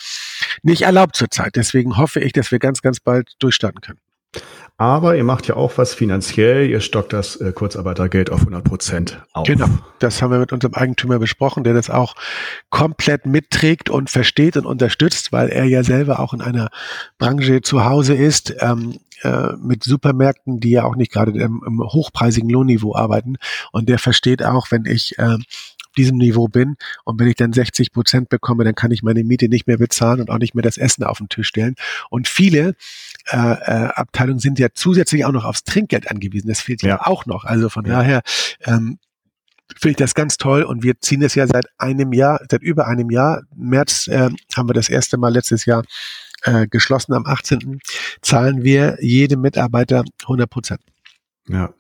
nicht 0.62 0.82
erlaubt 0.82 1.16
zurzeit. 1.16 1.56
Deswegen 1.56 1.96
hoffe 1.96 2.20
ich, 2.20 2.34
dass 2.34 2.52
wir 2.52 2.60
ganz, 2.60 2.82
ganz 2.82 3.00
bald 3.00 3.32
durchstarten 3.40 3.80
können. 3.80 4.00
Aber 4.78 5.16
ihr 5.16 5.24
macht 5.24 5.48
ja 5.48 5.56
auch 5.58 5.78
was 5.78 5.94
finanziell. 5.94 6.68
Ihr 6.68 6.80
stockt 6.80 7.14
das 7.14 7.36
äh, 7.36 7.52
Kurzarbeitergeld 7.52 8.32
auf 8.32 8.40
100 8.40 8.64
Prozent 8.64 9.22
auf. 9.32 9.46
Genau. 9.46 9.68
Das 10.00 10.24
haben 10.24 10.32
wir 10.32 10.40
mit 10.40 10.52
unserem 10.52 10.74
Eigentümer 10.74 11.20
besprochen, 11.20 11.64
der 11.64 11.76
das 11.76 11.92
auch 11.92 12.16
komplett 12.72 13.28
mitträgt 13.28 13.92
und 13.92 14.10
versteht 14.10 14.58
und 14.58 14.66
unterstützt, 14.66 15.32
weil 15.32 15.50
er 15.50 15.66
ja 15.66 15.84
selber 15.84 16.20
auch 16.20 16.34
in 16.34 16.42
einer 16.42 16.70
Branche 17.20 17.62
zu 17.62 17.86
Hause 17.86 18.16
ist. 18.16 18.56
Ähm, 18.60 18.98
äh, 19.22 19.54
mit 19.62 19.84
Supermärkten, 19.84 20.60
die 20.60 20.72
ja 20.72 20.84
auch 20.84 20.96
nicht 20.96 21.12
gerade 21.12 21.32
im, 21.32 21.62
im 21.64 21.80
hochpreisigen 21.80 22.50
Lohnniveau 22.50 22.96
arbeiten. 22.96 23.36
Und 23.72 23.88
der 23.88 24.00
versteht 24.00 24.44
auch, 24.44 24.72
wenn 24.72 24.86
ich 24.86 25.20
äh, 25.20 25.38
diesem 25.98 26.18
Niveau 26.18 26.48
bin 26.48 26.76
und 27.04 27.20
wenn 27.20 27.28
ich 27.28 27.36
dann 27.36 27.54
60 27.54 27.92
Prozent 27.92 28.30
bekomme, 28.30 28.64
dann 28.64 28.76
kann 28.76 28.92
ich 28.92 29.04
meine 29.04 29.24
Miete 29.24 29.50
nicht 29.50 29.68
mehr 29.68 29.78
bezahlen 29.78 30.22
und 30.22 30.30
auch 30.30 30.38
nicht 30.38 30.56
mehr 30.56 30.64
das 30.64 30.78
Essen 30.78 31.04
auf 31.04 31.18
den 31.18 31.30
Tisch 31.30 31.48
stellen. 31.48 31.76
Und 32.10 32.28
viele 32.28 32.76
äh, 33.30 33.38
äh, 33.38 33.90
Abteilungen 33.94 34.40
sind 34.40 34.60
ja 34.60 34.68
zusätzlich 34.74 35.26
auch 35.26 35.32
noch 35.32 35.46
aufs 35.46 35.64
Trinkgeld 35.64 36.10
angewiesen. 36.10 36.48
Das 36.48 36.62
fehlt 36.62 36.82
ja, 36.82 36.90
ja 36.90 37.06
auch 37.06 37.26
noch. 37.26 37.44
Also 37.46 37.70
von 37.70 37.86
ja. 37.86 37.98
daher 37.98 38.22
ähm, 38.66 39.00
finde 39.80 39.92
ich 39.92 39.98
das 39.98 40.14
ganz 40.14 40.38
toll 40.38 40.64
und 40.64 40.84
wir 40.84 41.00
ziehen 41.00 41.22
es 41.24 41.36
ja 41.36 41.48
seit 41.48 41.66
einem 41.78 42.14
Jahr, 42.14 42.42
seit 42.50 42.62
über 42.62 42.88
einem 42.88 43.10
Jahr. 43.10 43.44
Im 43.58 43.70
März 43.70 44.08
äh, 44.08 44.30
haben 44.56 44.70
wir 44.70 44.74
das 44.74 44.90
erste 44.90 45.18
Mal 45.18 45.34
letztes 45.34 45.66
Jahr 45.66 45.84
äh, 46.44 46.68
geschlossen. 46.68 47.14
Am 47.14 47.26
18. 47.26 47.80
zahlen 48.22 48.64
wir 48.64 48.98
jedem 49.02 49.42
Mitarbeiter 49.42 50.04
100 50.24 50.50
Prozent. 50.50 50.82
Ja, 51.48 51.74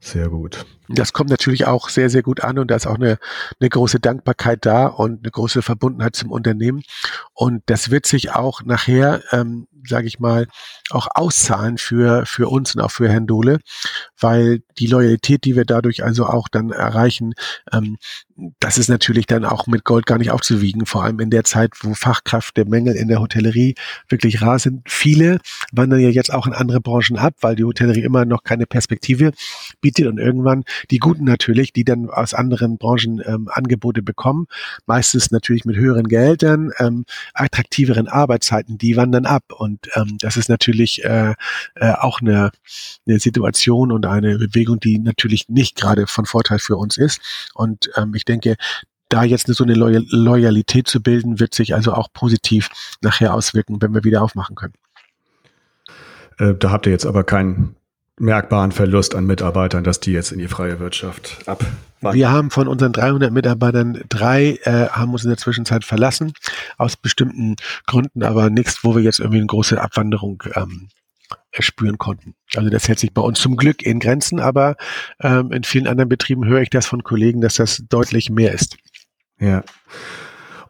sehr 0.00 0.28
gut. 0.28 0.66
Das 0.88 1.12
kommt 1.12 1.30
natürlich 1.30 1.66
auch 1.66 1.88
sehr, 1.88 2.10
sehr 2.10 2.22
gut 2.22 2.42
an 2.42 2.58
und 2.58 2.70
da 2.70 2.76
ist 2.76 2.86
auch 2.86 2.94
eine, 2.94 3.18
eine 3.58 3.68
große 3.68 3.98
Dankbarkeit 3.98 4.64
da 4.64 4.86
und 4.86 5.20
eine 5.20 5.30
große 5.30 5.62
Verbundenheit 5.62 6.14
zum 6.14 6.30
Unternehmen. 6.30 6.82
Und 7.34 7.62
das 7.66 7.90
wird 7.90 8.06
sich 8.06 8.30
auch 8.30 8.62
nachher, 8.62 9.22
ähm, 9.32 9.66
sage 9.86 10.06
ich 10.06 10.20
mal, 10.20 10.46
auch 10.90 11.08
auszahlen 11.14 11.78
für, 11.78 12.24
für 12.26 12.48
uns 12.48 12.74
und 12.74 12.82
auch 12.82 12.90
für 12.90 13.08
Herrn 13.08 13.26
Dohle, 13.26 13.58
weil 14.20 14.62
die 14.78 14.86
Loyalität, 14.86 15.44
die 15.44 15.56
wir 15.56 15.64
dadurch 15.64 16.04
also 16.04 16.26
auch 16.26 16.48
dann 16.48 16.70
erreichen, 16.70 17.34
ähm, 17.72 17.96
das 18.60 18.76
ist 18.76 18.88
natürlich 18.88 19.26
dann 19.26 19.44
auch 19.44 19.66
mit 19.66 19.84
Gold 19.84 20.04
gar 20.04 20.18
nicht 20.18 20.30
aufzuwiegen, 20.30 20.84
vor 20.84 21.04
allem 21.04 21.20
in 21.20 21.30
der 21.30 21.44
Zeit, 21.44 21.72
wo 21.80 21.94
Fachkräftemängel 21.94 22.94
in 22.94 23.08
der 23.08 23.20
Hotellerie 23.20 23.74
wirklich 24.08 24.42
rar 24.42 24.58
sind. 24.58 24.82
Viele 24.86 25.38
wandern 25.72 26.00
ja 26.00 26.10
jetzt 26.10 26.32
auch 26.32 26.46
in 26.46 26.52
andere 26.52 26.80
Branchen 26.80 27.16
ab, 27.16 27.34
weil 27.40 27.56
die 27.56 27.64
Hotellerie 27.64 28.02
immer 28.02 28.26
noch 28.26 28.42
keine 28.42 28.66
Perspektive 28.66 29.32
bietet 29.80 30.06
und 30.06 30.18
irgendwann 30.18 30.64
die 30.90 30.98
Guten 30.98 31.24
natürlich, 31.24 31.72
die 31.72 31.84
dann 31.84 32.10
aus 32.10 32.34
anderen 32.34 32.76
Branchen 32.76 33.22
ähm, 33.24 33.48
Angebote 33.50 34.02
bekommen, 34.02 34.46
meistens 34.84 35.30
natürlich 35.30 35.64
mit 35.64 35.76
höheren 35.76 36.06
Geldern, 36.06 36.72
ähm, 36.78 37.06
attraktiveren 37.32 38.08
Arbeitszeiten, 38.08 38.76
die 38.76 38.96
wandern 38.96 39.24
ab 39.24 39.44
und 39.56 39.88
ähm, 39.94 40.18
das 40.18 40.36
ist 40.36 40.50
natürlich 40.50 41.02
äh, 41.04 41.34
äh, 41.76 41.92
auch 41.92 42.20
eine, 42.20 42.50
eine 43.06 43.18
Situation 43.18 43.92
und 43.92 44.04
eine 44.04 44.38
Bewegung, 44.38 44.78
die 44.78 44.98
natürlich 44.98 45.48
nicht 45.48 45.76
gerade 45.76 46.06
von 46.06 46.26
Vorteil 46.26 46.58
für 46.58 46.76
uns 46.76 46.98
ist 46.98 47.50
und 47.54 47.90
ähm, 47.96 48.12
ich 48.14 48.25
denke, 48.26 48.56
da 49.08 49.22
jetzt 49.22 49.46
so 49.46 49.64
eine 49.64 49.74
Loyalität 49.74 50.88
zu 50.88 51.00
bilden, 51.00 51.38
wird 51.38 51.54
sich 51.54 51.74
also 51.74 51.92
auch 51.92 52.08
positiv 52.12 52.68
nachher 53.02 53.34
auswirken, 53.34 53.80
wenn 53.80 53.94
wir 53.94 54.04
wieder 54.04 54.22
aufmachen 54.22 54.56
können. 54.56 54.74
Äh, 56.38 56.54
da 56.54 56.70
habt 56.70 56.86
ihr 56.86 56.92
jetzt 56.92 57.06
aber 57.06 57.24
keinen 57.24 57.76
merkbaren 58.18 58.72
Verlust 58.72 59.14
an 59.14 59.26
Mitarbeitern, 59.26 59.84
dass 59.84 60.00
die 60.00 60.12
jetzt 60.12 60.32
in 60.32 60.38
die 60.38 60.48
freie 60.48 60.80
Wirtschaft 60.80 61.38
ab. 61.46 61.64
Wir 62.00 62.30
haben 62.30 62.50
von 62.50 62.68
unseren 62.68 62.92
300 62.92 63.32
Mitarbeitern 63.32 64.02
drei 64.08 64.58
äh, 64.62 64.88
haben 64.88 65.12
uns 65.12 65.24
in 65.24 65.30
der 65.30 65.38
Zwischenzeit 65.38 65.84
verlassen 65.84 66.32
aus 66.78 66.96
bestimmten 66.96 67.56
Gründen, 67.86 68.22
aber 68.22 68.48
nichts, 68.48 68.84
wo 68.84 68.94
wir 68.94 69.02
jetzt 69.02 69.18
irgendwie 69.18 69.38
eine 69.38 69.46
große 69.46 69.80
Abwanderung 69.80 70.42
ähm, 70.54 70.88
spüren 71.58 71.98
konnten. 71.98 72.34
Also 72.54 72.70
das 72.70 72.88
hält 72.88 72.98
sich 72.98 73.12
bei 73.12 73.22
uns 73.22 73.40
zum 73.40 73.56
Glück 73.56 73.82
in 73.82 74.00
Grenzen, 74.00 74.40
aber 74.40 74.76
ähm, 75.20 75.52
in 75.52 75.64
vielen 75.64 75.86
anderen 75.86 76.08
Betrieben 76.08 76.46
höre 76.46 76.62
ich 76.62 76.70
das 76.70 76.86
von 76.86 77.02
Kollegen, 77.02 77.40
dass 77.40 77.54
das 77.54 77.84
deutlich 77.88 78.30
mehr 78.30 78.52
ist. 78.52 78.76
Ja. 79.38 79.62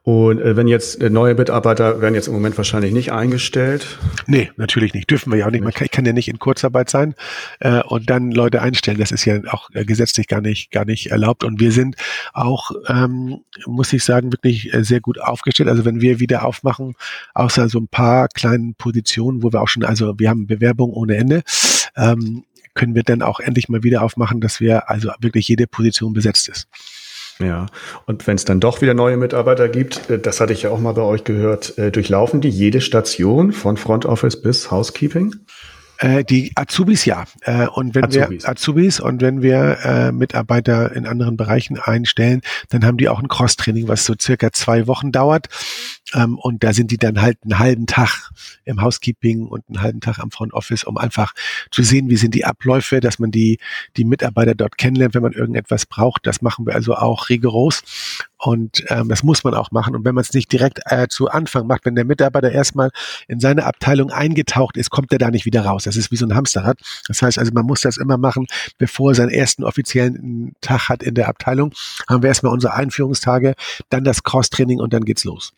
Und 0.07 0.40
äh, 0.40 0.55
wenn 0.55 0.69
jetzt 0.69 1.03
äh, 1.03 1.11
neue 1.11 1.35
Mitarbeiter 1.35 2.01
werden 2.01 2.14
jetzt 2.14 2.29
im 2.29 2.33
Moment 2.33 2.57
wahrscheinlich 2.57 2.92
nicht 2.92 3.11
eingestellt? 3.11 3.99
Nee, 4.29 4.53
natürlich 4.57 4.95
nicht. 4.95 5.11
Dürfen 5.11 5.33
wir 5.33 5.38
ja 5.40 5.47
auch 5.49 5.51
nicht. 5.51 5.64
Man 5.64 5.73
kann, 5.73 5.85
ich 5.85 5.90
kann 5.90 6.05
ja 6.05 6.12
nicht 6.12 6.29
in 6.29 6.38
Kurzarbeit 6.38 6.88
sein 6.88 7.16
äh, 7.59 7.83
und 7.83 8.09
dann 8.09 8.31
Leute 8.31 8.62
einstellen. 8.62 8.99
Das 8.99 9.11
ist 9.11 9.25
ja 9.25 9.40
auch 9.51 9.69
äh, 9.75 9.85
gesetzlich 9.85 10.29
gar 10.29 10.40
nicht, 10.40 10.71
gar 10.71 10.85
nicht 10.85 11.09
erlaubt. 11.11 11.42
Und 11.42 11.59
wir 11.59 11.73
sind 11.73 11.97
auch, 12.35 12.71
ähm, 12.87 13.40
muss 13.66 13.92
ich 13.92 14.05
sagen, 14.05 14.33
wirklich 14.33 14.73
äh, 14.73 14.85
sehr 14.85 15.01
gut 15.01 15.21
aufgestellt. 15.21 15.69
Also 15.69 15.85
wenn 15.85 16.01
wir 16.01 16.21
wieder 16.21 16.45
aufmachen, 16.45 16.95
außer 17.35 17.69
so 17.69 17.81
ein 17.81 17.88
paar 17.88 18.29
kleinen 18.29 18.77
Positionen, 18.77 19.42
wo 19.42 19.53
wir 19.53 19.61
auch 19.61 19.69
schon, 19.69 19.83
also 19.83 20.16
wir 20.21 20.31
haben 20.31 20.47
Bewerbung 20.47 20.92
ohne 20.92 21.16
Ende, 21.16 21.42
ähm, 21.97 22.45
können 22.75 22.95
wir 22.95 23.03
dann 23.03 23.23
auch 23.23 23.40
endlich 23.40 23.69
mal 23.69 23.83
wieder 23.83 24.03
aufmachen, 24.03 24.40
dass 24.40 24.61
wir 24.61 24.88
also 24.88 25.11
wirklich 25.19 25.49
jede 25.49 25.66
Position 25.66 26.12
besetzt 26.12 26.49
ist. 26.49 26.69
Ja, 27.38 27.66
und 28.07 28.27
wenn 28.27 28.37
es 28.37 28.44
dann 28.44 28.61
doch 28.61 28.81
wieder 28.81 28.94
neue 28.94 29.16
Mitarbeiter 29.16 29.68
gibt, 29.68 30.09
äh, 30.09 30.18
das 30.18 30.40
hatte 30.40 30.53
ich 30.53 30.62
ja 30.62 30.70
auch 30.70 30.81
mal 30.81 30.92
bei 30.92 31.03
euch 31.03 31.25
gehört, 31.25 31.77
äh, 31.79 31.90
durchlaufen 31.90 32.40
die 32.40 32.49
jede 32.49 32.81
Station 32.81 33.53
von 33.53 33.77
Front 33.77 34.07
Office 34.07 34.40
bis 34.40 34.70
Housekeeping? 34.70 35.35
Äh, 35.99 36.25
die 36.25 36.53
Azubis 36.55 37.05
ja. 37.05 37.25
Äh, 37.42 37.66
und 37.68 37.94
wenn 37.94 38.05
Azubis. 38.05 38.42
wir 38.42 38.51
Azubis 38.51 39.01
und 39.01 39.22
wenn 39.22 39.42
wir 39.42 39.79
äh, 39.83 40.12
Mitarbeiter 40.12 40.94
in 40.94 41.07
anderen 41.07 41.37
Bereichen 41.37 41.79
einstellen, 41.79 42.42
dann 42.68 42.85
haben 42.85 42.99
die 42.99 43.09
auch 43.09 43.18
ein 43.18 43.29
Cross-Training, 43.29 43.88
was 43.88 44.05
so 44.05 44.14
circa 44.20 44.53
zwei 44.53 44.87
Wochen 44.87 45.12
dauert. 45.12 45.46
Ähm, 46.14 46.38
und 46.38 46.62
da 46.62 46.73
sind 46.73 46.90
die 46.90 46.99
dann 46.99 47.21
halt 47.21 47.38
einen 47.42 47.59
halben 47.59 47.87
Tag 47.87 48.31
im 48.64 48.81
Housekeeping 48.81 49.47
und 49.47 49.64
einen 49.69 49.83
halben 49.83 50.01
Tag 50.01 50.19
am 50.19 50.31
Front 50.31 50.53
Office, 50.53 50.85
um 50.85 50.97
einfach 50.97 51.33
zu 51.71 51.83
sehen, 51.83 52.09
wie 52.11 52.16
sind 52.16 52.35
die 52.35 52.45
Abläufe, 52.45 53.01
dass 53.01 53.19
man 53.19 53.31
die, 53.31 53.59
die 53.97 54.05
Mitarbeiter 54.05 54.55
dort 54.55 54.79
kennenlernt, 54.79 55.14
wenn 55.14 55.23
man 55.23 55.33
irgendetwas 55.33 55.87
braucht. 55.87 56.27
Das 56.27 56.42
machen 56.42 56.66
wir 56.66 56.75
also 56.75 56.95
auch 56.95 57.29
rigoros. 57.29 57.83
Und 58.38 58.85
ähm, 58.88 59.09
das 59.09 59.23
muss 59.23 59.45
man 59.45 59.55
auch 59.55 59.71
machen. 59.71 59.97
Und 59.97 60.05
wenn 60.05 60.14
man 60.14 60.23
es 60.23 60.33
nicht 60.33 60.53
direkt 60.53 60.81
äh, 60.85 61.09
zu 61.09 61.29
Anfang 61.29 61.66
macht, 61.66 61.85
wenn 61.85 61.95
der 61.95 62.05
Mitarbeiter 62.05 62.53
erstmal 62.53 62.90
in 63.29 63.40
seine 63.40 63.64
Abteilung 63.64 64.11
eingetaucht 64.11 64.77
ist, 64.77 64.90
kommt 64.90 65.11
er 65.11 65.19
da 65.19 65.31
nicht 65.31 65.47
wieder 65.47 65.64
raus. 65.64 65.85
Das 65.85 65.97
ist 65.97 66.12
wie 66.12 66.16
so 66.16 66.27
ein 66.27 66.35
Hamsterrad. 66.35 66.79
Das 67.09 67.23
heißt 67.23 67.38
also, 67.38 67.53
man 67.53 67.64
muss 67.64 67.81
das 67.81 67.97
immer 67.97 68.19
machen, 68.19 68.47
bevor 68.79 69.12
er 69.12 69.14
seinen 69.14 69.31
ersten 69.31 69.64
offiziellen 69.64 70.53
Tag 70.61 70.88
hat 70.88 71.03
in 71.03 71.14
der 71.14 71.29
Abteilung. 71.29 71.73
Haben 72.09 72.23
wir 72.23 72.29
erstmal 72.29 72.53
unsere 72.53 72.75
Einführungstage, 72.75 73.55
dann 73.88 74.05
das 74.05 74.23
Cross-Training 74.23 74.81
und 74.81 74.92
dann 74.92 75.05
geht's 75.05 75.25
los. 75.25 75.53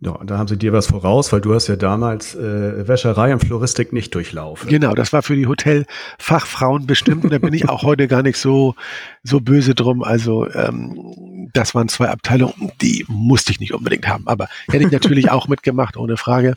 Ja, 0.00 0.16
da 0.24 0.38
haben 0.38 0.46
sie 0.46 0.56
dir 0.56 0.72
was 0.72 0.86
voraus, 0.86 1.32
weil 1.32 1.40
du 1.40 1.54
hast 1.54 1.66
ja 1.66 1.74
damals 1.74 2.36
äh, 2.36 2.86
Wäscherei 2.86 3.32
und 3.32 3.44
Floristik 3.44 3.92
nicht 3.92 4.14
durchlaufen. 4.14 4.68
Genau, 4.68 4.94
das 4.94 5.12
war 5.12 5.22
für 5.22 5.34
die 5.34 5.48
Hotelfachfrauen 5.48 6.86
bestimmt. 6.86 7.24
Und 7.24 7.32
da 7.32 7.38
bin 7.38 7.52
ich 7.52 7.68
auch 7.68 7.82
heute 7.82 8.06
gar 8.06 8.22
nicht 8.22 8.38
so 8.38 8.76
so 9.24 9.40
böse 9.40 9.74
drum. 9.74 10.04
Also 10.04 10.48
ähm, 10.50 11.50
das 11.52 11.74
waren 11.74 11.88
zwei 11.88 12.10
Abteilungen, 12.10 12.70
die 12.80 13.04
musste 13.08 13.50
ich 13.50 13.58
nicht 13.58 13.74
unbedingt 13.74 14.06
haben. 14.06 14.28
Aber 14.28 14.46
hätte 14.70 14.84
ich 14.84 14.92
natürlich 14.92 15.30
auch 15.32 15.48
mitgemacht, 15.48 15.96
ohne 15.96 16.16
Frage. 16.16 16.54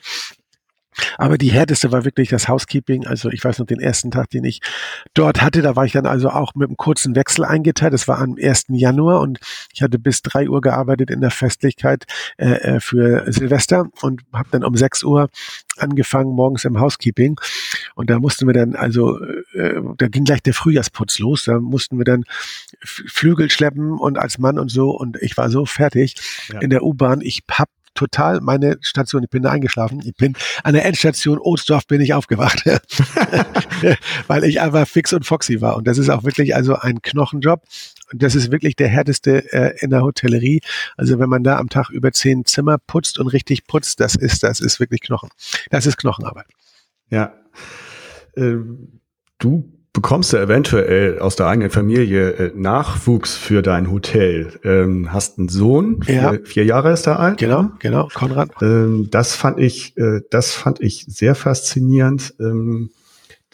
Aber 1.17 1.37
die 1.37 1.51
härteste 1.51 1.91
war 1.91 2.05
wirklich 2.05 2.29
das 2.29 2.47
Housekeeping. 2.47 3.07
Also 3.07 3.29
ich 3.29 3.43
weiß 3.43 3.59
noch 3.59 3.65
den 3.65 3.79
ersten 3.79 4.11
Tag, 4.11 4.29
den 4.29 4.43
ich 4.43 4.61
dort 5.13 5.41
hatte, 5.41 5.61
da 5.61 5.75
war 5.75 5.85
ich 5.85 5.93
dann 5.93 6.05
also 6.05 6.29
auch 6.29 6.55
mit 6.55 6.69
einem 6.69 6.77
kurzen 6.77 7.15
Wechsel 7.15 7.45
eingeteilt. 7.45 7.93
Das 7.93 8.07
war 8.07 8.19
am 8.19 8.35
1. 8.41 8.65
Januar 8.69 9.21
und 9.21 9.39
ich 9.73 9.81
hatte 9.81 9.99
bis 9.99 10.21
drei 10.21 10.49
Uhr 10.49 10.61
gearbeitet 10.61 11.09
in 11.09 11.21
der 11.21 11.31
Festlichkeit 11.31 12.05
äh, 12.37 12.75
äh 12.75 12.79
für 12.79 13.31
Silvester 13.31 13.85
und 14.01 14.21
habe 14.33 14.49
dann 14.51 14.63
um 14.63 14.75
6 14.75 15.03
Uhr 15.03 15.29
angefangen 15.77 16.35
morgens 16.35 16.65
im 16.65 16.79
Housekeeping. 16.79 17.39
Und 17.95 18.09
da 18.09 18.19
mussten 18.19 18.47
wir 18.47 18.53
dann, 18.53 18.75
also 18.75 19.19
äh, 19.53 19.81
da 19.97 20.07
ging 20.07 20.25
gleich 20.25 20.41
der 20.41 20.53
Frühjahrsputz 20.53 21.19
los. 21.19 21.45
Da 21.45 21.59
mussten 21.59 21.97
wir 21.97 22.05
dann 22.05 22.23
Flügel 22.83 23.49
schleppen 23.49 23.97
und 23.97 24.17
als 24.17 24.37
Mann 24.37 24.59
und 24.59 24.69
so. 24.69 24.91
Und 24.91 25.17
ich 25.21 25.37
war 25.37 25.49
so 25.49 25.65
fertig 25.65 26.15
ja. 26.51 26.59
in 26.59 26.69
der 26.69 26.83
U-Bahn. 26.83 27.21
Ich 27.21 27.43
hab 27.51 27.69
total 28.01 28.41
meine 28.41 28.77
Station. 28.81 29.23
Ich 29.23 29.29
bin 29.29 29.43
da 29.43 29.51
eingeschlafen. 29.51 30.01
Ich 30.03 30.15
bin 30.15 30.35
an 30.63 30.73
der 30.73 30.85
Endstation 30.85 31.37
Ohlsdorf 31.37 31.85
bin 31.85 32.01
ich 32.01 32.13
aufgewacht, 32.13 32.63
weil 34.27 34.43
ich 34.43 34.59
einfach 34.59 34.87
fix 34.87 35.13
und 35.13 35.25
foxy 35.25 35.61
war. 35.61 35.77
Und 35.77 35.87
das 35.87 35.99
ist 35.99 36.09
auch 36.09 36.23
wirklich 36.23 36.55
also 36.55 36.75
ein 36.75 37.01
Knochenjob. 37.01 37.63
Und 38.11 38.23
das 38.23 38.33
ist 38.33 38.51
wirklich 38.51 38.75
der 38.75 38.87
härteste 38.87 39.53
äh, 39.53 39.77
in 39.79 39.91
der 39.91 40.01
Hotellerie. 40.01 40.61
Also 40.97 41.19
wenn 41.19 41.29
man 41.29 41.43
da 41.43 41.57
am 41.57 41.69
Tag 41.69 41.91
über 41.91 42.11
zehn 42.11 42.43
Zimmer 42.45 42.77
putzt 42.79 43.19
und 43.19 43.27
richtig 43.27 43.67
putzt, 43.67 43.99
das 43.99 44.15
ist, 44.15 44.41
das 44.41 44.59
ist 44.59 44.79
wirklich 44.79 45.01
Knochen. 45.01 45.29
Das 45.69 45.85
ist 45.85 45.97
Knochenarbeit. 45.97 46.47
Ja. 47.09 47.33
Ähm, 48.35 48.99
du 49.37 49.71
bekommst 49.93 50.31
du 50.31 50.37
eventuell 50.37 51.19
aus 51.19 51.35
der 51.35 51.47
eigenen 51.47 51.69
Familie 51.69 52.31
äh, 52.31 52.51
Nachwuchs 52.55 53.35
für 53.35 53.61
dein 53.61 53.91
Hotel. 53.91 54.59
Ähm, 54.63 55.11
hast 55.11 55.37
einen 55.37 55.49
Sohn, 55.49 56.01
vier, 56.03 56.15
ja. 56.15 56.33
vier 56.43 56.65
Jahre 56.65 56.93
ist 56.93 57.07
er 57.07 57.19
alt. 57.19 57.37
Genau, 57.37 57.69
genau, 57.79 58.07
Konrad. 58.13 58.49
Ähm, 58.61 59.09
das 59.11 59.35
fand 59.35 59.59
ich, 59.59 59.97
äh, 59.97 60.21
das 60.29 60.53
fand 60.53 60.79
ich 60.79 61.05
sehr 61.07 61.35
faszinierend. 61.35 62.35
Ähm, 62.39 62.91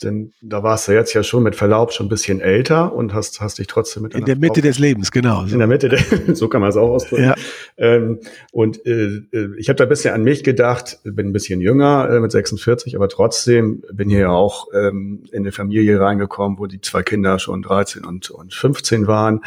denn 0.04 0.34
da 0.42 0.64
warst 0.64 0.88
du 0.88 0.92
jetzt 0.92 1.14
ja 1.14 1.24
schon 1.24 1.44
mit 1.44 1.56
Verlaub 1.56 1.92
schon 1.92 2.06
ein 2.06 2.10
bisschen 2.10 2.40
älter 2.40 2.94
und 2.94 3.14
hast, 3.14 3.42
hast 3.42 3.58
dich 3.58 3.68
trotzdem 3.68 4.04
mit 4.04 4.14
In 4.14 4.26
der 4.26 4.36
Mitte 4.36 4.62
des 4.62 4.78
Lebens, 4.78 5.12
genau. 5.12 5.46
So. 5.46 5.54
In 5.54 5.60
der 5.60 5.68
Mitte, 5.68 5.90
der, 5.90 6.00
so 6.36 6.48
kann 6.48 6.62
man 6.62 6.70
es 6.70 6.78
auch 6.78 6.90
ausdrücken. 6.90 7.24
Ja. 7.24 7.36
Ähm, 7.78 8.20
und 8.52 8.86
äh, 8.86 9.08
äh, 9.32 9.50
ich 9.58 9.70
habe 9.70 9.78
da 9.78 9.86
ein 9.86 9.90
bisschen 9.90 10.14
an 10.14 10.24
mich 10.24 10.44
gedacht, 10.44 11.00
bin 11.04 11.28
ein 11.28 11.34
bisschen 11.34 11.62
jünger 11.62 12.10
äh, 12.10 12.20
mit 12.20 12.32
46, 12.32 12.96
aber 12.96 13.10
trotzdem 13.10 13.84
bin 13.92 14.10
hier 14.10 14.20
ja 14.20 14.30
auch 14.30 14.68
ähm, 14.74 15.24
in 15.32 15.40
eine 15.40 15.52
Familie 15.52 16.00
reingekommen, 16.00 16.60
wo 16.60 16.68
die 16.68 16.82
zwei 16.82 17.02
Kinder 17.02 17.40
schon 17.40 17.62
13 17.64 18.06
und, 18.06 18.30
und 18.30 18.54
15 18.54 19.08
waren. 19.08 19.42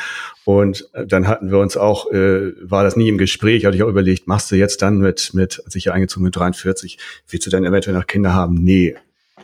Und 0.44 0.88
äh, 0.94 1.06
dann 1.06 1.28
hatten 1.28 1.50
wir 1.50 1.58
uns 1.58 1.76
auch, 1.76 2.10
äh, 2.10 2.52
war 2.60 2.82
das 2.82 2.96
nie 2.96 3.08
im 3.08 3.18
Gespräch, 3.18 3.64
hatte 3.64 3.76
ich 3.76 3.84
auch 3.84 3.88
überlegt, 3.88 4.26
machst 4.26 4.50
du 4.50 4.56
jetzt 4.56 4.82
dann 4.82 4.98
mit, 4.98 5.30
mit, 5.32 5.62
als 5.64 5.76
ich 5.76 5.84
hier 5.84 5.94
eingezogen 5.94 6.24
mit 6.24 6.34
43, 6.34 6.98
willst 7.28 7.46
du 7.46 7.50
dann 7.50 7.64
eventuell 7.64 7.94
noch 7.94 8.06
Kinder 8.06 8.34
haben? 8.34 8.54
Nee, 8.54 8.96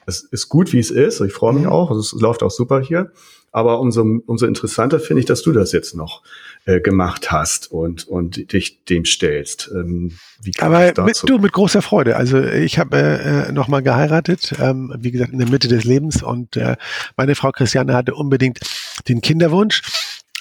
es 0.07 0.23
ist 0.23 0.49
gut, 0.49 0.73
wie 0.73 0.79
es 0.79 0.91
ist. 0.91 1.21
Ich 1.21 1.33
freue 1.33 1.53
mich 1.53 1.65
mhm. 1.65 1.71
auch. 1.71 1.91
Es 1.91 2.13
läuft 2.13 2.43
auch 2.43 2.51
super 2.51 2.81
hier. 2.81 3.13
Aber 3.53 3.81
umso, 3.81 4.03
umso 4.27 4.47
interessanter 4.47 5.01
finde 5.01 5.21
ich, 5.21 5.27
dass 5.27 5.43
du 5.43 5.53
das 5.53 5.73
jetzt 5.73 5.95
noch 5.95 6.23
äh, 6.67 6.81
gemacht 6.81 7.31
hast 7.31 7.73
und, 7.73 8.07
und 8.07 8.53
dich 8.53 8.85
dem 8.85 9.05
stellst. 9.05 9.71
Ähm, 9.75 10.13
wie 10.43 10.53
Aber 10.61 10.93
mit, 11.05 11.23
du, 11.27 11.39
mit 11.39 11.53
großer 11.53 11.81
Freude. 11.81 12.17
Also 12.17 12.43
ich 12.43 12.79
habe 12.79 12.99
äh, 12.99 13.53
nochmal 13.53 13.83
geheiratet, 13.83 14.53
ähm, 14.61 14.95
wie 14.99 15.11
gesagt, 15.11 15.33
in 15.33 15.39
der 15.39 15.49
Mitte 15.49 15.69
des 15.69 15.85
Lebens. 15.85 16.23
Und 16.23 16.57
äh, 16.57 16.77
meine 17.17 17.35
Frau 17.35 17.51
Christiane 17.51 17.95
hatte 17.95 18.15
unbedingt 18.15 18.61
den 19.09 19.23
Kinderwunsch. 19.23 19.83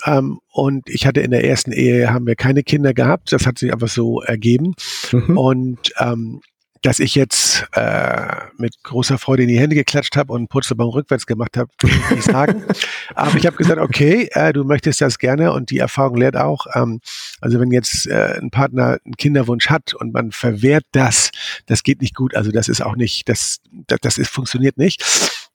Ähm, 0.06 0.40
und 0.52 0.90
ich 0.90 1.08
hatte 1.08 1.22
in 1.22 1.32
der 1.32 1.46
ersten 1.46 1.72
Ehe, 1.72 2.14
haben 2.14 2.28
wir 2.28 2.36
keine 2.36 2.64
Kinder 2.64 2.94
gehabt. 2.94 3.32
Das 3.32 3.46
hat 3.46 3.58
sich 3.60 3.72
einfach 3.72 3.88
so 3.88 4.22
ergeben. 4.22 4.74
Mhm. 5.12 5.38
Und 5.38 5.94
ähm, 6.00 6.42
dass 6.86 7.00
ich 7.00 7.16
jetzt 7.16 7.66
äh, 7.74 8.28
mit 8.58 8.84
großer 8.84 9.18
Freude 9.18 9.42
in 9.42 9.50
die 9.50 9.60
Hände 9.60 9.76
geklatscht 9.76 10.16
habe 10.16 10.34
und 10.34 10.42
einen 10.42 10.48
Purzelbaum 10.48 10.90
rückwärts 10.90 11.26
gemacht 11.26 11.58
habe, 11.58 11.72
will 11.82 11.90
ich 11.90 12.12
nicht 12.12 12.24
sagen. 12.26 12.64
Aber 13.16 13.36
ich 13.38 13.48
habe 13.48 13.58
gesagt, 13.58 13.82
okay, 13.82 14.30
äh, 14.34 14.54
du 14.54 14.64
möchtest 14.64 15.02
das 15.02 15.18
gerne 15.18 15.52
und 15.52 15.72
die 15.72 15.80
Erfahrung 15.80 16.18
lehrt 16.18 16.38
auch, 16.38 16.68
ähm, 16.76 17.00
also 17.42 17.60
wenn 17.60 17.72
jetzt 17.72 18.06
äh, 18.06 18.40
ein 18.40 18.52
Partner 18.52 19.00
einen 19.04 19.16
Kinderwunsch 19.18 19.68
hat 19.72 19.96
und 19.96 20.14
man 20.14 20.32
verwehrt 20.32 20.86
das, 20.92 21.32
das 21.66 21.82
geht 21.82 22.02
nicht 22.02 22.14
gut. 22.14 22.36
Also 22.36 22.52
das 22.52 22.68
ist 22.68 22.82
auch 22.82 22.96
nicht, 22.96 23.28
das, 23.30 23.62
das, 23.88 23.98
das 24.02 24.18
ist, 24.20 24.30
funktioniert 24.30 24.78
nicht. 24.78 25.04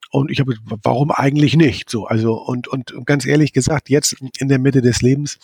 Und 0.09 0.31
ich 0.31 0.41
habe, 0.41 0.55
warum 0.83 1.11
eigentlich 1.11 1.55
nicht? 1.55 1.89
So, 1.89 2.07
also 2.07 2.33
und 2.33 2.67
und 2.67 2.91
ganz 3.05 3.25
ehrlich 3.25 3.53
gesagt, 3.53 3.89
jetzt 3.89 4.17
in 4.37 4.49
der 4.49 4.59
Mitte 4.59 4.81
des 4.81 5.01
Lebens 5.01 5.39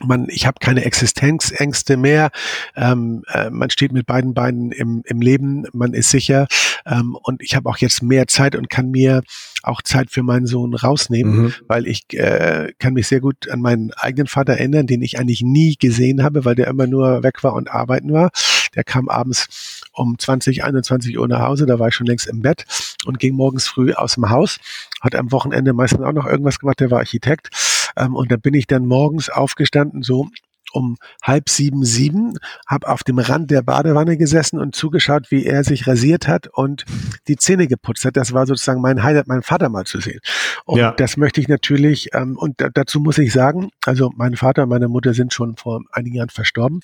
man, 0.00 0.26
ich 0.28 0.46
habe 0.46 0.58
keine 0.60 0.84
Existenzängste 0.84 1.96
mehr. 1.96 2.30
Ähm, 2.76 3.22
äh, 3.28 3.50
man 3.50 3.70
steht 3.70 3.92
mit 3.92 4.06
beiden 4.06 4.34
Beinen 4.34 4.72
im, 4.72 5.02
im 5.04 5.20
Leben, 5.20 5.66
man 5.72 5.94
ist 5.94 6.10
sicher. 6.10 6.46
Ähm, 6.84 7.16
und 7.22 7.42
ich 7.42 7.54
habe 7.54 7.68
auch 7.68 7.78
jetzt 7.78 8.02
mehr 8.02 8.26
Zeit 8.26 8.56
und 8.56 8.68
kann 8.70 8.90
mir 8.90 9.22
auch 9.62 9.82
Zeit 9.82 10.10
für 10.10 10.22
meinen 10.22 10.46
Sohn 10.46 10.74
rausnehmen, 10.74 11.36
mhm. 11.36 11.54
weil 11.68 11.86
ich 11.86 12.04
äh, 12.12 12.72
kann 12.78 12.94
mich 12.94 13.06
sehr 13.06 13.20
gut 13.20 13.48
an 13.48 13.60
meinen 13.60 13.92
eigenen 13.92 14.26
Vater 14.26 14.54
erinnern, 14.54 14.86
den 14.86 15.00
ich 15.02 15.18
eigentlich 15.18 15.42
nie 15.42 15.76
gesehen 15.76 16.22
habe, 16.22 16.44
weil 16.44 16.54
der 16.54 16.66
immer 16.66 16.86
nur 16.86 17.22
weg 17.22 17.42
war 17.42 17.54
und 17.54 17.70
arbeiten 17.70 18.12
war. 18.12 18.30
Der 18.74 18.84
kam 18.84 19.08
abends 19.08 19.80
um 19.92 20.18
20, 20.18 20.64
21 20.64 21.18
Uhr 21.18 21.28
nach 21.28 21.40
Hause, 21.40 21.66
da 21.66 21.78
war 21.78 21.88
ich 21.88 21.94
schon 21.94 22.06
längst 22.06 22.26
im 22.26 22.42
Bett 22.42 22.64
und 23.06 23.18
ging 23.18 23.34
morgens 23.34 23.68
früh 23.68 23.92
aus 23.92 24.14
dem 24.14 24.28
Haus, 24.28 24.58
hat 25.00 25.14
am 25.14 25.30
Wochenende 25.30 25.72
meistens 25.72 26.02
auch 26.02 26.12
noch 26.12 26.26
irgendwas 26.26 26.58
gemacht, 26.58 26.80
der 26.80 26.90
war 26.90 26.98
Architekt 26.98 27.50
ähm, 27.96 28.14
und 28.14 28.30
da 28.30 28.36
bin 28.36 28.54
ich 28.54 28.66
dann 28.66 28.86
morgens 28.86 29.28
aufgestanden, 29.30 30.02
so 30.02 30.28
um 30.74 30.96
halb 31.22 31.48
sieben, 31.48 31.84
sieben, 31.84 32.34
habe 32.66 32.88
auf 32.88 33.04
dem 33.04 33.18
Rand 33.18 33.50
der 33.50 33.62
Badewanne 33.62 34.16
gesessen 34.16 34.58
und 34.58 34.74
zugeschaut, 34.74 35.30
wie 35.30 35.44
er 35.44 35.62
sich 35.62 35.86
rasiert 35.86 36.26
hat 36.26 36.48
und 36.48 36.84
die 37.28 37.36
Zähne 37.36 37.68
geputzt 37.68 38.04
hat. 38.04 38.16
Das 38.16 38.32
war 38.32 38.46
sozusagen 38.46 38.80
mein 38.80 39.02
Highlight, 39.02 39.28
meinen 39.28 39.42
Vater 39.42 39.68
mal 39.68 39.84
zu 39.84 40.00
sehen. 40.00 40.20
Und 40.64 40.78
ja. 40.78 40.90
das 40.92 41.16
möchte 41.16 41.40
ich 41.40 41.48
natürlich, 41.48 42.08
ähm, 42.12 42.36
und 42.36 42.56
dazu 42.74 43.00
muss 43.00 43.18
ich 43.18 43.32
sagen, 43.32 43.70
also 43.84 44.10
mein 44.16 44.36
Vater 44.36 44.64
und 44.64 44.68
meine 44.68 44.88
Mutter 44.88 45.14
sind 45.14 45.32
schon 45.32 45.56
vor 45.56 45.80
einigen 45.92 46.16
Jahren 46.16 46.30
verstorben 46.30 46.80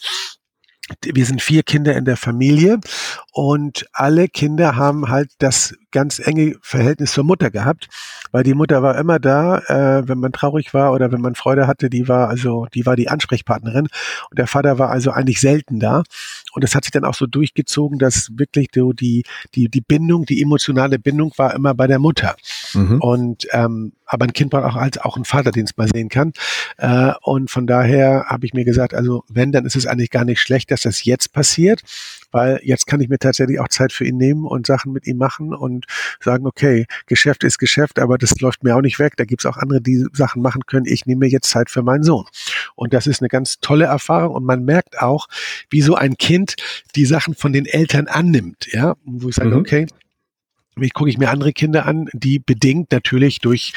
wir 1.05 1.25
sind 1.25 1.43
vier 1.43 1.63
Kinder 1.63 1.97
in 1.97 2.05
der 2.05 2.17
Familie 2.17 2.79
und 3.33 3.87
alle 3.93 4.29
Kinder 4.29 4.77
haben 4.77 5.09
halt 5.09 5.31
das 5.39 5.75
ganz 5.91 6.21
enge 6.21 6.57
Verhältnis 6.63 7.13
zur 7.13 7.25
Mutter 7.25 7.51
gehabt, 7.51 7.89
weil 8.33 8.45
die 8.45 8.55
Mutter 8.55 8.83
war 8.83 8.97
immer 8.99 9.19
da, 9.19 9.59
äh, 9.59 10.09
wenn 10.09 10.19
man 10.19 10.33
traurig 10.33 10.73
war 10.73 10.93
oder 10.93 11.11
wenn 11.13 11.21
man 11.21 11.35
Freude 11.35 11.67
hatte, 11.67 11.91
die 11.91 12.09
war 12.09 12.29
also, 12.29 12.67
die 12.75 12.87
war 12.87 12.97
die 12.97 13.09
Ansprechpartnerin 13.09 13.89
und 14.31 14.39
der 14.39 14.47
Vater 14.47 14.79
war 14.79 14.91
also 14.91 15.11
eigentlich 15.11 15.41
selten 15.41 15.81
da 15.81 16.03
und 16.53 16.65
das 16.65 16.75
hat 16.75 16.85
sich 16.85 16.93
dann 16.93 17.05
auch 17.05 17.15
so 17.15 17.27
durchgezogen, 17.27 17.99
dass 17.99 18.31
wirklich 18.37 18.69
so 18.75 18.93
die 18.93 19.25
die 19.55 19.69
die 19.69 19.81
Bindung, 19.81 20.27
die 20.27 20.43
emotionale 20.43 20.99
Bindung 20.99 21.33
war 21.37 21.55
immer 21.55 21.75
bei 21.75 21.87
der 21.87 21.99
Mutter 21.99 22.37
mhm. 22.75 23.01
und 23.01 23.47
ähm, 23.53 23.93
aber 24.11 24.25
ein 24.25 24.33
Kind 24.33 24.51
braucht 24.51 24.65
auch 24.65 24.77
als 24.77 24.99
auch 24.99 25.15
einen 25.15 25.25
Vater, 25.25 25.53
den 25.53 25.65
es 25.65 25.77
mal 25.77 25.89
sehen 25.89 26.09
kann. 26.09 26.33
Äh, 26.79 27.13
und 27.23 27.49
von 27.49 27.69
daher 27.69 28.25
habe 28.27 28.45
ich 28.45 28.55
mir 28.55 28.65
gesagt, 28.65 28.93
also 28.93 29.23
wenn, 29.29 29.53
dann 29.53 29.65
ist 29.65 29.77
es 29.77 29.87
eigentlich 29.87 30.11
gar 30.11 30.25
nicht 30.25 30.41
schlecht, 30.41 30.73
dass 30.73 30.83
das 30.83 31.05
jetzt 31.05 31.33
passiert, 31.33 31.83
weil 32.33 32.61
jetzt 32.65 32.89
kann 32.89 33.01
ich 33.01 33.09
mir 33.09 33.19
tatsächlich 33.19 33.61
auch 33.61 33.69
Zeit 33.69 33.93
für 33.93 34.05
ihn 34.05 34.17
nehmen 34.17 34.47
und 34.47 34.67
Sachen 34.67 34.93
mit 34.93 35.07
ihm 35.07 35.17
machen 35.17 35.55
und 35.55 35.87
sagen, 36.19 36.45
okay, 36.47 36.87
Geschäft 37.07 37.45
ist 37.45 37.59
Geschäft, 37.59 38.01
aber 38.01 38.19
das 38.19 38.41
läuft 38.41 38.65
mir 38.65 38.77
auch 38.77 38.81
nicht 38.81 38.99
weg. 38.99 39.17
Da 39.17 39.25
gibt 39.25 39.43
es 39.43 39.47
auch 39.47 39.57
andere, 39.57 39.81
die 39.81 40.05
Sachen 40.13 40.43
machen 40.43 40.63
können. 40.67 40.87
Ich 40.87 41.07
nehme 41.07 41.21
mir 41.21 41.31
jetzt 41.31 41.49
Zeit 41.49 41.71
für 41.71 41.83
meinen 41.83 42.03
Sohn. 42.03 42.27
Und 42.75 42.93
das 42.93 43.07
ist 43.07 43.21
eine 43.21 43.29
ganz 43.29 43.61
tolle 43.61 43.85
Erfahrung 43.85 44.35
und 44.35 44.45
man 44.45 44.65
merkt 44.65 45.01
auch, 45.01 45.29
wie 45.71 45.83
so 45.83 45.95
ein 45.95 46.17
Kind 46.17 46.57
die 46.97 47.07
Sachen 47.07 47.35
von 47.35 47.53
den 47.53 47.67
Eltern 47.67 48.09
annimmt, 48.09 48.67
ja, 48.73 48.97
wo 49.05 49.29
ich 49.29 49.37
sage, 49.37 49.51
mhm. 49.51 49.59
okay, 49.59 49.87
gucke 50.89 51.11
ich 51.11 51.19
mir 51.19 51.31
andere 51.31 51.53
Kinder 51.53 51.87
an, 51.87 52.09
die 52.13 52.39
bedingt 52.39 52.91
natürlich 52.93 53.41
durch 53.41 53.75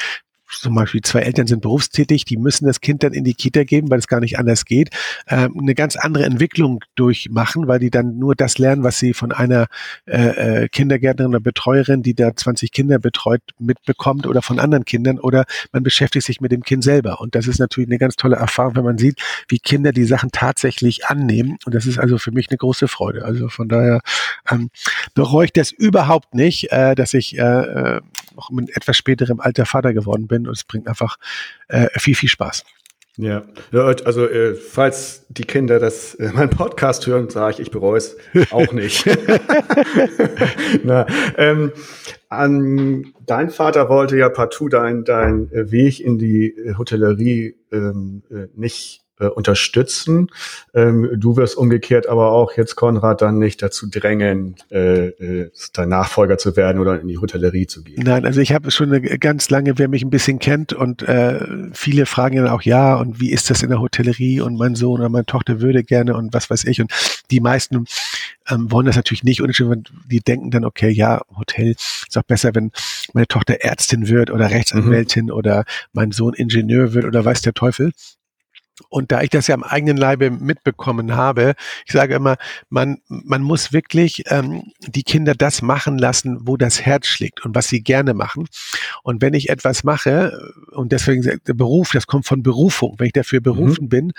zum 0.60 0.74
Beispiel 0.74 1.02
zwei 1.02 1.20
Eltern 1.20 1.46
sind 1.46 1.62
berufstätig, 1.62 2.24
die 2.24 2.36
müssen 2.36 2.66
das 2.66 2.80
Kind 2.80 3.02
dann 3.02 3.12
in 3.12 3.24
die 3.24 3.34
Kita 3.34 3.64
geben, 3.64 3.90
weil 3.90 3.98
es 3.98 4.08
gar 4.08 4.20
nicht 4.20 4.38
anders 4.38 4.64
geht, 4.64 4.90
äh, 5.26 5.48
eine 5.56 5.74
ganz 5.74 5.96
andere 5.96 6.24
Entwicklung 6.24 6.80
durchmachen, 6.94 7.68
weil 7.68 7.78
die 7.78 7.90
dann 7.90 8.18
nur 8.18 8.34
das 8.34 8.58
lernen, 8.58 8.82
was 8.82 8.98
sie 8.98 9.14
von 9.14 9.32
einer 9.32 9.66
äh, 10.06 10.62
äh 10.64 10.68
Kindergärtnerin 10.68 11.30
oder 11.30 11.40
Betreuerin, 11.40 12.02
die 12.02 12.14
da 12.14 12.34
20 12.34 12.72
Kinder 12.72 12.98
betreut, 12.98 13.42
mitbekommt 13.58 14.26
oder 14.26 14.42
von 14.42 14.58
anderen 14.58 14.84
Kindern 14.84 15.18
oder 15.18 15.44
man 15.72 15.82
beschäftigt 15.82 16.26
sich 16.26 16.40
mit 16.40 16.52
dem 16.52 16.62
Kind 16.62 16.84
selber. 16.84 17.20
Und 17.20 17.34
das 17.34 17.46
ist 17.46 17.58
natürlich 17.58 17.88
eine 17.88 17.98
ganz 17.98 18.16
tolle 18.16 18.36
Erfahrung, 18.36 18.76
wenn 18.76 18.84
man 18.84 18.98
sieht, 18.98 19.20
wie 19.48 19.58
Kinder 19.58 19.92
die 19.92 20.04
Sachen 20.04 20.30
tatsächlich 20.30 21.06
annehmen. 21.06 21.58
Und 21.64 21.74
das 21.74 21.86
ist 21.86 21.98
also 21.98 22.18
für 22.18 22.32
mich 22.32 22.50
eine 22.50 22.58
große 22.58 22.88
Freude. 22.88 23.24
Also 23.24 23.48
von 23.48 23.68
daher 23.68 24.00
ähm, 24.50 24.70
bereue 25.14 25.46
ich 25.46 25.52
das 25.52 25.70
überhaupt 25.72 26.34
nicht, 26.34 26.72
äh, 26.72 26.94
dass 26.94 27.14
ich 27.14 27.38
äh, 27.38 27.42
äh 27.42 28.00
noch 28.34 28.50
in 28.50 28.68
etwas 28.68 28.96
späterem 28.96 29.40
Alter 29.40 29.66
Vater 29.66 29.92
geworden 29.92 30.26
bin 30.26 30.46
und 30.46 30.56
es 30.56 30.64
bringt 30.64 30.88
einfach 30.88 31.16
äh, 31.68 31.88
viel, 31.98 32.14
viel 32.14 32.28
Spaß. 32.28 32.64
Ja, 33.16 33.44
also 33.72 34.26
äh, 34.26 34.54
falls 34.54 35.24
die 35.28 35.44
Kinder 35.44 35.78
das 35.78 36.16
äh, 36.16 36.32
meinen 36.32 36.50
Podcast 36.50 37.06
hören, 37.06 37.30
sage 37.30 37.54
ich, 37.54 37.60
ich 37.60 37.70
bereue 37.70 37.96
es 37.96 38.16
auch 38.50 38.72
nicht. 38.72 39.06
Na, 40.82 41.06
ähm, 41.38 41.70
an, 42.28 43.12
dein 43.24 43.50
Vater 43.50 43.88
wollte 43.88 44.16
ja 44.16 44.28
partout 44.30 44.68
dein, 44.68 45.04
dein 45.04 45.48
Weg 45.52 46.00
in 46.00 46.18
die 46.18 46.56
Hotellerie 46.76 47.54
ähm, 47.70 48.24
äh, 48.30 48.48
nicht 48.56 49.03
äh, 49.20 49.26
unterstützen. 49.26 50.28
Ähm, 50.74 51.08
du 51.16 51.36
wirst 51.36 51.56
umgekehrt 51.56 52.08
aber 52.08 52.32
auch 52.32 52.52
jetzt 52.56 52.74
Konrad 52.74 53.22
dann 53.22 53.38
nicht 53.38 53.62
dazu 53.62 53.88
drängen, 53.88 54.56
äh, 54.70 55.06
äh, 55.08 55.50
dein 55.72 55.88
Nachfolger 55.88 56.38
zu 56.38 56.56
werden 56.56 56.80
oder 56.80 57.00
in 57.00 57.08
die 57.08 57.18
Hotellerie 57.18 57.66
zu 57.66 57.84
gehen. 57.84 58.02
Nein, 58.04 58.24
also 58.24 58.40
ich 58.40 58.52
habe 58.52 58.70
schon 58.70 58.92
eine, 58.92 59.00
ganz 59.18 59.50
lange, 59.50 59.78
wer 59.78 59.88
mich 59.88 60.02
ein 60.02 60.10
bisschen 60.10 60.38
kennt 60.38 60.72
und 60.72 61.02
äh, 61.02 61.40
viele 61.72 62.06
fragen 62.06 62.36
dann 62.36 62.48
auch, 62.48 62.62
ja, 62.62 62.96
und 62.96 63.20
wie 63.20 63.30
ist 63.30 63.50
das 63.50 63.62
in 63.62 63.70
der 63.70 63.80
Hotellerie 63.80 64.40
und 64.40 64.56
mein 64.56 64.74
Sohn 64.74 65.00
oder 65.00 65.08
meine 65.08 65.26
Tochter 65.26 65.60
würde 65.60 65.84
gerne 65.84 66.16
und 66.16 66.34
was 66.34 66.50
weiß 66.50 66.64
ich. 66.64 66.80
Und 66.80 66.90
die 67.30 67.40
meisten 67.40 67.86
ähm, 68.48 68.70
wollen 68.70 68.86
das 68.86 68.96
natürlich 68.96 69.24
nicht 69.24 69.40
und 69.40 69.92
die 70.06 70.20
denken 70.20 70.50
dann, 70.50 70.64
okay, 70.64 70.90
ja, 70.90 71.22
Hotel 71.36 71.70
ist 71.70 72.18
auch 72.18 72.22
besser, 72.22 72.54
wenn 72.54 72.72
meine 73.12 73.26
Tochter 73.26 73.58
Ärztin 73.60 74.08
wird 74.08 74.30
oder 74.30 74.50
Rechtsanwältin 74.50 75.26
mhm. 75.26 75.32
oder 75.32 75.64
mein 75.92 76.10
Sohn 76.10 76.34
Ingenieur 76.34 76.94
wird 76.94 77.04
oder 77.04 77.24
weiß 77.24 77.42
der 77.42 77.54
Teufel. 77.54 77.92
Und 78.88 79.12
da 79.12 79.22
ich 79.22 79.30
das 79.30 79.46
ja 79.46 79.54
am 79.54 79.62
eigenen 79.62 79.96
Leibe 79.96 80.30
mitbekommen 80.30 81.14
habe, 81.14 81.54
ich 81.86 81.92
sage 81.92 82.14
immer, 82.14 82.36
man, 82.68 82.98
man 83.08 83.42
muss 83.42 83.72
wirklich 83.72 84.24
ähm, 84.26 84.72
die 84.80 85.04
Kinder 85.04 85.34
das 85.34 85.62
machen 85.62 85.98
lassen, 85.98 86.38
wo 86.42 86.56
das 86.56 86.80
Herz 86.80 87.06
schlägt 87.06 87.44
und 87.44 87.54
was 87.54 87.68
sie 87.68 87.82
gerne 87.82 88.14
machen. 88.14 88.46
Und 89.02 89.22
wenn 89.22 89.34
ich 89.34 89.48
etwas 89.48 89.84
mache, 89.84 90.38
und 90.72 90.92
deswegen 90.92 91.22
der 91.22 91.54
Beruf, 91.54 91.92
das 91.92 92.06
kommt 92.06 92.26
von 92.26 92.42
Berufung, 92.42 92.96
wenn 92.98 93.06
ich 93.06 93.12
dafür 93.12 93.40
mhm. 93.40 93.44
berufen 93.44 93.84
mhm. 93.84 93.88
bin, 93.88 94.12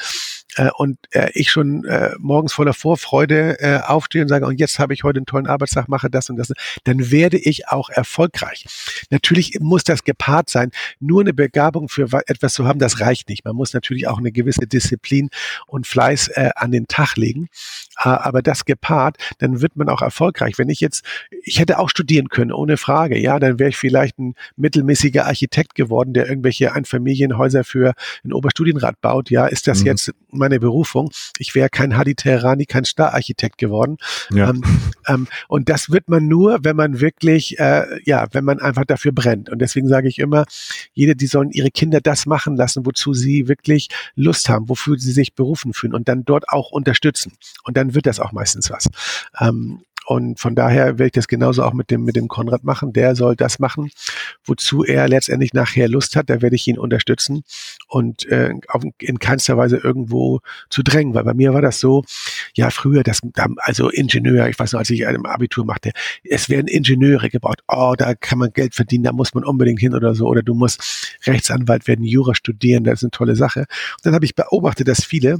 äh, 0.56 0.70
und 0.76 0.98
äh, 1.12 1.30
ich 1.34 1.52
schon 1.52 1.86
äh, 1.86 2.12
morgens 2.20 2.54
voller 2.54 2.74
Vorfreude 2.74 3.60
äh, 3.60 3.80
aufstehe 3.80 4.22
und 4.22 4.28
sage, 4.28 4.46
und 4.46 4.60
jetzt 4.60 4.80
habe 4.80 4.94
ich 4.94 5.04
heute 5.04 5.20
einen 5.20 5.26
tollen 5.26 5.48
Arbeitstag, 5.48 5.88
mache 5.88 6.10
das 6.10 6.30
und 6.30 6.38
das, 6.38 6.52
dann 6.84 7.12
werde 7.12 7.38
ich 7.38 7.68
auch 7.70 7.90
erfolgreich. 7.90 8.66
Natürlich 9.10 9.60
muss 9.60 9.84
das 9.84 10.04
gepaart 10.04 10.50
sein. 10.50 10.72
Nur 11.00 11.22
eine 11.22 11.34
Begabung 11.34 11.90
für 11.90 12.08
etwas 12.28 12.54
zu 12.54 12.66
haben, 12.66 12.80
das 12.80 13.00
reicht 13.00 13.30
nicht. 13.30 13.46
Man 13.46 13.56
muss 13.56 13.74
natürlich 13.74 14.08
auch 14.08 14.18
eine 14.18 14.32
gewisse 14.32 14.68
Disziplin 14.68 15.30
und 15.68 15.88
Fleiß 15.88 16.30
äh, 16.30 16.52
an 16.56 16.72
den 16.72 16.88
Tag 16.88 17.18
legen. 17.18 17.48
Äh, 17.98 18.10
aber 18.10 18.42
das 18.42 18.66
gepaart, 18.66 19.18
dann 19.40 19.62
wird 19.62 19.76
man 19.76 19.90
auch 19.90 20.02
erfolgreich. 20.02 20.58
Wenn 20.58 20.70
ich 20.70 20.80
jetzt, 20.80 21.04
ich 21.44 21.60
hätte 21.60 21.80
auch 21.80 21.90
studieren 21.90 22.30
können, 22.30 22.52
ohne 22.52 22.78
Frage, 22.78 23.18
ja, 23.20 23.40
dann 23.40 23.60
wäre 23.60 23.70
ich 23.70 23.78
vielleicht 23.78 24.20
ein 24.20 24.36
mittelmäßiger 24.56 25.26
Architekt 25.26 25.76
geworden, 25.76 26.14
der 26.14 26.28
irgendwelche 26.28 26.74
Einfamilienhäuser 26.74 27.64
für 27.64 27.94
einen 28.24 28.34
Oberstudienrat 28.34 29.02
baut. 29.02 29.30
Ja, 29.30 29.48
ist 29.48 29.68
das 29.68 29.82
mhm. 29.82 29.88
jetzt 29.88 30.12
meine 30.46 30.60
Berufung. 30.60 31.12
Ich 31.40 31.56
wäre 31.56 31.70
kein 31.70 31.98
Hadi 31.98 32.16
Teherani, 32.16 32.66
kein 32.66 32.86
Stararchitekt 32.86 33.58
geworden. 33.58 33.98
Ja. 34.32 34.50
Ähm, 34.50 34.64
ähm, 35.08 35.28
und 35.48 35.70
das 35.70 35.90
wird 35.90 36.08
man 36.08 36.28
nur, 36.28 36.60
wenn 36.64 36.76
man 36.76 37.00
wirklich, 37.00 37.58
äh, 37.60 38.00
ja, 38.06 38.28
wenn 38.32 38.44
man 38.44 38.60
einfach 38.60 38.86
dafür 38.86 39.12
brennt. 39.12 39.50
Und 39.50 39.60
deswegen 39.60 39.88
sage 39.88 40.08
ich 40.08 40.20
immer, 40.20 40.46
jede, 40.94 41.16
die 41.16 41.28
sollen 41.28 41.50
ihre 41.50 41.72
Kinder 41.72 42.00
das 42.00 42.26
machen 42.28 42.56
lassen, 42.56 42.86
wozu 42.86 43.14
sie 43.14 43.48
wirklich 43.48 43.90
Lust 44.16 44.50
haben, 44.50 44.70
wofür 44.70 45.00
sie 45.00 45.12
sich 45.12 45.34
berufen 45.34 45.74
fühlen 45.74 45.94
und 45.94 46.08
dann 46.08 46.26
dort 46.26 46.50
auch 46.50 46.72
unterstützen. 46.72 47.34
Und 47.64 47.76
dann 47.76 47.96
wird 47.96 48.06
das 48.06 48.20
auch 48.20 48.32
meistens 48.32 48.70
was. 48.70 48.88
Ähm, 49.40 49.80
und 50.06 50.40
von 50.40 50.56
daher 50.56 51.00
werde 51.00 51.06
ich 51.06 51.12
das 51.14 51.28
genauso 51.28 51.64
auch 51.64 51.74
mit 51.74 51.90
dem, 51.90 52.04
mit 52.04 52.16
dem 52.16 52.28
Konrad 52.28 52.64
machen. 52.64 52.94
Der 52.94 53.16
soll 53.16 53.36
das 53.36 53.60
machen, 53.60 53.90
wozu 54.44 54.84
er 54.84 55.08
letztendlich 55.08 55.54
nachher 55.54 55.88
Lust 55.88 56.16
hat. 56.16 56.30
Da 56.30 56.42
werde 56.42 56.56
ich 56.56 56.68
ihn 56.68 56.78
unterstützen 56.78 57.44
und 57.88 58.26
äh, 58.28 58.54
auf, 58.68 58.84
in 59.00 59.20
keinster 59.20 59.58
Weise 59.58 59.78
irgendwo 59.78 60.42
zu 60.70 60.84
drängen. 60.84 61.16
Weil 61.16 61.24
bei 61.24 61.34
mir 61.34 61.54
war 61.54 61.62
das 61.62 61.80
so, 61.80 62.04
ja, 62.54 62.70
früher, 62.70 63.02
das, 63.04 63.22
also 63.58 63.90
Ingenieur, 63.90 64.48
ich 64.48 64.60
weiß 64.60 64.74
noch, 64.74 64.80
als 64.80 64.92
ich 64.92 65.08
ein 65.08 65.26
Abitur 65.26 65.66
machte, 65.66 65.92
es 66.24 66.50
werden 66.50 66.68
Ingenieure 66.68 67.30
gebaut. 67.30 67.62
Oh, 67.68 67.96
da 67.98 68.14
kann 68.14 68.38
man 68.38 68.52
Geld 68.54 68.76
verdienen, 68.76 69.06
da 69.06 69.12
muss 69.12 69.34
man 69.34 69.44
unbedingt 69.44 69.80
hin 69.80 69.96
oder 69.96 70.14
so. 70.14 70.28
Oder 70.28 70.44
du 70.44 70.54
musst 70.54 71.18
Rechtsanwalt 71.26 71.88
werden, 71.88 72.06
Jura 72.06 72.36
studieren, 72.36 72.84
das 72.84 73.00
ist 73.00 73.04
eine 73.04 73.12
tolle 73.12 73.36
Sache. 73.36 73.62
Und 73.62 74.06
dann 74.06 74.14
habe 74.14 74.26
ich 74.26 74.36
beobachtet, 74.36 74.88
dass 74.88 75.04
viele 75.04 75.40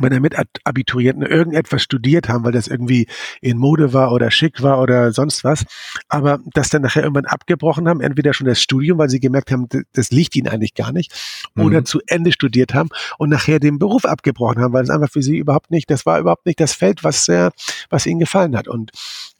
meiner 0.00 0.20
Mitabiturienten 0.20 1.24
irgendetwas 1.24 1.82
studiert 1.82 2.28
haben, 2.28 2.44
weil 2.44 2.52
das 2.52 2.68
irgendwie 2.68 3.06
in 3.40 3.58
Mode 3.58 3.92
war 3.92 4.12
oder 4.12 4.30
schick 4.30 4.62
war 4.62 4.80
oder 4.80 5.12
sonst 5.12 5.44
was, 5.44 5.64
aber 6.08 6.38
das 6.54 6.68
dann 6.68 6.82
nachher 6.82 7.02
irgendwann 7.02 7.26
abgebrochen 7.26 7.88
haben, 7.88 8.00
entweder 8.00 8.34
schon 8.34 8.46
das 8.46 8.60
Studium, 8.60 8.98
weil 8.98 9.08
sie 9.08 9.20
gemerkt 9.20 9.50
haben, 9.50 9.68
das 9.92 10.10
liegt 10.10 10.36
ihnen 10.36 10.48
eigentlich 10.48 10.74
gar 10.74 10.92
nicht, 10.92 11.12
mhm. 11.54 11.64
oder 11.64 11.84
zu 11.84 12.00
Ende 12.06 12.32
studiert 12.32 12.74
haben 12.74 12.88
und 13.18 13.30
nachher 13.30 13.60
den 13.60 13.78
Beruf 13.78 14.04
abgebrochen 14.04 14.62
haben, 14.62 14.72
weil 14.72 14.84
es 14.84 14.90
einfach 14.90 15.10
für 15.10 15.22
sie 15.22 15.36
überhaupt 15.36 15.70
nicht, 15.70 15.90
das 15.90 16.06
war 16.06 16.18
überhaupt 16.18 16.46
nicht 16.46 16.60
das 16.60 16.72
Feld, 16.72 17.04
was 17.04 17.28
äh, 17.28 17.50
was 17.90 18.06
ihnen 18.06 18.20
gefallen 18.20 18.56
hat. 18.56 18.68
Und 18.68 18.90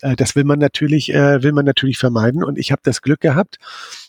äh, 0.03 0.17
das 0.17 0.37
will 0.37 0.45
man 0.45 0.59
natürlich 0.59 1.13
äh, 1.13 1.43
will 1.43 1.53
man 1.53 1.65
natürlich 1.65 1.99
vermeiden. 1.99 2.45
Und 2.45 2.59
ich 2.59 2.73
habe 2.73 2.83
das 2.85 3.03
Glück 3.03 3.21
gehabt, 3.21 3.59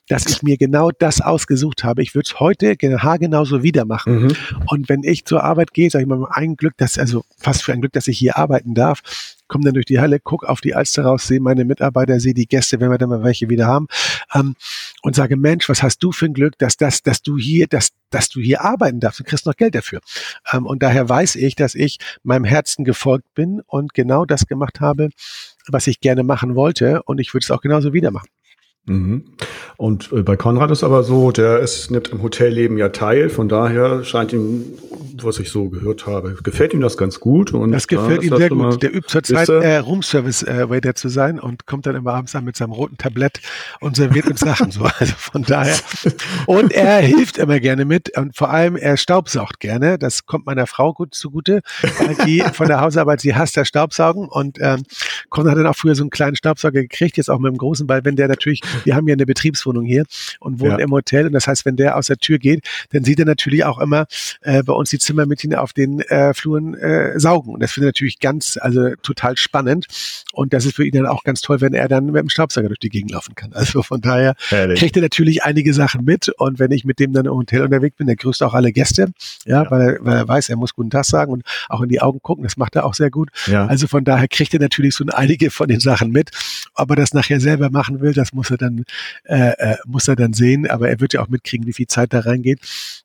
dass 0.10 0.26
ich 0.26 0.42
mir 0.44 0.58
genau 0.58 0.90
das 0.92 1.22
ausgesucht 1.22 1.84
habe. 1.84 2.02
Ich 2.02 2.16
würde 2.16 2.28
es 2.28 2.40
heute 2.40 2.76
haargenauso 2.76 3.64
wieder 3.64 3.86
machen. 3.86 4.24
Mhm. 4.24 4.36
Und 4.66 4.90
wenn 4.90 5.04
ich 5.04 5.24
zur 5.24 5.44
Arbeit 5.44 5.74
gehe, 5.74 5.90
sage 5.90 6.04
ich 6.04 6.10
mal, 6.10 6.28
ein 6.32 6.56
Glück, 6.56 6.74
dass, 6.78 6.98
also 6.98 7.24
fast 7.38 7.64
für 7.64 7.74
ein 7.74 7.80
Glück, 7.80 7.94
dass 7.94 8.08
ich 8.08 8.18
hier 8.18 8.38
arbeiten 8.38 8.74
darf, 8.74 9.02
komme 9.48 9.64
dann 9.66 9.76
durch 9.76 9.86
die 9.86 10.00
Halle, 10.00 10.20
guck 10.20 10.46
auf 10.46 10.62
die 10.62 10.74
Alster 10.74 11.04
raus, 11.04 11.28
sehe 11.28 11.40
meine 11.40 11.64
Mitarbeiter, 11.64 12.20
sehe 12.20 12.34
die 12.34 12.48
Gäste, 12.48 12.80
wenn 12.80 12.90
wir 12.90 12.98
dann 12.98 13.10
mal 13.10 13.24
welche 13.24 13.50
wieder 13.50 13.68
haben, 13.68 13.88
ähm, 14.34 14.56
und 15.02 15.16
sage, 15.16 15.38
Mensch, 15.38 15.70
was 15.70 15.84
hast 15.84 16.00
du 16.04 16.12
für 16.12 16.26
ein 16.26 16.34
Glück, 16.34 16.58
dass 16.58 16.78
das, 16.78 17.04
dass 17.04 17.22
du 17.22 17.38
hier, 17.38 17.68
dass, 17.68 17.90
dass 18.10 18.30
du 18.30 18.42
hier 18.42 18.64
arbeiten 18.64 19.00
darfst, 19.00 19.20
du 19.20 19.24
kriegst 19.24 19.46
noch 19.46 19.56
Geld 19.56 19.76
dafür. 19.76 20.02
Ähm, 20.54 20.66
und 20.66 20.82
daher 20.82 21.08
weiß 21.08 21.36
ich, 21.36 21.56
dass 21.56 21.76
ich 21.76 22.00
meinem 22.24 22.46
Herzen 22.46 22.84
gefolgt 22.84 23.34
bin 23.36 23.62
und 23.68 23.94
genau 23.94 24.26
das 24.26 24.48
gemacht 24.48 24.80
habe, 24.80 25.10
was 25.68 25.88
ich 25.88 26.00
gerne 26.00 26.24
machen 26.24 26.56
wollte. 26.56 27.04
Und 27.04 27.20
ich 27.20 27.34
würde 27.34 27.44
es 27.44 27.52
auch 27.52 27.62
genauso 27.62 27.94
wieder 27.94 28.12
machen. 28.12 28.28
Mhm. 28.90 29.24
Und 29.78 30.12
äh, 30.12 30.24
bei 30.24 30.36
Konrad 30.36 30.72
ist 30.72 30.84
aber 30.84 31.04
so, 31.04 31.32
der 31.32 31.60
ist, 31.60 31.90
nimmt 31.92 32.10
im 32.10 32.22
Hotelleben 32.22 32.78
ja 32.78 32.90
teil, 32.90 33.30
von 33.30 33.48
daher 33.48 34.04
scheint 34.04 34.34
ihm, 34.34 34.66
was 35.24 35.40
ich 35.40 35.50
so 35.50 35.70
gehört 35.70 36.08
habe, 36.08 36.36
gefällt 36.44 36.74
ihm 36.74 36.82
das 36.82 36.98
ganz 36.98 37.20
gut. 37.20 37.54
Und 37.54 37.72
das 37.72 37.88
gefällt 37.88 38.24
ihm 38.24 38.36
sehr 38.36 38.50
gut. 38.50 38.82
Der 38.82 38.94
übt 38.94 39.10
zurzeit 39.10 39.50
äh, 39.50 39.78
Roomservice-Waiter 39.78 40.90
äh, 40.90 40.94
zu 40.94 41.10
sein 41.10 41.40
und 41.40 41.66
kommt 41.66 41.86
dann 41.86 41.96
immer 41.96 42.14
abends 42.14 42.36
an 42.36 42.46
mit 42.46 42.56
seinem 42.56 42.72
roten 42.72 42.98
Tablett 42.98 43.42
und 43.80 43.96
serviert 43.96 44.28
uns 44.28 44.40
Sachen 44.40 44.72
so. 44.72 44.84
Also 45.00 45.14
von 45.18 45.44
daher. 45.44 45.76
Und 46.46 46.74
er 46.74 47.00
hilft 47.00 47.38
immer 47.38 47.60
gerne 47.60 47.86
mit 47.86 48.18
und 48.18 48.36
vor 48.36 48.50
allem 48.50 48.76
er 48.76 48.98
staubsaugt 48.98 49.60
gerne. 49.60 49.98
Das 49.98 50.26
kommt 50.26 50.46
meiner 50.46 50.68
Frau 50.68 50.94
gut 50.94 51.14
zugute, 51.16 51.62
weil 52.00 52.16
die 52.26 52.44
von 52.54 52.68
der 52.68 52.82
Hausarbeit, 52.82 53.22
sie 53.22 53.36
hasst 53.36 53.56
das 53.56 53.68
Staubsaugen 53.68 54.28
und 54.28 54.58
ähm, 54.60 54.84
Konrad 55.30 55.52
hat 55.52 55.60
dann 55.60 55.68
auch 55.68 55.76
früher 55.76 55.96
so 55.96 56.04
einen 56.04 56.10
kleinen 56.10 56.36
Staubsauger 56.36 56.82
gekriegt, 56.82 57.18
jetzt 57.18 57.30
auch 57.30 57.40
mit 57.40 57.52
dem 57.52 57.58
großen, 57.58 57.88
weil 57.88 58.04
wenn 58.04 58.16
der 58.16 58.28
natürlich 58.28 58.62
wir 58.86 58.96
haben 58.96 59.08
ja 59.08 59.14
eine 59.14 59.26
Betriebswohnung 59.26 59.86
hier 59.86 60.06
und 60.40 60.60
wohnen 60.60 60.80
ja. 60.80 60.86
im 60.86 60.92
Hotel. 60.92 61.28
Und 61.28 61.34
das 61.34 61.48
heißt, 61.48 61.66
wenn 61.66 61.76
der 61.76 61.98
aus 61.98 62.08
der 62.08 62.18
Tür 62.18 62.40
geht, 62.40 62.66
dann 62.92 63.04
sieht 63.04 63.20
er 63.20 63.26
natürlich 63.26 63.64
auch 63.66 63.80
immer 63.80 64.08
äh, 64.42 64.64
bei 64.64 64.74
uns 64.74 64.90
die 64.90 65.00
Zimmermädchen 65.00 65.56
auf 65.56 65.74
den 65.74 66.02
äh, 66.02 66.34
Fluren 66.34 66.74
äh, 66.76 67.20
saugen. 67.20 67.54
Und 67.54 67.62
das 67.62 67.72
finde 67.72 67.88
ich 67.88 67.94
natürlich 67.96 68.20
ganz, 68.20 68.58
also 68.60 68.96
total 69.02 69.38
spannend. 69.38 69.88
Und 70.34 70.54
das 70.54 70.66
ist 70.66 70.76
für 70.76 70.86
ihn 70.86 70.94
dann 70.94 71.06
auch 71.06 71.24
ganz 71.24 71.42
toll, 71.42 71.62
wenn 71.62 71.74
er 71.74 71.88
dann 71.88 72.08
mit 72.08 72.16
dem 72.16 72.30
Staubsauger 72.30 72.68
durch 72.68 72.80
die 72.80 72.90
Gegend 72.90 73.12
laufen 73.12 73.36
kann. 73.36 73.54
Also 73.54 73.84
von 73.84 74.02
daher 74.02 74.36
Herrlich. 74.50 74.80
kriegt 74.80 74.96
er 74.96 75.02
natürlich 75.02 75.44
einige 75.44 75.74
Sachen 75.74 76.06
mit. 76.06 76.30
Und 76.38 76.60
wenn 76.60 76.72
ich 76.72 76.86
mit 76.86 77.00
dem 77.00 77.14
dann 77.14 77.26
im 77.26 77.34
Hotel 77.34 77.64
unterwegs 77.64 77.98
bin, 77.98 78.08
der 78.08 78.16
grüßt 78.16 78.44
auch 78.44 78.54
alle 78.54 78.72
Gäste, 78.72 79.12
ja, 79.46 79.64
ja. 79.64 79.72
Weil, 79.72 79.82
er, 79.82 80.06
weil 80.06 80.18
er 80.18 80.28
weiß, 80.28 80.50
er 80.50 80.56
muss 80.56 80.74
guten 80.74 80.90
Tag 80.90 81.06
sagen 81.06 81.32
und 81.32 81.44
auch 81.68 81.82
in 81.82 81.90
die 81.90 82.02
Augen 82.02 82.22
gucken. 82.22 82.44
Das 82.44 82.58
macht 82.58 82.76
er 82.76 82.86
auch 82.86 82.94
sehr 82.94 83.10
gut. 83.10 83.30
Ja. 83.48 83.66
Also 83.66 83.88
von 83.88 84.04
daher 84.04 84.28
kriegt 84.28 84.54
er 84.54 84.60
natürlich 84.60 84.96
so 84.96 85.06
einige 85.12 85.52
von 85.52 85.68
den 85.68 85.80
Sachen 85.80 86.12
mit. 86.12 86.32
Ob 86.76 86.90
er 86.92 86.96
das 86.96 87.14
nachher 87.14 87.40
selber 87.40 87.70
machen 87.70 88.02
will, 88.02 88.14
das 88.14 88.34
muss 88.34 88.50
er 88.50 88.58
dann, 88.62 88.86
äh, 89.26 89.52
äh, 89.58 89.78
muss 89.86 90.08
er 90.08 90.16
dann 90.16 90.34
sehen. 90.34 90.70
Aber 90.70 90.90
er 90.90 91.00
wird 91.00 91.14
ja 91.14 91.22
auch 91.22 91.30
mitkriegen, 91.30 91.68
wie 91.68 91.74
viel 91.74 91.88
Zeit 91.88 92.14
da 92.14 92.20
reingeht. 92.20 92.60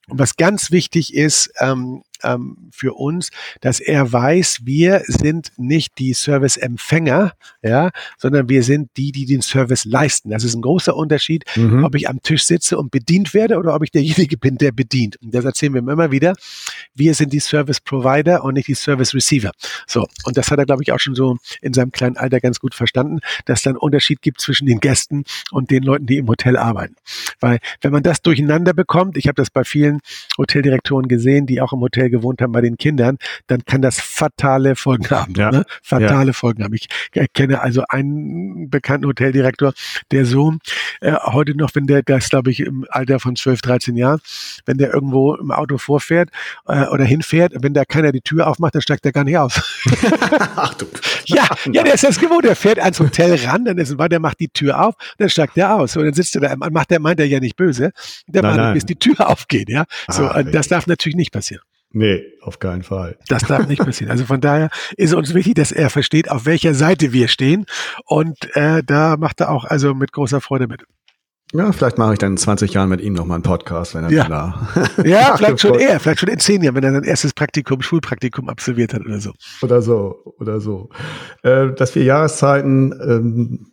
Und 0.08 0.18
was 0.18 0.36
ganz 0.36 0.70
wichtig 0.70 1.14
ist, 1.14 1.52
ähm, 1.60 2.02
ähm, 2.24 2.56
für 2.70 2.94
uns, 2.94 3.30
dass 3.60 3.80
er 3.80 4.12
weiß, 4.12 4.60
wir 4.64 5.02
sind 5.06 5.52
nicht 5.56 5.98
die 5.98 6.12
Serviceempfänger, 6.14 7.32
ja, 7.62 7.90
sondern 8.18 8.48
wir 8.48 8.62
sind 8.62 8.90
die, 8.96 9.12
die 9.12 9.26
den 9.26 9.42
Service 9.42 9.84
leisten. 9.84 10.30
Das 10.30 10.44
ist 10.44 10.54
ein 10.54 10.62
großer 10.62 10.96
Unterschied, 10.96 11.44
mhm. 11.56 11.84
ob 11.84 11.94
ich 11.94 12.08
am 12.08 12.22
Tisch 12.22 12.44
sitze 12.44 12.78
und 12.78 12.90
bedient 12.90 13.34
werde 13.34 13.58
oder 13.58 13.74
ob 13.74 13.82
ich 13.82 13.90
derjenige 13.90 14.36
bin, 14.44 14.56
der 14.56 14.72
bedient. 14.72 15.16
Und 15.22 15.34
das 15.34 15.44
erzählen 15.44 15.74
wir 15.74 15.82
ihm 15.82 15.88
immer 15.88 16.10
wieder. 16.10 16.34
Wir 16.94 17.14
sind 17.14 17.32
die 17.32 17.40
Service 17.40 17.80
Provider 17.80 18.44
und 18.44 18.54
nicht 18.54 18.68
die 18.68 18.74
Service 18.74 19.14
Receiver. 19.14 19.52
So. 19.86 20.06
Und 20.24 20.36
das 20.36 20.50
hat 20.50 20.58
er, 20.58 20.66
glaube 20.66 20.82
ich, 20.82 20.92
auch 20.92 21.00
schon 21.00 21.14
so 21.14 21.36
in 21.60 21.72
seinem 21.72 21.92
kleinen 21.92 22.16
Alter 22.16 22.40
ganz 22.40 22.60
gut 22.60 22.74
verstanden, 22.74 23.20
dass 23.44 23.62
da 23.62 23.70
einen 23.70 23.78
Unterschied 23.78 24.22
gibt 24.22 24.40
zwischen 24.40 24.66
den 24.66 24.80
Gästen 24.80 25.24
und 25.50 25.70
den 25.70 25.82
Leuten, 25.82 26.06
die 26.06 26.18
im 26.18 26.28
Hotel 26.28 26.56
arbeiten. 26.56 26.96
Weil, 27.40 27.58
wenn 27.80 27.92
man 27.92 28.02
das 28.02 28.22
durcheinander 28.22 28.72
bekommt, 28.72 29.16
ich 29.16 29.26
habe 29.26 29.36
das 29.36 29.50
bei 29.50 29.64
vielen 29.64 30.00
Hoteldirektoren 30.38 31.08
gesehen, 31.08 31.46
die 31.46 31.60
auch 31.60 31.72
im 31.72 31.80
Hotel 31.80 32.10
gewohnt 32.14 32.40
haben 32.40 32.52
bei 32.52 32.60
den 32.60 32.76
Kindern, 32.76 33.18
dann 33.46 33.64
kann 33.64 33.82
das 33.82 34.00
fatale 34.00 34.76
Folgen 34.76 35.08
haben. 35.10 35.34
Ja. 35.36 35.50
Ne? 35.50 35.64
Fatale 35.82 36.28
ja. 36.28 36.32
Folgen 36.32 36.64
haben. 36.64 36.74
Ich 36.74 36.88
kenne 37.34 37.60
also 37.60 37.84
einen 37.88 38.70
bekannten 38.70 39.06
Hoteldirektor, 39.06 39.72
der 40.10 40.24
so 40.24 40.54
äh, 41.00 41.12
heute 41.12 41.56
noch, 41.56 41.74
wenn 41.74 41.86
der, 41.86 42.02
das 42.02 42.28
glaube 42.28 42.50
ich 42.50 42.60
im 42.60 42.86
Alter 42.88 43.20
von 43.20 43.36
12, 43.36 43.60
13 43.62 43.96
Jahren, 43.96 44.20
wenn 44.66 44.78
der 44.78 44.92
irgendwo 44.92 45.34
im 45.34 45.50
Auto 45.50 45.78
vorfährt 45.78 46.30
äh, 46.66 46.86
oder 46.86 47.04
hinfährt, 47.04 47.52
wenn 47.60 47.74
da 47.74 47.84
keiner 47.84 48.12
die 48.12 48.20
Tür 48.20 48.46
aufmacht, 48.46 48.74
dann 48.74 48.82
steigt 48.82 49.04
er 49.06 49.12
gar 49.12 49.24
nicht 49.24 49.38
aus. 49.38 49.60
Ach 50.56 50.74
du. 50.74 50.86
Ja, 51.26 51.48
ja, 51.72 51.82
der 51.82 51.94
ist 51.94 52.04
das 52.04 52.20
gewohnt. 52.20 52.44
Der 52.44 52.54
fährt 52.54 52.78
ans 52.78 53.00
Hotel 53.00 53.34
ran, 53.46 53.64
dann 53.64 53.78
ist 53.78 53.98
ein 53.98 54.08
der 54.08 54.20
macht 54.20 54.40
die 54.40 54.48
Tür 54.48 54.86
auf, 54.86 54.94
dann 55.18 55.30
steigt 55.30 55.56
er 55.56 55.74
aus. 55.74 55.96
Und 55.96 56.04
dann 56.04 56.14
sitzt 56.14 56.34
er 56.36 56.42
da, 56.42 56.70
macht 56.70 56.90
der, 56.90 57.00
meint 57.00 57.18
er 57.18 57.26
ja 57.26 57.40
nicht 57.40 57.56
böse. 57.56 57.92
Der 58.26 58.42
nein, 58.42 58.56
macht, 58.56 58.74
bis 58.74 58.84
die 58.84 58.96
Tür 58.96 59.28
aufgeht, 59.28 59.68
ja. 59.68 59.84
So, 60.08 60.24
ah, 60.24 60.42
das 60.42 60.68
darf 60.68 60.86
natürlich 60.86 61.16
nicht 61.16 61.32
passieren. 61.32 61.62
Nee, 61.96 62.24
auf 62.40 62.58
keinen 62.58 62.82
Fall. 62.82 63.16
Das 63.28 63.44
darf 63.44 63.68
nicht 63.68 63.78
passieren. 63.78 64.10
Also 64.10 64.24
von 64.24 64.40
daher 64.40 64.68
ist 64.96 65.14
uns 65.14 65.32
wichtig, 65.32 65.54
dass 65.54 65.70
er 65.70 65.90
versteht, 65.90 66.28
auf 66.28 66.44
welcher 66.44 66.74
Seite 66.74 67.12
wir 67.12 67.28
stehen. 67.28 67.66
Und 68.04 68.36
äh, 68.56 68.82
da 68.84 69.16
macht 69.16 69.40
er 69.40 69.50
auch 69.52 69.64
also 69.64 69.94
mit 69.94 70.10
großer 70.10 70.40
Freude 70.40 70.66
mit. 70.66 70.84
Ja, 71.52 71.70
vielleicht 71.70 71.96
mache 71.96 72.14
ich 72.14 72.18
dann 72.18 72.32
in 72.32 72.36
20 72.36 72.72
Jahren 72.72 72.88
mit 72.88 73.00
ihm 73.00 73.12
nochmal 73.12 73.36
einen 73.36 73.44
Podcast, 73.44 73.94
wenn 73.94 74.02
er 74.02 74.10
ja. 74.10 74.28
da. 74.28 74.68
ja, 75.04 75.36
vielleicht 75.36 75.60
schon 75.60 75.78
eher, 75.78 76.00
vielleicht 76.00 76.18
schon 76.18 76.28
in 76.28 76.40
10 76.40 76.64
Jahren, 76.64 76.74
wenn 76.74 76.82
er 76.82 76.92
sein 76.94 77.04
erstes 77.04 77.32
Praktikum, 77.32 77.80
Schulpraktikum 77.80 78.48
absolviert 78.48 78.92
hat 78.92 79.02
oder 79.02 79.20
so. 79.20 79.30
Oder 79.62 79.80
so, 79.80 80.34
oder 80.40 80.60
so. 80.60 80.88
Äh, 81.44 81.74
das 81.76 81.92
vier 81.92 82.02
Jahreszeiten, 82.02 82.92
ähm, 83.00 83.66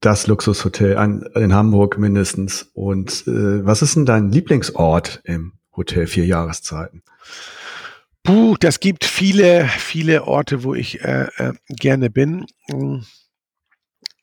das 0.00 0.26
Luxushotel 0.26 0.96
an, 0.96 1.26
in 1.34 1.54
Hamburg 1.54 1.98
mindestens. 1.98 2.70
Und 2.72 3.26
äh, 3.26 3.64
was 3.66 3.82
ist 3.82 3.94
denn 3.94 4.06
dein 4.06 4.32
Lieblingsort 4.32 5.20
im 5.24 5.52
Hotel 5.76 6.06
vier 6.06 6.26
Jahreszeiten? 6.26 7.02
Puh, 8.22 8.56
das 8.58 8.80
gibt 8.80 9.04
viele, 9.04 9.66
viele 9.66 10.24
Orte, 10.24 10.62
wo 10.62 10.74
ich 10.74 11.00
äh, 11.02 11.26
äh, 11.36 11.52
gerne 11.68 12.08
bin. 12.08 12.46
In 12.68 13.04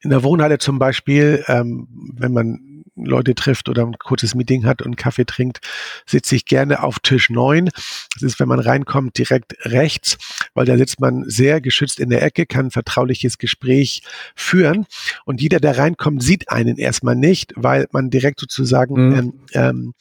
der 0.10 0.24
Wohnhalle 0.24 0.58
zum 0.58 0.80
Beispiel, 0.80 1.44
ähm, 1.48 1.88
wenn 2.16 2.32
man 2.32 2.84
Leute 2.96 3.36
trifft 3.36 3.70
oder 3.70 3.86
ein 3.86 3.98
kurzes 3.98 4.36
Meeting 4.36 4.66
hat 4.66 4.82
und 4.82 4.96
Kaffee 4.96 5.26
trinkt, 5.26 5.60
sitze 6.06 6.36
ich 6.36 6.46
gerne 6.46 6.84
auf 6.84 7.00
Tisch 7.00 7.30
9. 7.30 7.66
Das 8.14 8.24
ist, 8.24 8.40
wenn 8.40 8.48
man 8.48 8.60
reinkommt, 8.60 9.18
direkt 9.18 9.56
rechts, 9.66 10.18
weil 10.54 10.66
da 10.66 10.78
sitzt 10.78 11.00
man 11.00 11.24
sehr 11.28 11.62
geschützt 11.62 12.00
in 12.00 12.10
der 12.10 12.24
Ecke, 12.24 12.46
kann 12.46 12.68
ein 12.68 12.72
vertrauliches 12.72 13.38
Gespräch 13.38 14.02
führen. 14.36 14.86
Und 15.26 15.42
jeder, 15.42 15.60
der 15.60 15.78
reinkommt, 15.78 16.24
sieht 16.24 16.50
einen 16.50 16.78
erstmal 16.78 17.16
nicht, 17.16 17.54
weil 17.56 17.88
man 17.92 18.10
direkt 18.10 18.40
sozusagen 18.40 19.10
mhm. 19.10 19.34
ähm, 19.54 19.94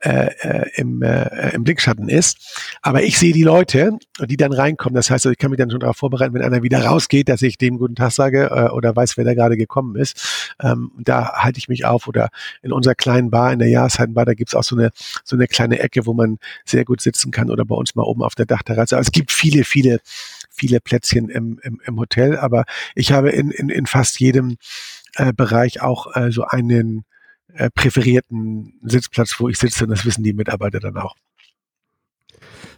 äh, 0.00 0.26
äh, 0.40 0.70
im, 0.76 1.02
äh, 1.02 1.54
im 1.54 1.64
Blickschatten 1.64 2.08
ist. 2.08 2.78
Aber 2.82 3.02
ich 3.02 3.18
sehe 3.18 3.32
die 3.32 3.42
Leute, 3.42 3.92
die 4.24 4.36
dann 4.36 4.52
reinkommen. 4.52 4.94
Das 4.94 5.10
heißt, 5.10 5.26
ich 5.26 5.38
kann 5.38 5.50
mich 5.50 5.58
dann 5.58 5.70
schon 5.70 5.80
darauf 5.80 5.96
vorbereiten, 5.96 6.34
wenn 6.34 6.42
einer 6.42 6.62
wieder 6.62 6.84
rausgeht, 6.84 7.28
dass 7.28 7.42
ich 7.42 7.58
dem 7.58 7.78
guten 7.78 7.94
Tag 7.94 8.12
sage 8.12 8.50
äh, 8.50 8.70
oder 8.70 8.94
weiß, 8.94 9.16
wer 9.16 9.24
da 9.24 9.34
gerade 9.34 9.56
gekommen 9.56 9.96
ist. 9.96 10.54
Ähm, 10.60 10.92
da 10.98 11.32
halte 11.34 11.58
ich 11.58 11.68
mich 11.68 11.84
auf 11.84 12.08
oder 12.08 12.28
in 12.62 12.72
unserer 12.72 12.94
kleinen 12.94 13.30
Bar, 13.30 13.52
in 13.52 13.58
der 13.58 13.68
Jahreszeitenbar, 13.68 14.24
da 14.24 14.34
gibt's 14.34 14.54
auch 14.54 14.62
so 14.62 14.76
eine, 14.76 14.90
so 15.24 15.36
eine 15.36 15.46
kleine 15.46 15.78
Ecke, 15.78 16.06
wo 16.06 16.14
man 16.14 16.38
sehr 16.64 16.84
gut 16.84 17.00
sitzen 17.00 17.30
kann 17.30 17.50
oder 17.50 17.64
bei 17.64 17.74
uns 17.74 17.94
mal 17.94 18.02
oben 18.02 18.22
auf 18.22 18.34
der 18.34 18.46
Dachterrasse. 18.46 18.96
Also 18.96 19.08
es 19.08 19.12
gibt 19.12 19.32
viele, 19.32 19.64
viele, 19.64 19.95
viele 20.50 20.80
Plätzchen 20.80 21.28
im, 21.28 21.60
im, 21.62 21.80
im 21.84 21.98
Hotel, 21.98 22.36
aber 22.36 22.64
ich 22.94 23.12
habe 23.12 23.30
in, 23.30 23.50
in, 23.50 23.68
in 23.68 23.86
fast 23.86 24.20
jedem 24.20 24.56
äh, 25.14 25.32
Bereich 25.32 25.82
auch 25.82 26.14
äh, 26.16 26.30
so 26.30 26.44
einen 26.44 27.04
äh, 27.54 27.70
präferierten 27.70 28.74
Sitzplatz, 28.82 29.36
wo 29.38 29.48
ich 29.48 29.58
sitze 29.58 29.84
und 29.84 29.90
das 29.90 30.04
wissen 30.04 30.22
die 30.22 30.32
Mitarbeiter 30.32 30.80
dann 30.80 30.96
auch. 30.96 31.14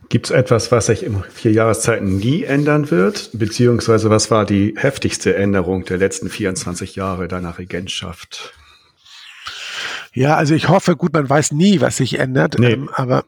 Gibt 0.08 0.26
es 0.26 0.30
etwas, 0.30 0.72
was 0.72 0.86
sich 0.86 1.02
in 1.02 1.22
vier 1.34 1.52
Jahreszeiten 1.52 2.16
nie 2.16 2.44
ändern 2.44 2.90
wird? 2.90 3.30
Beziehungsweise 3.34 4.08
was 4.08 4.30
war 4.30 4.46
die 4.46 4.74
heftigste 4.76 5.36
Änderung 5.36 5.84
der 5.84 5.98
letzten 5.98 6.30
24 6.30 6.96
Jahre 6.96 7.28
deiner 7.28 7.58
Regentschaft? 7.58 8.54
Ja, 10.14 10.36
also 10.36 10.54
ich 10.54 10.68
hoffe, 10.68 10.96
gut, 10.96 11.12
man 11.12 11.28
weiß 11.28 11.52
nie, 11.52 11.82
was 11.82 11.98
sich 11.98 12.18
ändert, 12.18 12.58
nee. 12.58 12.72
ähm, 12.72 12.88
aber 12.94 13.24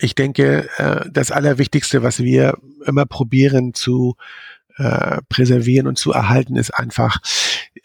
ich 0.00 0.14
denke, 0.14 0.68
äh, 0.76 1.08
das 1.10 1.30
Allerwichtigste, 1.30 2.02
was 2.02 2.20
wir 2.20 2.56
immer 2.86 3.06
probieren 3.06 3.74
zu 3.74 4.16
äh, 4.76 5.18
präservieren 5.28 5.86
und 5.86 5.98
zu 5.98 6.12
erhalten, 6.12 6.56
ist 6.56 6.70
einfach 6.70 7.18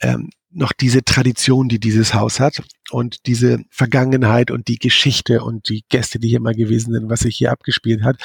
ähm, 0.01 0.29
noch 0.51 0.71
diese 0.71 1.03
Tradition, 1.03 1.67
die 1.67 1.79
dieses 1.79 2.13
Haus 2.13 2.39
hat 2.39 2.61
und 2.91 3.25
diese 3.25 3.59
Vergangenheit 3.71 4.51
und 4.51 4.67
die 4.67 4.77
Geschichte 4.77 5.43
und 5.43 5.69
die 5.69 5.83
Gäste, 5.89 6.19
die 6.19 6.29
hier 6.29 6.39
mal 6.39 6.53
gewesen 6.53 6.93
sind, 6.93 7.09
was 7.09 7.21
sich 7.21 7.37
hier 7.37 7.51
abgespielt 7.51 8.03
hat, 8.03 8.17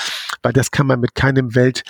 weil 0.43 0.53
das 0.53 0.71
kann 0.71 0.87
man 0.87 1.01
mit 1.01 1.15
keinem 1.15 1.55
Welt 1.55 1.83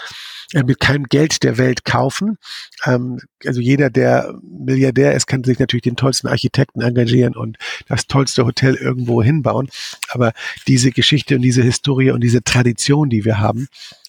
mit 0.55 0.81
keinem 0.81 1.05
Geld 1.05 1.43
der 1.43 1.59
Welt 1.59 1.85
kaufen. 1.85 2.39
Ähm, 2.85 3.21
also 3.45 3.61
jeder, 3.61 3.91
der 3.91 4.35
Milliardär 4.43 5.15
ist, 5.15 5.27
kann 5.27 5.45
sich 5.45 5.59
natürlich 5.59 5.83
den 5.83 5.97
tollsten 5.97 6.29
Architekten 6.29 6.81
engagieren 6.81 7.37
und 7.37 7.59
das 7.87 8.07
tollste 8.07 8.47
Hotel 8.47 8.75
irgendwo 8.75 9.23
hinbauen. 9.23 9.69
Aber 10.11 10.33
diese 10.67 10.91
Geschichte 10.91 11.37
und 11.37 11.43
diese 11.43 11.63
Historie 11.63 12.11
und 12.11 12.23
diese 12.23 12.43
Tradition, 12.43 13.11
die 13.11 13.25
wir 13.25 13.41
haben, 13.41 13.69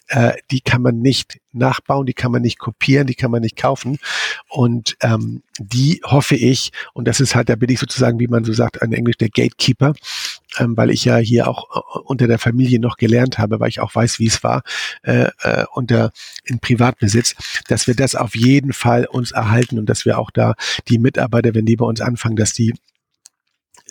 äh, 0.09 0.33
die 0.49 0.61
kann 0.61 0.81
man 0.81 1.01
nicht 1.01 1.39
nachbauen, 1.51 2.05
die 2.05 2.13
kann 2.13 2.31
man 2.31 2.41
nicht 2.41 2.57
kopieren, 2.57 3.05
die 3.05 3.15
kann 3.15 3.31
man 3.31 3.41
nicht 3.41 3.55
kaufen. 3.55 3.99
Und 4.47 4.97
ähm, 5.01 5.43
die 5.59 6.01
hoffe 6.03 6.35
ich, 6.35 6.71
und 6.93 7.07
das 7.07 7.19
ist 7.19 7.35
halt, 7.35 7.49
da 7.49 7.55
bin 7.55 7.69
ich 7.69 7.79
sozusagen, 7.79 8.19
wie 8.19 8.27
man 8.27 8.43
so 8.43 8.53
sagt, 8.53 8.77
in 8.77 8.93
Englisch 8.93 9.17
der 9.17 9.29
Gatekeeper, 9.29 9.93
ähm, 10.57 10.75
weil 10.75 10.89
ich 10.89 11.05
ja 11.05 11.17
hier 11.17 11.47
auch 11.47 11.75
äh, 11.75 11.99
unter 11.99 12.27
der 12.27 12.39
Familie 12.39 12.79
noch 12.79 12.97
gelernt 12.97 13.37
habe, 13.37 13.59
weil 13.59 13.69
ich 13.69 13.79
auch 13.79 13.93
weiß, 13.93 14.19
wie 14.19 14.27
es 14.27 14.43
war, 14.43 14.63
äh, 15.03 15.29
äh, 15.41 15.65
unter 15.73 16.11
in 16.43 16.59
Privatbesitz, 16.59 17.35
dass 17.67 17.87
wir 17.87 17.95
das 17.95 18.15
auf 18.15 18.35
jeden 18.35 18.73
Fall 18.73 19.05
uns 19.05 19.31
erhalten 19.31 19.77
und 19.77 19.87
dass 19.87 20.05
wir 20.05 20.17
auch 20.17 20.31
da 20.31 20.55
die 20.87 20.99
Mitarbeiter, 20.99 21.53
wenn 21.53 21.65
die 21.65 21.75
bei 21.75 21.85
uns 21.85 22.01
anfangen, 22.01 22.35
dass 22.35 22.53
die 22.53 22.73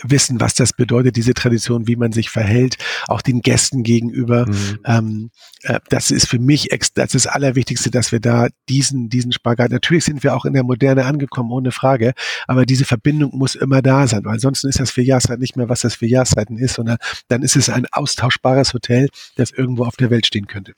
wissen, 0.03 0.41
was 0.41 0.55
das 0.55 0.73
bedeutet, 0.73 1.17
diese 1.17 1.35
Tradition, 1.35 1.87
wie 1.87 1.97
man 1.97 2.13
sich 2.13 2.31
verhält, 2.31 2.77
auch 3.07 3.23
den 3.23 3.41
Gästen 3.41 3.83
gegenüber. 3.83 4.47
Mhm. 4.47 4.79
Ähm, 4.85 5.31
äh, 5.63 5.81
das 5.89 6.11
ist 6.11 6.29
für 6.29 6.39
mich 6.39 6.73
ex 6.73 6.93
das 6.93 7.15
ist 7.15 7.27
das 7.27 7.35
Allerwichtigste, 7.35 7.91
dass 7.91 8.13
wir 8.13 8.21
da 8.21 8.49
diesen, 8.69 9.09
diesen 9.09 9.33
Spagat, 9.33 9.71
natürlich 9.71 10.05
sind 10.05 10.23
wir 10.23 10.35
auch 10.35 10.45
in 10.45 10.53
der 10.53 10.65
Moderne 10.65 11.05
angekommen, 11.05 11.51
ohne 11.51 11.73
Frage, 11.73 12.13
aber 12.47 12.67
diese 12.67 12.85
Verbindung 12.85 13.37
muss 13.37 13.55
immer 13.55 13.83
da 13.83 14.07
sein, 14.07 14.25
weil 14.25 14.35
ansonsten 14.35 14.69
ist 14.69 14.81
das 14.81 14.91
für 14.91 15.03
Jahreszeiten 15.03 15.41
nicht 15.41 15.57
mehr, 15.57 15.69
was 15.69 15.83
das 15.83 15.95
für 15.95 16.07
Jahreszeiten 16.07 16.59
ist, 16.59 16.75
sondern 16.75 16.99
dann 17.29 17.43
ist 17.43 17.57
es 17.57 17.69
ein 17.69 17.87
austauschbares 17.93 18.75
Hotel, 18.75 19.09
das 19.37 19.51
irgendwo 19.51 19.85
auf 19.85 19.97
der 19.97 20.11
Welt 20.11 20.27
stehen 20.27 20.47
könnte. 20.47 20.73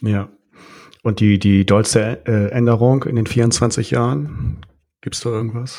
Ja. 0.00 0.28
Und 1.02 1.20
die, 1.20 1.38
die 1.38 1.64
dollste 1.64 2.20
äh, 2.26 2.50
Änderung 2.50 3.04
in 3.04 3.16
den 3.16 3.26
24 3.26 3.90
Jahren, 3.90 4.58
Gibt 5.00 5.16
es 5.16 5.22
da 5.22 5.30
irgendwas? 5.30 5.78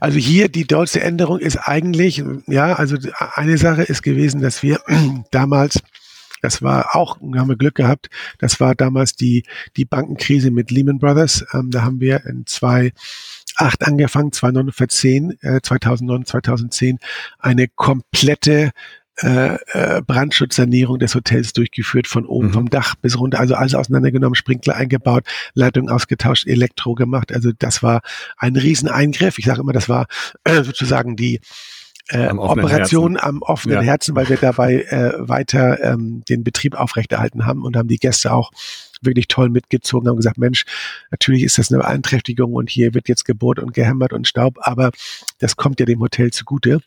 Also 0.00 0.18
hier 0.18 0.48
die 0.48 0.66
dollste 0.66 1.00
Änderung 1.00 1.38
ist 1.38 1.56
eigentlich, 1.56 2.22
ja, 2.46 2.74
also 2.74 2.96
eine 3.34 3.58
Sache 3.58 3.82
ist 3.82 4.02
gewesen, 4.02 4.40
dass 4.40 4.62
wir 4.62 4.80
damals, 5.30 5.82
das 6.40 6.62
war 6.62 6.94
auch, 6.94 7.20
haben 7.20 7.48
wir 7.48 7.56
Glück 7.56 7.74
gehabt, 7.74 8.10
das 8.38 8.60
war 8.60 8.74
damals 8.74 9.16
die, 9.16 9.44
die 9.76 9.84
Bankenkrise 9.84 10.50
mit 10.50 10.70
Lehman 10.70 10.98
Brothers. 10.98 11.44
Ähm, 11.52 11.70
da 11.70 11.82
haben 11.82 12.00
wir 12.00 12.24
in 12.26 12.46
zwei 12.46 12.92
2008 13.56 13.86
angefangen, 13.86 14.32
2009, 14.32 15.38
äh, 15.40 15.60
2009, 15.62 16.26
2010 16.26 16.98
eine 17.38 17.68
komplette 17.68 18.72
äh, 19.22 19.56
äh, 19.72 20.02
Brandschutzsanierung 20.02 20.98
des 20.98 21.14
Hotels 21.14 21.52
durchgeführt, 21.52 22.08
von 22.08 22.26
oben 22.26 22.48
mhm. 22.48 22.52
vom 22.52 22.70
Dach 22.70 22.94
bis 22.96 23.18
runter, 23.18 23.38
also 23.38 23.54
alles 23.54 23.74
auseinandergenommen, 23.74 24.34
Sprinkler 24.34 24.74
eingebaut, 24.74 25.24
Leitung 25.54 25.88
ausgetauscht, 25.88 26.46
Elektro 26.46 26.94
gemacht. 26.94 27.32
Also 27.32 27.50
das 27.56 27.82
war 27.82 28.00
ein 28.36 28.56
Rieseneingriff. 28.56 29.38
Ich 29.38 29.44
sage 29.44 29.60
immer, 29.60 29.72
das 29.72 29.88
war 29.88 30.06
äh, 30.44 30.62
sozusagen 30.64 31.16
die 31.16 31.40
äh, 32.08 32.28
Operation 32.28 33.12
Herzen. 33.12 33.28
am 33.28 33.42
offenen 33.42 33.78
ja. 33.78 33.82
Herzen, 33.82 34.14
weil 34.14 34.28
wir 34.28 34.36
dabei 34.36 34.82
äh, 34.82 35.12
weiter 35.16 35.82
ähm, 35.82 36.22
den 36.28 36.44
Betrieb 36.44 36.74
aufrechterhalten 36.74 37.46
haben 37.46 37.62
und 37.62 37.76
haben 37.76 37.88
die 37.88 37.98
Gäste 37.98 38.32
auch 38.32 38.50
wirklich 39.00 39.28
toll 39.28 39.48
mitgezogen, 39.48 40.08
haben 40.08 40.16
gesagt, 40.16 40.38
Mensch, 40.38 40.64
natürlich 41.10 41.44
ist 41.44 41.58
das 41.58 41.70
eine 41.70 41.82
Beeinträchtigung 41.82 42.54
und 42.54 42.68
hier 42.68 42.94
wird 42.94 43.08
jetzt 43.08 43.24
gebohrt 43.24 43.58
und 43.58 43.74
gehämmert 43.74 44.12
und 44.12 44.26
Staub, 44.26 44.58
aber 44.60 44.90
das 45.38 45.56
kommt 45.56 45.80
ja 45.80 45.86
dem 45.86 46.00
Hotel 46.00 46.30
zugute. 46.30 46.80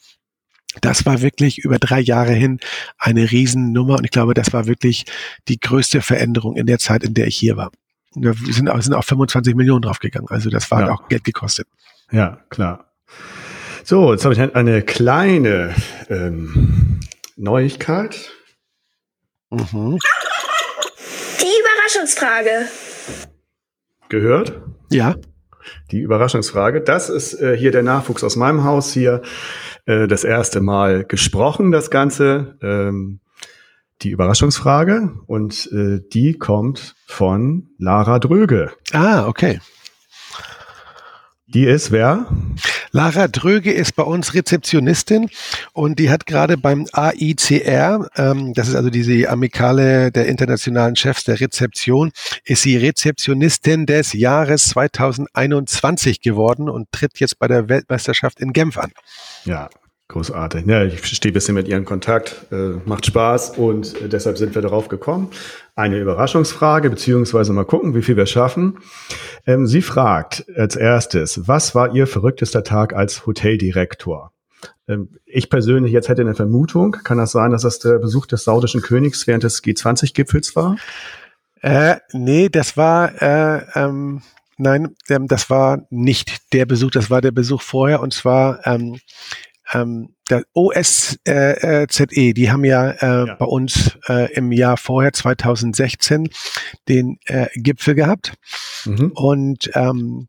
Das 0.82 1.06
war 1.06 1.22
wirklich 1.22 1.60
über 1.60 1.80
drei 1.80 2.00
Jahre 2.00 2.34
hin 2.34 2.60
eine 2.98 3.32
Riesennummer 3.32 3.96
und 3.98 4.04
ich 4.04 4.12
glaube, 4.12 4.34
das 4.34 4.54
war 4.54 4.68
wirklich 4.68 5.06
die 5.48 5.60
größte 5.60 6.02
Veränderung 6.02 6.56
in 6.56 6.66
der 6.66 6.80
Zeit, 6.80 7.04
in 7.04 7.14
der 7.14 7.28
ich 7.28 7.38
hier 7.38 7.58
war. 7.58 7.72
Wir 8.16 8.34
sind, 8.34 8.70
sind 8.84 8.94
auch 8.94 9.04
25 9.04 9.56
Millionen 9.56 9.82
draufgegangen, 9.82 10.30
also 10.30 10.50
das 10.50 10.70
war 10.72 10.82
ja. 10.82 10.92
auch 10.92 11.08
Geld 11.08 11.24
gekostet. 11.24 11.68
Ja, 12.12 12.40
klar. 12.50 12.92
So, 13.84 14.12
jetzt 14.12 14.26
habe 14.26 14.34
ich 14.34 14.56
eine 14.56 14.82
kleine 14.82 15.74
ähm, 16.10 17.00
Neuigkeit. 17.38 18.32
Mhm. 19.50 19.98
Die 21.42 21.54
Überraschungsfrage. 21.62 22.68
Gehört? 24.10 24.62
Ja. 24.90 25.16
Die 25.92 26.00
Überraschungsfrage. 26.00 26.82
Das 26.82 27.10
ist 27.10 27.34
äh, 27.42 27.58
hier 27.58 27.72
der 27.72 27.84
Nachwuchs 27.84 28.24
aus 28.24 28.36
meinem 28.36 28.64
Haus 28.64 28.92
hier 28.92 29.22
äh, 29.86 30.08
das 30.08 30.24
erste 30.24 30.62
Mal 30.62 31.04
gesprochen, 31.04 31.72
das 31.72 31.90
Ganze. 31.90 32.58
Ähm, 32.62 33.20
die 34.04 34.12
Überraschungsfrage 34.12 35.12
und 35.26 35.72
äh, 35.72 36.00
die 36.14 36.34
kommt 36.34 36.96
von 37.08 37.70
Lara 37.80 38.20
Dröge. 38.20 38.72
Ah, 38.94 39.28
okay. 39.28 39.60
Die 41.50 41.64
ist 41.64 41.92
wer? 41.92 42.26
Lara 42.92 43.30
Dröge 43.30 43.72
ist 43.72 43.96
bei 43.96 44.04
uns 44.04 44.34
Rezeptionistin 44.34 45.30
und 45.72 45.98
die 45.98 46.10
hat 46.10 46.26
gerade 46.26 46.58
beim 46.58 46.88
AICR, 46.92 48.10
ähm, 48.18 48.54
das 48.54 48.68
ist 48.68 48.76
also 48.76 48.90
diese 48.90 49.30
Amikale 49.30 50.12
der 50.12 50.26
internationalen 50.26 50.98
Chefs 50.98 51.24
der 51.24 51.40
Rezeption, 51.40 52.12
ist 52.44 52.64
sie 52.64 52.76
Rezeptionistin 52.76 53.86
des 53.86 54.12
Jahres 54.12 54.66
2021 54.66 56.20
geworden 56.20 56.68
und 56.70 56.92
tritt 56.92 57.18
jetzt 57.22 57.40
bei 57.40 57.48
der 57.48 57.70
Weltmeisterschaft 57.70 58.42
in 58.42 58.52
Genf 58.52 58.78
an. 58.78 58.92
Ja, 59.46 59.70
Großartig. 60.10 60.66
Ja, 60.66 60.86
ich 60.86 61.06
stehe 61.06 61.32
ein 61.32 61.34
bisschen 61.34 61.56
mit 61.56 61.68
ihr 61.68 61.76
in 61.76 61.84
Kontakt, 61.84 62.48
äh, 62.52 62.80
macht 62.86 63.06
Spaß 63.06 63.58
und 63.58 64.02
äh, 64.02 64.08
deshalb 64.08 64.38
sind 64.38 64.56
wir 64.56 64.62
darauf 64.62 64.88
gekommen. 64.88 65.30
Eine 65.76 66.00
Überraschungsfrage, 66.00 66.90
beziehungsweise 66.90 67.52
mal 67.52 67.66
gucken, 67.66 67.94
wie 67.94 68.02
viel 68.02 68.16
wir 68.16 68.26
schaffen. 68.26 68.80
Ähm, 69.46 69.68
sie 69.68 69.82
fragt 69.82 70.46
als 70.56 70.78
erstes, 70.78 71.48
was 71.50 71.76
war 71.76 71.94
Ihr 71.94 72.08
verrücktester 72.08 72.64
Tag 72.64 72.94
als 72.94 73.26
Hoteldirektor? 73.26 74.32
Ähm, 74.88 75.10
ich 75.26 75.50
persönlich 75.50 75.92
jetzt 75.92 76.08
hätte 76.08 76.22
eine 76.22 76.36
Vermutung. 76.36 76.94
Kann 77.04 77.18
das 77.18 77.34
sein, 77.34 77.52
dass 77.52 77.64
das 77.64 77.80
der 77.80 78.00
Besuch 78.00 78.28
des 78.28 78.46
saudischen 78.46 78.82
Königs 78.82 79.28
während 79.28 79.44
des 79.44 79.62
G20-Gipfels 79.62 80.56
war? 80.56 80.78
Äh, 81.62 81.98
nee, 82.14 82.50
das 82.50 82.78
war, 82.78 83.22
äh, 83.22 83.62
ähm, 83.76 84.22
nein, 84.58 84.96
ähm, 85.10 85.28
das 85.28 85.50
war 85.50 85.86
nicht 85.90 86.54
der 86.54 86.66
Besuch, 86.66 86.92
das 86.92 87.10
war 87.10 87.22
der 87.22 87.32
Besuch 87.32 87.62
vorher 87.62 88.02
und 88.02 88.14
zwar, 88.14 88.66
ähm, 88.66 89.00
ähm, 89.74 90.16
der 90.30 90.44
OSZE, 90.54 91.18
äh, 91.26 91.84
äh 91.84 92.34
die 92.34 92.52
haben 92.52 92.66
ja, 92.66 92.92
äh, 92.92 93.28
ja. 93.28 93.36
bei 93.36 93.46
uns 93.46 93.98
äh, 94.08 94.32
im 94.34 94.52
Jahr 94.52 94.78
vorher, 94.78 95.14
2016, 95.14 96.30
den 96.88 97.20
äh, 97.26 97.48
Gipfel 97.56 97.96
gehabt. 97.96 98.34
Mhm. 98.86 99.12
Und 99.14 99.72
ähm, 99.74 100.28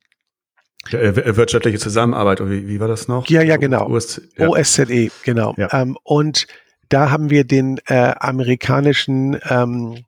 äh, 0.90 1.36
wirtschaftliche 1.36 1.78
Zusammenarbeit, 1.78 2.40
wie, 2.48 2.68
wie 2.68 2.80
war 2.80 2.88
das 2.88 3.08
noch? 3.08 3.28
Ja, 3.28 3.42
ja, 3.42 3.56
genau. 3.56 3.88
OS, 3.88 4.20
ja. 4.36 4.48
OSZE, 4.48 5.10
genau. 5.22 5.54
Ja. 5.56 5.68
Ähm, 5.72 5.96
und 6.02 6.46
da 6.88 7.10
haben 7.10 7.30
wir 7.30 7.44
den 7.44 7.78
äh, 7.86 8.14
amerikanischen 8.18 9.38
ähm, 9.48 10.04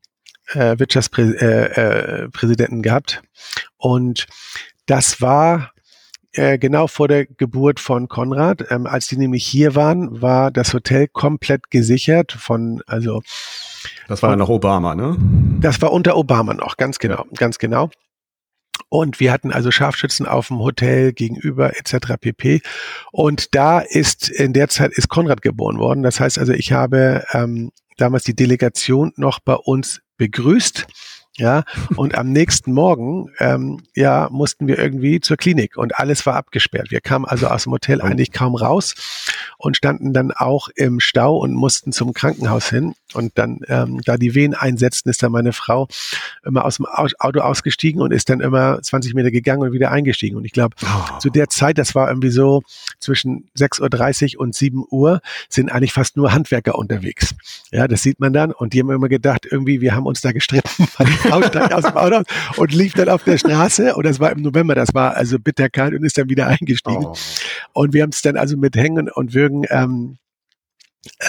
äh, 0.49 0.79
Wirtschaftspräsidenten 0.79 2.77
äh, 2.77 2.79
äh, 2.79 2.83
gehabt. 2.83 3.23
Und 3.77 4.27
das 4.87 5.21
war 5.21 5.73
äh, 6.33 6.59
genau 6.59 6.87
vor 6.87 7.09
der 7.09 7.27
Geburt 7.27 7.81
von 7.81 8.09
Konrad. 8.09 8.65
Ähm, 8.71 8.87
als 8.87 9.09
die 9.09 9.17
nämlich 9.17 9.47
hier 9.47 9.75
waren, 9.75 10.23
war 10.23 10.51
das 10.51 10.73
Hotel 10.75 11.09
komplett 11.09 11.71
gesichert 11.71 12.33
von, 12.33 12.83
also. 12.87 13.23
Das 14.09 14.23
war 14.23 14.31
von, 14.31 14.39
noch 14.39 14.49
Obama, 14.49 14.95
ne? 14.95 15.17
Das 15.61 15.81
war 15.83 15.93
unter 15.93 16.17
Obama 16.17 16.55
noch, 16.55 16.77
ganz 16.77 16.99
genau, 16.99 17.25
ja. 17.25 17.37
ganz 17.37 17.59
genau. 17.59 17.91
Und 18.89 19.21
wir 19.21 19.31
hatten 19.33 19.53
also 19.53 19.71
Scharfschützen 19.71 20.27
auf 20.27 20.49
dem 20.49 20.59
Hotel 20.59 21.13
gegenüber 21.13 21.77
etc. 21.79 22.15
pp. 22.21 22.61
Und 23.13 23.55
da 23.55 23.81
ist 23.81 24.29
in 24.29 24.53
der 24.53 24.69
Zeit 24.69 24.93
ist 24.93 25.09
Konrad 25.09 25.43
geboren 25.43 25.79
worden. 25.79 26.03
Das 26.03 26.19
heißt 26.19 26.39
also, 26.39 26.53
ich 26.53 26.73
habe 26.73 27.25
ähm, 27.33 27.71
damals 27.99 28.25
die 28.25 28.35
Delegation 28.35 29.13
noch 29.17 29.39
bei 29.41 29.55
uns 29.55 30.01
begrüßt 30.17 30.87
ja, 31.41 31.65
und 31.97 32.17
am 32.17 32.33
nächsten 32.33 32.75
Morgen, 32.75 33.31
ähm, 33.39 33.81
ja, 33.95 34.29
mussten 34.31 34.67
wir 34.67 34.79
irgendwie 34.79 35.21
zur 35.21 35.39
Klinik 35.39 35.79
und 35.79 35.99
alles 35.99 36.27
war 36.27 36.37
abgesperrt. 36.37 36.91
Wir 36.91 37.01
kamen 37.01 37.25
also 37.25 37.47
aus 37.47 37.63
dem 37.63 37.73
Hotel 37.73 38.01
oh. 38.03 38.05
eigentlich 38.05 38.31
kaum 38.31 38.55
raus 38.55 38.95
und 39.57 39.77
standen 39.77 40.13
dann 40.13 40.33
auch 40.33 40.69
im 40.75 41.01
Stau 41.01 41.39
und 41.39 41.55
mussten 41.55 41.93
zum 41.93 42.13
Krankenhaus 42.13 42.69
hin. 42.69 42.95
Und 43.15 43.39
dann, 43.39 43.61
ähm, 43.69 44.01
da 44.05 44.19
die 44.19 44.35
Wehen 44.35 44.55
einsetzten, 44.55 45.11
ist 45.11 45.23
dann 45.23 45.33
meine 45.33 45.53
Frau 45.53 45.89
immer 46.45 46.65
aus 46.65 46.77
dem 46.77 46.87
Auto 46.87 47.41
ausgestiegen 47.41 48.03
und 48.03 48.13
ist 48.13 48.29
dann 48.29 48.41
immer 48.41 48.81
20 48.81 49.15
Meter 49.15 49.31
gegangen 49.31 49.63
und 49.63 49.73
wieder 49.73 49.91
eingestiegen. 49.91 50.37
Und 50.37 50.45
ich 50.45 50.53
glaube, 50.53 50.77
oh. 50.83 51.19
zu 51.19 51.31
der 51.31 51.49
Zeit, 51.49 51.79
das 51.79 51.95
war 51.95 52.09
irgendwie 52.09 52.31
so 52.31 52.63
zwischen 52.99 53.49
6.30 53.59 54.37
Uhr 54.37 54.43
und 54.43 54.55
7 54.55 54.85
Uhr, 54.91 55.21
sind 55.49 55.73
eigentlich 55.73 55.95
fast 55.95 56.17
nur 56.17 56.33
Handwerker 56.33 56.77
unterwegs. 56.77 57.35
Ja, 57.73 57.89
das 57.89 58.03
sieht 58.03 58.21
man 58.21 58.33
dann. 58.33 58.53
Und 58.53 58.75
die 58.75 58.81
haben 58.81 58.91
immer 58.91 59.09
gedacht, 59.09 59.47
irgendwie, 59.51 59.81
wir 59.81 59.95
haben 59.95 60.07
uns 60.07 60.21
da 60.21 60.33
gestritten, 60.33 60.87
aus 61.33 61.85
dem 61.85 61.97
Auto 61.97 62.23
und 62.57 62.73
lief 62.73 62.95
dann 62.95 63.09
auf 63.09 63.25
der 63.25 63.39
Straße. 63.39 63.95
Und 63.95 64.07
das 64.07 64.21
war 64.21 64.33
im 64.33 64.43
November, 64.43 64.75
das 64.75 64.95
war 64.95 65.17
also 65.17 65.39
bitterkalt 65.39 65.95
und 65.95 66.05
ist 66.05 66.19
dann 66.19 66.29
wieder 66.29 66.47
eingestiegen. 66.47 67.07
Oh. 67.07 67.15
Und 67.73 67.93
wir 67.93 68.03
haben 68.03 68.11
es 68.11 68.23
dann 68.23 68.37
also 68.37 68.57
mit 68.57 68.77
Hängen 68.77 69.11
und 69.11 69.35
Würgen 69.35 69.65
ähm, 69.71 70.19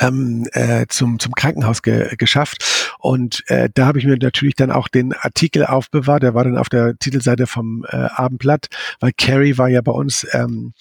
ähm, 0.01 0.47
äh, 0.51 0.85
zum, 0.89 1.19
zum 1.19 1.33
Krankenhaus 1.33 1.81
ge 1.81 2.15
geschafft. 2.17 2.91
Und 2.99 3.43
äh, 3.47 3.69
da 3.73 3.85
habe 3.85 3.99
ich 3.99 4.05
mir 4.05 4.17
natürlich 4.17 4.55
dann 4.55 4.71
auch 4.71 4.87
den 4.87 5.13
Artikel 5.13 5.65
aufbewahrt. 5.65 6.23
Der 6.23 6.33
war 6.33 6.43
dann 6.43 6.57
auf 6.57 6.69
der 6.69 6.97
Titelseite 6.97 7.47
vom 7.47 7.85
äh, 7.89 7.95
Abendblatt, 7.95 8.67
weil 8.99 9.11
Kerry 9.13 9.57
war 9.57 9.69
ja 9.69 9.81
bei 9.81 9.91
uns 9.91 10.27
ähm, 10.33 10.73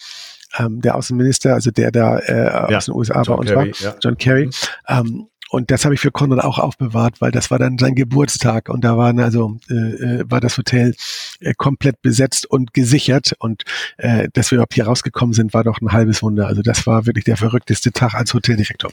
ähm, 0.58 0.80
der 0.80 0.96
Außenminister, 0.96 1.54
also 1.54 1.70
der 1.70 1.92
da 1.92 2.18
äh, 2.18 2.72
ja, 2.72 2.78
aus 2.78 2.86
den 2.86 2.94
USA 2.94 3.22
John 3.22 3.36
bei 3.36 3.40
uns 3.40 3.50
Kerry, 3.50 3.72
war, 3.72 3.92
ja. 3.92 3.96
John 4.00 4.18
Kerry. 4.18 4.46
Mhm. 4.46 4.52
Ähm, 4.88 5.26
und 5.50 5.70
das 5.70 5.84
habe 5.84 5.94
ich 5.94 6.00
für 6.00 6.10
Konrad 6.10 6.44
auch 6.44 6.58
aufbewahrt, 6.58 7.20
weil 7.20 7.32
das 7.32 7.50
war 7.50 7.58
dann 7.58 7.76
sein 7.76 7.94
Geburtstag 7.94 8.68
und 8.68 8.84
da 8.84 8.96
waren 8.96 9.18
also 9.18 9.58
äh, 9.68 9.74
äh, 9.74 10.24
war 10.28 10.40
das 10.40 10.56
Hotel 10.56 10.94
äh, 11.40 11.54
komplett 11.54 12.00
besetzt 12.02 12.46
und 12.46 12.72
gesichert 12.72 13.34
und 13.38 13.64
äh, 13.96 14.28
dass 14.32 14.50
wir 14.50 14.56
überhaupt 14.56 14.74
hier 14.74 14.86
rausgekommen 14.86 15.32
sind, 15.32 15.52
war 15.52 15.64
doch 15.64 15.80
ein 15.80 15.92
halbes 15.92 16.22
Wunder. 16.22 16.46
Also 16.46 16.62
das 16.62 16.86
war 16.86 17.06
wirklich 17.06 17.24
der 17.24 17.36
verrückteste 17.36 17.90
Tag 17.92 18.14
als 18.14 18.32
Hoteldirektor. 18.32 18.92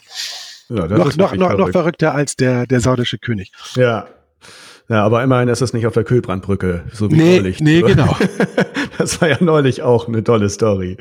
Ja, 0.69 0.87
noch, 0.87 1.15
noch, 1.15 1.35
noch, 1.35 1.57
noch 1.57 1.69
verrückter 1.69 2.13
als 2.13 2.35
der, 2.35 2.65
der 2.65 2.81
saudische 2.81 3.19
König. 3.19 3.51
Ja, 3.75 4.07
ja, 4.89 5.03
aber 5.03 5.21
immerhin 5.21 5.49
ist 5.49 5.61
es 5.61 5.73
nicht 5.73 5.85
auf 5.85 5.93
der 5.93 6.05
Kühlbrandbrücke, 6.05 6.85
so 6.93 7.11
wie 7.11 7.15
nee, 7.17 7.39
neulich. 7.39 7.59
Nee, 7.59 7.81
genau. 7.81 8.15
das 8.97 9.19
war 9.19 9.27
ja 9.27 9.37
neulich 9.41 9.81
auch 9.81 10.07
eine 10.07 10.23
tolle 10.23 10.49
Story. 10.49 10.95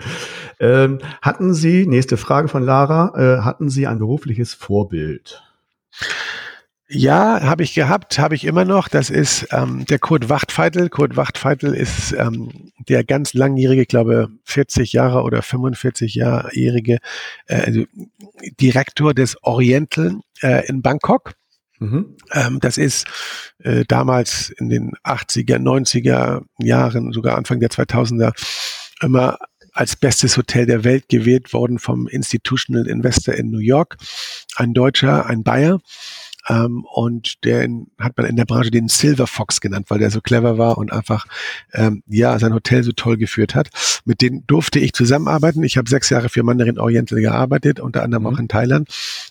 Ähm, 0.59 0.98
hatten 1.22 1.54
Sie, 1.54 1.86
nächste 1.86 2.16
Frage 2.16 2.48
von 2.48 2.64
Lara, 2.64 3.12
äh, 3.16 3.42
hatten 3.42 3.68
Sie 3.68 3.86
ein 3.86 4.00
berufliches 4.00 4.54
Vorbild? 4.54 5.45
Ja, 6.88 7.42
habe 7.42 7.64
ich 7.64 7.74
gehabt, 7.74 8.18
habe 8.20 8.36
ich 8.36 8.44
immer 8.44 8.64
noch. 8.64 8.86
Das 8.86 9.11
ist 9.11 9.49
ähm, 9.51 9.86
der 9.86 9.99
Kurt 9.99 10.28
Wachtfeitel. 10.28 10.88
Kurt 10.88 11.16
Wachtfeitel 11.16 11.74
ist 11.74 12.12
ähm, 12.12 12.70
der 12.88 13.03
ganz 13.03 13.34
langjährige, 13.34 13.86
glaube 13.86 14.28
40 14.44 14.92
Jahre 14.92 15.22
oder 15.22 15.40
45-jährige 15.40 16.99
äh, 17.47 17.55
also 17.55 17.84
Direktor 18.61 19.14
des 19.14 19.42
Oriental 19.42 20.20
äh, 20.42 20.64
in 20.68 20.80
Bangkok. 20.80 21.34
Mhm. 21.80 22.16
Ähm, 22.32 22.61
das 22.61 22.78
ist 22.78 23.07
äh, 23.59 23.84
damals 23.88 24.51
in 24.51 24.68
den 24.68 24.92
80er, 25.03 25.59
90er 25.59 26.44
Jahren, 26.59 27.12
sogar 27.12 27.36
Anfang 27.36 27.59
der 27.59 27.70
2000er 27.70 28.32
immer 29.03 29.38
als 29.72 29.94
bestes 29.94 30.36
Hotel 30.36 30.64
der 30.66 30.84
Welt 30.84 31.09
gewählt 31.09 31.53
worden 31.53 31.78
vom 31.78 32.09
Institutional 32.09 32.86
Investor 32.86 33.34
in 33.34 33.51
New 33.51 33.59
York. 33.59 33.97
Ein 34.57 34.74
Deutscher, 34.74 35.26
ein 35.26 35.42
Bayer. 35.42 35.80
Ähm, 36.48 36.84
und 36.92 37.44
den 37.44 37.88
hat 37.98 38.16
man 38.16 38.26
in 38.26 38.36
der 38.36 38.44
Branche 38.44 38.70
den 38.70 38.88
Silver 38.88 39.26
Fox 39.26 39.61
genannt, 39.61 39.86
weil 39.88 39.98
der 39.98 40.11
so 40.11 40.20
clever 40.20 40.59
war 40.59 40.78
und 40.78 40.92
einfach 40.92 41.26
ähm, 41.72 42.02
ja 42.07 42.38
sein 42.38 42.54
Hotel 42.54 42.84
so 42.84 42.92
toll 42.92 43.16
geführt 43.16 43.54
hat. 43.54 43.68
Mit 44.04 44.20
denen 44.20 44.46
durfte 44.46 44.78
ich 44.78 44.92
zusammenarbeiten. 44.92 45.64
Ich 45.64 45.76
habe 45.76 45.88
sechs 45.88 46.09
Jahre 46.11 46.28
für 46.28 46.42
Mandarin 46.42 46.78
Oriental 46.78 47.20
gearbeitet, 47.20 47.80
unter 47.80 48.02
anderem 48.02 48.24
mhm. 48.24 48.28
auch 48.28 48.38
in 48.38 48.48
Thailand. 48.48 48.88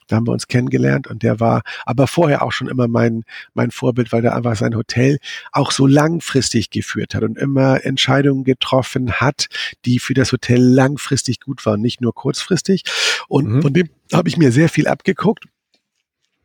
Da 0.07 0.17
haben 0.17 0.27
wir 0.27 0.31
uns 0.31 0.47
kennengelernt 0.47 1.07
und 1.07 1.23
der 1.23 1.39
war 1.39 1.61
aber 1.85 2.07
vorher 2.07 2.41
auch 2.41 2.51
schon 2.51 2.67
immer 2.67 2.87
mein, 2.87 3.23
mein 3.53 3.71
Vorbild, 3.71 4.11
weil 4.11 4.23
er 4.23 4.35
einfach 4.35 4.55
sein 4.55 4.75
Hotel 4.75 5.19
auch 5.51 5.71
so 5.71 5.87
langfristig 5.87 6.69
geführt 6.69 7.15
hat 7.15 7.23
und 7.23 7.37
immer 7.37 7.83
Entscheidungen 7.83 8.43
getroffen 8.43 9.13
hat, 9.13 9.47
die 9.85 9.99
für 9.99 10.13
das 10.13 10.31
Hotel 10.31 10.61
langfristig 10.61 11.39
gut 11.39 11.65
waren, 11.65 11.81
nicht 11.81 12.01
nur 12.01 12.13
kurzfristig. 12.13 12.83
Und 13.27 13.47
mhm. 13.47 13.61
von 13.61 13.73
dem 13.73 13.89
habe 14.13 14.29
ich 14.29 14.37
mir 14.37 14.51
sehr 14.51 14.69
viel 14.69 14.87
abgeguckt 14.87 15.45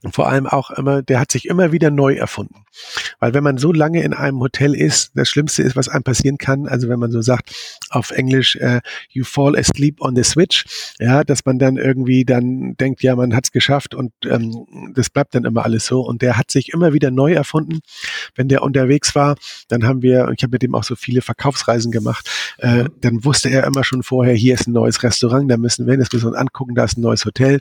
und 0.02 0.14
vor 0.14 0.28
allem 0.28 0.46
auch 0.46 0.70
immer, 0.70 1.02
der 1.02 1.20
hat 1.20 1.30
sich 1.30 1.46
immer 1.46 1.72
wieder 1.72 1.90
neu 1.90 2.14
erfunden. 2.14 2.64
Weil 3.18 3.34
wenn 3.34 3.44
man 3.44 3.58
so 3.58 3.72
lange 3.72 4.02
in 4.02 4.14
einem 4.14 4.40
Hotel 4.40 4.74
ist, 4.74 5.12
das 5.14 5.28
Schlimmste 5.28 5.62
ist, 5.62 5.76
was 5.76 5.88
einem 5.88 6.04
passieren 6.04 6.38
kann, 6.38 6.66
also 6.66 6.88
wenn 6.88 6.98
man 6.98 7.10
so 7.10 7.20
sagt 7.20 7.54
auf 7.90 8.10
Englisch, 8.10 8.56
uh, 8.60 8.78
you 9.10 9.24
fall 9.24 9.56
asleep 9.58 10.00
on 10.00 10.16
the 10.16 10.22
switch, 10.22 10.64
ja, 10.98 11.22
dass 11.24 11.44
man 11.44 11.58
dann 11.58 11.76
irgendwie 11.76 12.24
dann 12.24 12.76
denkt, 12.76 13.02
ja, 13.02 13.14
man 13.14 13.34
hat's 13.34 13.52
geschafft 13.52 13.94
und 13.94 14.12
ähm, 14.24 14.66
das 14.94 15.10
bleibt 15.10 15.34
dann 15.34 15.44
immer 15.44 15.64
alles 15.64 15.86
so. 15.86 16.00
Und 16.00 16.22
der 16.22 16.36
hat 16.38 16.50
sich 16.50 16.72
immer 16.72 16.92
wieder 16.92 17.10
neu 17.10 17.32
erfunden. 17.32 17.80
Wenn 18.34 18.48
der 18.48 18.62
unterwegs 18.62 19.14
war, 19.14 19.36
dann 19.68 19.84
haben 19.84 20.02
wir, 20.02 20.30
ich 20.34 20.42
habe 20.42 20.52
mit 20.52 20.62
dem 20.62 20.74
auch 20.74 20.84
so 20.84 20.96
viele 20.96 21.20
Verkaufsreisen 21.20 21.92
gemacht, 21.92 22.30
äh, 22.58 22.84
dann 23.00 23.24
wusste 23.24 23.50
er 23.50 23.64
immer 23.64 23.84
schon 23.84 24.02
vorher, 24.02 24.34
hier 24.34 24.54
ist 24.54 24.66
ein 24.66 24.72
neues 24.72 25.02
Restaurant, 25.02 25.50
da 25.50 25.56
müssen 25.56 25.86
wir, 25.86 25.96
das 25.96 26.10
müssen 26.12 26.24
wir 26.24 26.30
uns 26.30 26.38
angucken, 26.38 26.74
da 26.74 26.84
ist 26.84 26.96
ein 26.96 27.02
neues 27.02 27.24
Hotel. 27.24 27.60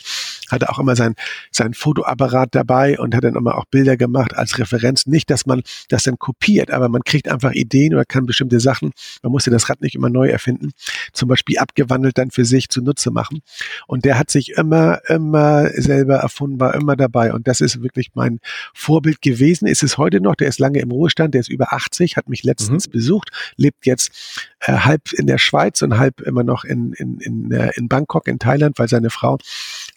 Hatte 0.50 0.70
auch 0.70 0.80
immer 0.80 0.95
sein, 0.95 1.16
sein 1.52 1.74
Fotoapparat 1.74 2.50
dabei 2.56 3.00
und 3.00 3.16
hat 3.16 3.24
dann 3.24 3.36
immer 3.36 3.58
auch 3.58 3.66
Bilder 3.66 3.97
gemacht 3.97 4.36
als 4.36 4.58
Referenz. 4.58 5.06
Nicht, 5.06 5.30
dass 5.30 5.45
man 5.45 5.62
das 5.89 6.04
dann 6.04 6.18
kopiert, 6.18 6.72
aber 6.72 6.89
man 6.89 7.04
kriegt 7.04 7.28
einfach 7.28 7.52
Ideen 7.52 7.93
oder 7.93 8.06
kann 8.06 8.26
bestimmte 8.26 8.60
Sachen, 8.60 8.91
man 9.24 9.32
muss 9.32 9.45
ja 9.45 9.52
das 9.52 9.70
Rad 9.70 9.82
nicht 9.82 9.95
immer 9.95 10.10
neu 10.10 10.28
erfinden, 10.28 10.72
zum 11.14 11.30
Beispiel 11.30 11.58
abgewandelt 11.58 12.18
dann 12.18 12.32
für 12.32 12.45
sich 12.45 12.70
zunutze 12.70 13.12
machen. 13.12 13.41
Und 13.88 14.06
der 14.06 14.18
hat 14.18 14.32
sich 14.32 14.50
immer, 14.52 15.00
immer 15.08 15.70
selber 15.70 16.18
erfunden, 16.18 16.60
war 16.60 16.74
immer 16.74 16.95
dabei. 16.95 17.34
Und 17.34 17.47
das 17.47 17.62
ist 17.62 17.82
wirklich 17.82 18.12
mein 18.14 18.39
Vorbild 18.74 19.22
gewesen. 19.22 19.68
Ist 19.68 19.84
es 19.84 19.97
heute 19.97 20.22
noch, 20.22 20.36
der 20.36 20.47
ist 20.47 20.60
lange 20.60 20.80
im 20.80 20.91
Ruhestand, 20.91 21.34
der 21.34 21.41
ist 21.41 21.50
über 21.50 21.74
80, 21.74 22.18
hat 22.18 22.30
mich 22.30 22.43
letztens 22.43 22.88
mhm. 22.88 22.91
besucht, 22.91 23.30
lebt 23.56 23.86
jetzt 23.86 24.50
äh, 24.60 24.74
halb 24.74 25.14
in 25.14 25.28
der 25.28 25.38
Schweiz 25.38 25.82
und 25.82 25.97
halb 25.97 26.22
immer 26.22 26.43
noch 26.43 26.64
in, 26.64 26.93
in, 26.93 27.20
in, 27.20 27.52
äh, 27.52 27.72
in 27.76 27.88
Bangkok, 27.88 28.28
in 28.28 28.39
Thailand, 28.39 28.80
weil 28.80 28.88
seine 28.88 29.10
Frau 29.10 29.38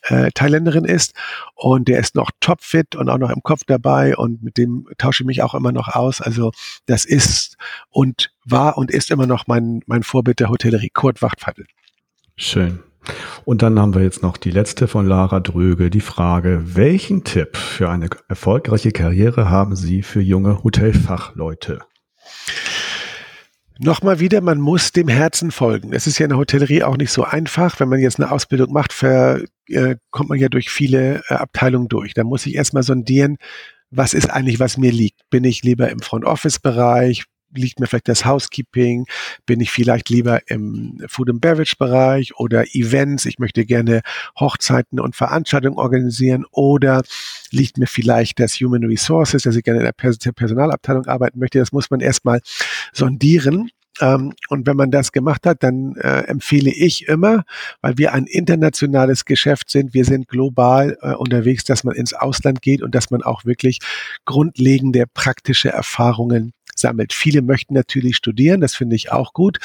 äh, 0.03 0.31
Thailänderin 0.35 0.85
ist. 0.85 1.15
Und 1.55 1.89
der 1.89 1.99
ist 1.99 2.15
noch 2.15 2.31
topfit 2.41 2.95
und 2.95 3.09
auch 3.09 3.19
noch 3.19 3.31
im 3.31 3.43
Kopf 3.43 3.63
dabei 3.67 4.17
und 4.17 4.43
mit 4.43 4.59
dem 4.59 4.87
tausche 4.99 5.23
ich 5.23 5.27
mich 5.27 5.43
auch 5.43 5.55
immer 5.55 5.73
noch 5.73 5.89
aus. 5.89 6.21
Also 6.21 6.53
das 6.87 7.05
ist 7.05 7.57
und 7.91 8.33
war 8.45 8.79
und 8.79 8.91
ist 8.91 9.11
immer 9.11 9.27
noch 9.27 9.47
mein, 9.47 9.83
mein 9.87 10.03
Vorbild 10.03 10.41
der 10.41 10.51
Hotellerie, 10.51 10.91
Kurt 10.91 11.23
Wachtfeitel. 11.23 11.67
Schön. 12.37 12.81
Und 13.45 13.63
dann 13.63 13.79
haben 13.81 13.95
wir 13.95 14.03
jetzt 14.03 14.23
noch 14.23 14.37
die 14.37 14.51
letzte 14.51 14.87
von 14.87 15.07
Lara 15.07 15.41
Dröge, 15.41 15.91
die 15.91 16.01
Frage, 16.01 16.63
welchen 16.65 17.25
Tipp 17.25 17.57
für 17.57 17.91
eine 17.91 18.09
erfolgreiche 18.29 18.93
Karriere 18.93 19.51
haben 19.51 19.75
Sie 19.75 20.03
für 20.03 20.21
junge 20.21 20.63
Hotelfachleute? 20.63 21.81
Nochmal 23.85 24.21
wieder, 24.21 24.41
man 24.43 24.61
muss 24.61 24.93
dem 24.93 25.09
Herzen 25.09 25.51
folgen. 25.51 25.93
Es 25.93 26.07
ist 26.07 26.17
ja 26.21 26.27
in 26.27 26.31
der 26.31 26.39
Hotellerie 26.39 26.85
auch 26.85 26.97
nicht 26.97 27.11
so 27.11 27.25
einfach. 27.25 27.81
Wenn 27.81 27.89
man 27.89 27.99
jetzt 27.99 28.21
eine 28.21 28.31
Ausbildung 28.31 28.73
macht, 28.73 28.93
ver, 28.93 29.43
äh, 29.67 29.97
kommt 30.13 30.29
man 30.29 30.39
ja 30.39 30.49
durch 30.49 30.71
viele 30.71 31.25
äh, 31.29 31.35
Abteilungen 31.35 31.89
durch. 31.89 32.15
Da 32.15 32.23
muss 32.23 32.47
ich 32.47 32.55
erstmal 32.55 32.85
sondieren, 32.85 33.39
was 33.91 34.15
ist 34.15 34.31
eigentlich, 34.31 34.61
was 34.61 34.77
mir 34.77 34.93
liegt. 34.93 35.29
Bin 35.31 35.43
ich 35.43 35.65
lieber 35.65 35.91
im 35.91 35.99
Front-Office-Bereich? 35.99 37.25
Liegt 37.55 37.81
mir 37.81 37.87
vielleicht 37.87 38.09
das 38.09 38.25
Housekeeping? 38.25 39.07
Bin 39.47 39.61
ich 39.61 39.71
vielleicht 39.71 40.09
lieber 40.09 40.41
im 40.51 41.03
Food 41.09 41.31
and 41.31 41.41
Beverage 41.41 41.77
Bereich 41.79 42.37
oder 42.37 42.65
Events? 42.75 43.25
Ich 43.25 43.39
möchte 43.39 43.65
gerne 43.65 44.03
Hochzeiten 44.39 45.01
und 45.01 45.17
Veranstaltungen 45.17 45.79
organisieren 45.79 46.45
oder 46.51 47.03
liegt 47.51 47.79
mir 47.79 47.87
vielleicht 47.87 48.41
das 48.41 48.55
Human 48.55 48.85
Resources, 48.85 49.43
dass 49.43 49.57
ich 49.57 49.65
gerne 49.65 49.81
in 49.81 49.87
der 49.87 50.33
Personalabteilung 50.33 51.07
arbeiten 51.07 51.39
möchte? 51.39 51.59
Das 51.59 51.73
muss 51.73 51.91
man 51.91 52.01
erstmal 52.01 52.41
sondieren. 52.93 53.71
Ähm, 54.01 54.33
und 54.49 54.67
wenn 54.67 54.77
man 54.77 54.91
das 54.91 55.13
gemacht 55.13 55.47
hat, 55.47 55.63
dann 55.63 55.97
äh, 55.97 56.23
empfehle 56.23 56.71
ich 56.71 57.09
immer, 57.09 57.45
weil 57.83 57.99
wir 57.99 58.13
ein 58.15 58.25
internationales 58.25 59.25
Geschäft 59.25 59.71
sind, 59.71 59.93
wir 59.93 60.05
sind 60.05 60.29
global 60.29 60.97
äh, 61.03 61.15
unterwegs, 61.15 61.65
dass 61.65 61.85
man 61.85 61.95
ins 61.95 62.15
Ausland 62.15 62.63
geht 62.63 62.83
und 62.83 62.95
dass 62.95 63.11
man 63.11 63.23
auch 63.23 63.45
wirklich 63.45 63.81
grundlegende 64.25 65.05
praktische 65.13 65.69
Erfahrungen 65.69 66.53
sammelt. 66.79 67.13
Viele 67.13 67.43
möchten 67.43 67.75
natürlich 67.75 68.17
studieren, 68.17 68.61
das 68.61 68.75
finde 68.75 68.97
ich 68.97 69.13
auch 69.13 69.33
gut. 69.33 69.59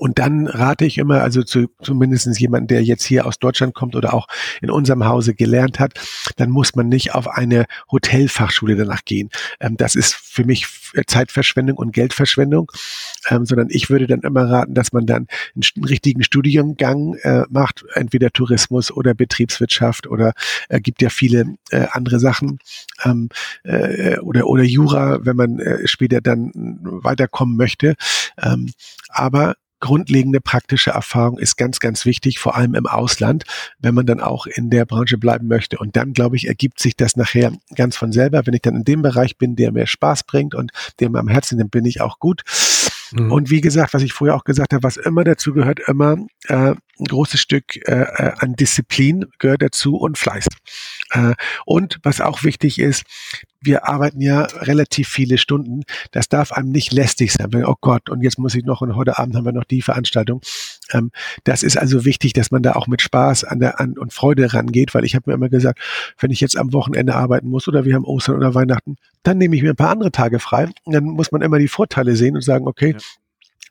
Und 0.00 0.18
dann 0.18 0.46
rate 0.46 0.86
ich 0.86 0.96
immer, 0.96 1.20
also 1.20 1.42
zu, 1.42 1.68
zumindest 1.82 2.40
jemand, 2.40 2.70
der 2.70 2.82
jetzt 2.82 3.04
hier 3.04 3.26
aus 3.26 3.38
Deutschland 3.38 3.74
kommt 3.74 3.94
oder 3.94 4.14
auch 4.14 4.28
in 4.62 4.70
unserem 4.70 5.04
Hause 5.04 5.34
gelernt 5.34 5.78
hat, 5.78 6.00
dann 6.36 6.48
muss 6.48 6.74
man 6.74 6.88
nicht 6.88 7.14
auf 7.14 7.28
eine 7.28 7.66
Hotelfachschule 7.92 8.76
danach 8.76 9.04
gehen. 9.04 9.28
Ähm, 9.60 9.76
das 9.76 9.96
ist 9.96 10.14
für 10.14 10.44
mich 10.44 10.66
Zeitverschwendung 11.06 11.76
und 11.76 11.92
Geldverschwendung, 11.92 12.72
ähm, 13.28 13.44
sondern 13.44 13.68
ich 13.70 13.90
würde 13.90 14.06
dann 14.06 14.20
immer 14.20 14.48
raten, 14.48 14.72
dass 14.72 14.92
man 14.92 15.04
dann 15.04 15.26
einen 15.54 15.84
richtigen 15.84 16.22
Studiengang 16.22 17.14
äh, 17.16 17.42
macht, 17.50 17.84
entweder 17.92 18.30
Tourismus 18.30 18.90
oder 18.90 19.12
Betriebswirtschaft 19.12 20.06
oder 20.06 20.32
äh, 20.70 20.80
gibt 20.80 21.02
ja 21.02 21.10
viele 21.10 21.56
äh, 21.70 21.86
andere 21.90 22.20
Sachen 22.20 22.58
ähm, 23.04 23.28
äh, 23.64 24.18
oder 24.20 24.46
oder 24.46 24.62
Jura, 24.62 25.18
wenn 25.26 25.36
man 25.36 25.58
äh, 25.58 25.86
später 25.86 26.22
dann 26.22 26.52
weiterkommen 26.80 27.58
möchte. 27.58 27.96
Ähm, 28.42 28.70
aber 29.10 29.56
grundlegende 29.80 30.40
praktische 30.40 30.90
Erfahrung 30.90 31.38
ist 31.38 31.56
ganz, 31.56 31.80
ganz 31.80 32.04
wichtig, 32.04 32.38
vor 32.38 32.56
allem 32.56 32.74
im 32.74 32.86
Ausland, 32.86 33.44
wenn 33.78 33.94
man 33.94 34.06
dann 34.06 34.20
auch 34.20 34.46
in 34.46 34.70
der 34.70 34.84
Branche 34.84 35.18
bleiben 35.18 35.48
möchte. 35.48 35.78
Und 35.78 35.96
dann, 35.96 36.12
glaube 36.12 36.36
ich, 36.36 36.46
ergibt 36.46 36.78
sich 36.80 36.96
das 36.96 37.16
nachher 37.16 37.52
ganz 37.74 37.96
von 37.96 38.12
selber. 38.12 38.46
Wenn 38.46 38.54
ich 38.54 38.62
dann 38.62 38.76
in 38.76 38.84
dem 38.84 39.02
Bereich 39.02 39.38
bin, 39.38 39.56
der 39.56 39.72
mir 39.72 39.86
Spaß 39.86 40.24
bringt 40.24 40.54
und 40.54 40.70
der 41.00 41.10
mir 41.10 41.18
am 41.18 41.28
Herzen, 41.28 41.58
dann 41.58 41.70
bin 41.70 41.84
ich 41.86 42.00
auch 42.00 42.18
gut. 42.18 42.42
Mhm. 43.12 43.32
Und 43.32 43.50
wie 43.50 43.60
gesagt, 43.60 43.94
was 43.94 44.02
ich 44.02 44.12
vorher 44.12 44.36
auch 44.36 44.44
gesagt 44.44 44.72
habe, 44.72 44.82
was 44.82 44.96
immer 44.96 45.24
dazu 45.24 45.52
gehört, 45.52 45.80
immer 45.86 46.16
äh, 46.48 46.74
ein 47.00 47.04
großes 47.08 47.40
Stück 47.40 47.76
äh, 47.88 48.02
äh 48.02 48.32
an 48.38 48.54
Disziplin 48.54 49.26
gehört 49.38 49.62
dazu 49.62 49.96
und 49.96 50.18
Fleiß. 50.18 50.46
Äh, 51.10 51.34
und 51.64 51.98
was 52.02 52.20
auch 52.20 52.42
wichtig 52.42 52.78
ist, 52.78 53.04
wir 53.60 53.86
arbeiten 53.88 54.20
ja 54.20 54.42
relativ 54.42 55.08
viele 55.08 55.38
Stunden. 55.38 55.82
Das 56.12 56.28
darf 56.28 56.52
einem 56.52 56.70
nicht 56.70 56.92
lästig 56.92 57.32
sein. 57.32 57.64
oh 57.64 57.74
Gott, 57.80 58.08
und 58.08 58.22
jetzt 58.22 58.38
muss 58.38 58.54
ich 58.54 58.64
noch 58.64 58.80
und 58.80 58.96
heute 58.96 59.18
Abend 59.18 59.36
haben 59.36 59.44
wir 59.44 59.52
noch 59.52 59.64
die 59.64 59.82
Veranstaltung. 59.82 60.40
Ähm, 60.92 61.10
das 61.44 61.62
ist 61.62 61.76
also 61.76 62.04
wichtig, 62.04 62.32
dass 62.32 62.50
man 62.50 62.62
da 62.62 62.72
auch 62.72 62.86
mit 62.86 63.02
Spaß 63.02 63.44
an 63.44 63.60
der 63.60 63.80
an 63.80 63.98
und 63.98 64.12
Freude 64.12 64.52
rangeht, 64.52 64.94
weil 64.94 65.04
ich 65.04 65.14
habe 65.14 65.30
mir 65.30 65.34
immer 65.34 65.48
gesagt, 65.48 65.80
wenn 66.18 66.30
ich 66.30 66.40
jetzt 66.40 66.56
am 66.56 66.72
Wochenende 66.72 67.14
arbeiten 67.14 67.48
muss 67.48 67.68
oder 67.68 67.84
wir 67.84 67.94
haben 67.94 68.04
Ostern 68.04 68.36
oder 68.36 68.54
Weihnachten, 68.54 68.96
dann 69.22 69.38
nehme 69.38 69.56
ich 69.56 69.62
mir 69.62 69.70
ein 69.70 69.76
paar 69.76 69.90
andere 69.90 70.12
Tage 70.12 70.38
frei. 70.38 70.68
Und 70.84 70.94
dann 70.94 71.04
muss 71.04 71.32
man 71.32 71.42
immer 71.42 71.58
die 71.58 71.68
Vorteile 71.68 72.16
sehen 72.16 72.34
und 72.34 72.42
sagen, 72.42 72.66
okay, 72.66 72.92
ja 72.92 72.98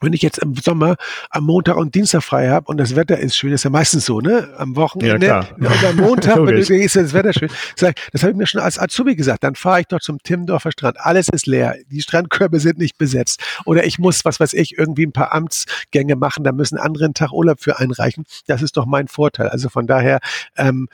wenn 0.02 0.14
ich 0.14 0.22
jetzt 0.22 0.38
im 0.40 0.56
Sommer 0.56 0.96
am 1.30 1.44
Montag 1.44 1.76
und 1.76 1.94
Dienstag 1.94 2.24
frei 2.24 2.50
habe 2.50 2.68
und 2.68 2.78
das 2.78 2.96
Wetter 2.96 3.20
ist 3.20 3.36
schön, 3.36 3.52
ist 3.52 3.64
ja 3.64 3.70
meistens 3.70 4.06
so, 4.06 4.22
ne? 4.22 4.54
Am 4.58 4.76
Wochenende 4.76 5.26
ja, 5.26 5.42
klar. 5.42 5.58
und 5.58 5.84
am 5.84 5.96
Montag, 5.98 6.36
du 6.46 6.54
ist 6.54 6.96
das 6.96 7.14
Wetter 7.14 7.34
schön. 7.34 7.50
Sag, 7.76 7.96
das 8.12 8.24
habe 8.24 8.32
ich 8.32 8.38
mir 8.38 8.48
schon 8.48 8.62
als 8.62 8.80
Azubi 8.80 9.16
gesagt. 9.16 9.44
Dann 9.44 9.56
fahre 9.56 9.82
ich 9.82 9.88
doch 9.88 10.00
zum 10.00 10.20
Timmendorfer 10.24 10.72
Strand. 10.72 11.00
Alles 11.00 11.28
ist 11.30 11.48
leer. 11.48 11.76
Die 11.92 12.02
Strandkörbe 12.02 12.60
sind 12.60 12.78
nicht 12.78 12.98
besetzt. 12.98 13.42
Oder 13.66 13.86
ich 13.86 14.00
muss, 14.00 14.24
was 14.24 14.40
weiß 14.40 14.54
ich, 14.54 14.78
irgendwie 14.78 15.06
ein 15.06 15.12
paar 15.12 15.34
Amtsgänge 15.34 16.16
machen. 16.16 16.44
Da 16.44 16.52
müssen 16.52 16.78
andere 16.78 17.06
einen 17.06 17.14
Tag 17.14 17.32
Urlaub 17.32 17.60
für 17.60 17.80
einreichen. 17.80 18.26
Das 18.48 18.62
ist 18.62 18.78
doch 18.78 18.86
mein 18.86 19.08
Vorteil. 19.08 19.50
Also 19.50 19.70
von 19.70 19.86
daher 19.86 20.20
ähm, 20.58 20.88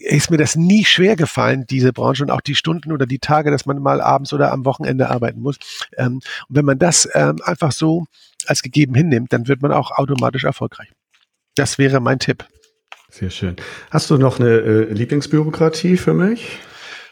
ist 0.00 0.30
mir 0.30 0.38
das 0.38 0.56
nie 0.56 0.84
schwer 0.84 1.14
gefallen, 1.14 1.66
diese 1.68 1.92
Branche 1.92 2.22
und 2.22 2.30
auch 2.30 2.40
die 2.40 2.54
Stunden 2.54 2.92
oder 2.92 3.06
die 3.06 3.18
Tage, 3.18 3.50
dass 3.50 3.66
man 3.66 3.78
mal 3.80 4.00
abends 4.00 4.32
oder 4.32 4.50
am 4.52 4.64
Wochenende 4.64 5.10
arbeiten 5.10 5.40
muss. 5.40 5.58
Ähm, 5.96 6.14
und 6.48 6.56
wenn 6.56 6.64
man 6.64 6.78
das 6.78 7.08
ähm, 7.14 7.36
einfach 7.44 7.72
so 7.72 8.06
als 8.46 8.62
gegeben 8.62 8.94
hinnimmt, 8.94 9.32
dann 9.32 9.46
wird 9.48 9.62
man 9.62 9.72
auch 9.72 9.90
automatisch 9.90 10.44
erfolgreich. 10.44 10.88
Das 11.54 11.78
wäre 11.78 12.00
mein 12.00 12.18
Tipp. 12.18 12.44
Sehr 13.10 13.30
schön. 13.30 13.56
Hast 13.90 14.08
du 14.10 14.16
noch 14.16 14.40
eine 14.40 14.48
äh, 14.48 14.92
Lieblingsbürokratie 14.92 15.96
für 15.96 16.14
mich? 16.14 16.58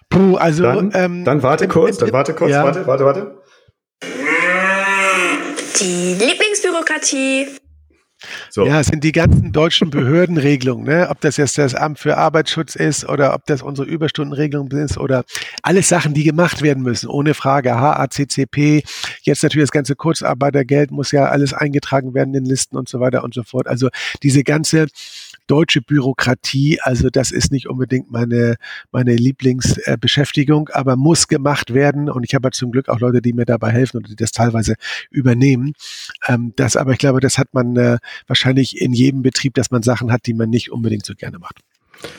Puh, 0.08 0.36
also 0.36 0.62
dann, 0.62 0.92
ähm, 0.94 1.24
dann 1.24 1.42
warte 1.42 1.68
kurz, 1.68 1.98
dann 1.98 2.12
warte 2.12 2.32
kurz, 2.34 2.52
ja. 2.52 2.64
warte, 2.64 2.86
warte, 2.86 3.04
warte. 3.04 3.42
Die 5.80 6.14
Lieblingsbürokratie 6.14 7.48
so. 8.50 8.66
Ja, 8.66 8.80
es 8.80 8.88
sind 8.88 9.04
die 9.04 9.12
ganzen 9.12 9.52
deutschen 9.52 9.90
Behördenregelungen, 9.90 10.84
ne? 10.84 11.08
ob 11.10 11.20
das 11.20 11.36
jetzt 11.36 11.58
das 11.58 11.74
Amt 11.74 11.98
für 11.98 12.16
Arbeitsschutz 12.16 12.74
ist 12.74 13.08
oder 13.08 13.34
ob 13.34 13.46
das 13.46 13.62
unsere 13.62 13.86
Überstundenregelung 13.86 14.70
ist 14.72 14.98
oder 14.98 15.24
alles 15.62 15.88
Sachen, 15.88 16.14
die 16.14 16.24
gemacht 16.24 16.62
werden 16.62 16.82
müssen, 16.82 17.08
ohne 17.08 17.34
Frage. 17.34 17.78
HACCP, 17.78 18.82
jetzt 19.22 19.42
natürlich 19.42 19.68
das 19.68 19.72
ganze 19.72 19.94
Kurzarbeitergeld 19.96 20.90
muss 20.90 21.12
ja 21.12 21.26
alles 21.26 21.52
eingetragen 21.52 22.14
werden 22.14 22.34
in 22.34 22.44
Listen 22.44 22.76
und 22.76 22.88
so 22.88 23.00
weiter 23.00 23.24
und 23.24 23.34
so 23.34 23.42
fort. 23.42 23.68
Also 23.68 23.88
diese 24.22 24.42
ganze 24.44 24.86
deutsche 25.48 25.82
Bürokratie, 25.82 26.80
also 26.80 27.10
das 27.10 27.32
ist 27.32 27.50
nicht 27.50 27.68
unbedingt 27.68 28.10
meine, 28.10 28.56
meine 28.92 29.16
Lieblingsbeschäftigung, 29.16 30.68
aber 30.68 30.96
muss 30.96 31.26
gemacht 31.26 31.74
werden. 31.74 32.08
Und 32.08 32.24
ich 32.24 32.34
habe 32.34 32.46
ja 32.48 32.52
zum 32.52 32.70
Glück 32.70 32.88
auch 32.88 33.00
Leute, 33.00 33.20
die 33.20 33.32
mir 33.32 33.46
dabei 33.46 33.72
helfen 33.72 33.98
und 33.98 34.08
die 34.08 34.16
das 34.16 34.30
teilweise 34.30 34.76
übernehmen. 35.10 35.72
Ähm, 36.26 36.52
das 36.56 36.76
aber, 36.76 36.92
ich 36.92 36.98
glaube, 36.98 37.20
das 37.20 37.38
hat 37.38 37.52
man 37.52 37.76
äh, 37.76 37.98
wahrscheinlich 38.26 38.80
in 38.80 38.92
jedem 38.92 39.22
Betrieb, 39.22 39.54
dass 39.54 39.70
man 39.70 39.82
Sachen 39.82 40.12
hat, 40.12 40.26
die 40.26 40.34
man 40.34 40.50
nicht 40.50 40.70
unbedingt 40.70 41.06
so 41.06 41.14
gerne 41.14 41.38
macht. 41.38 41.60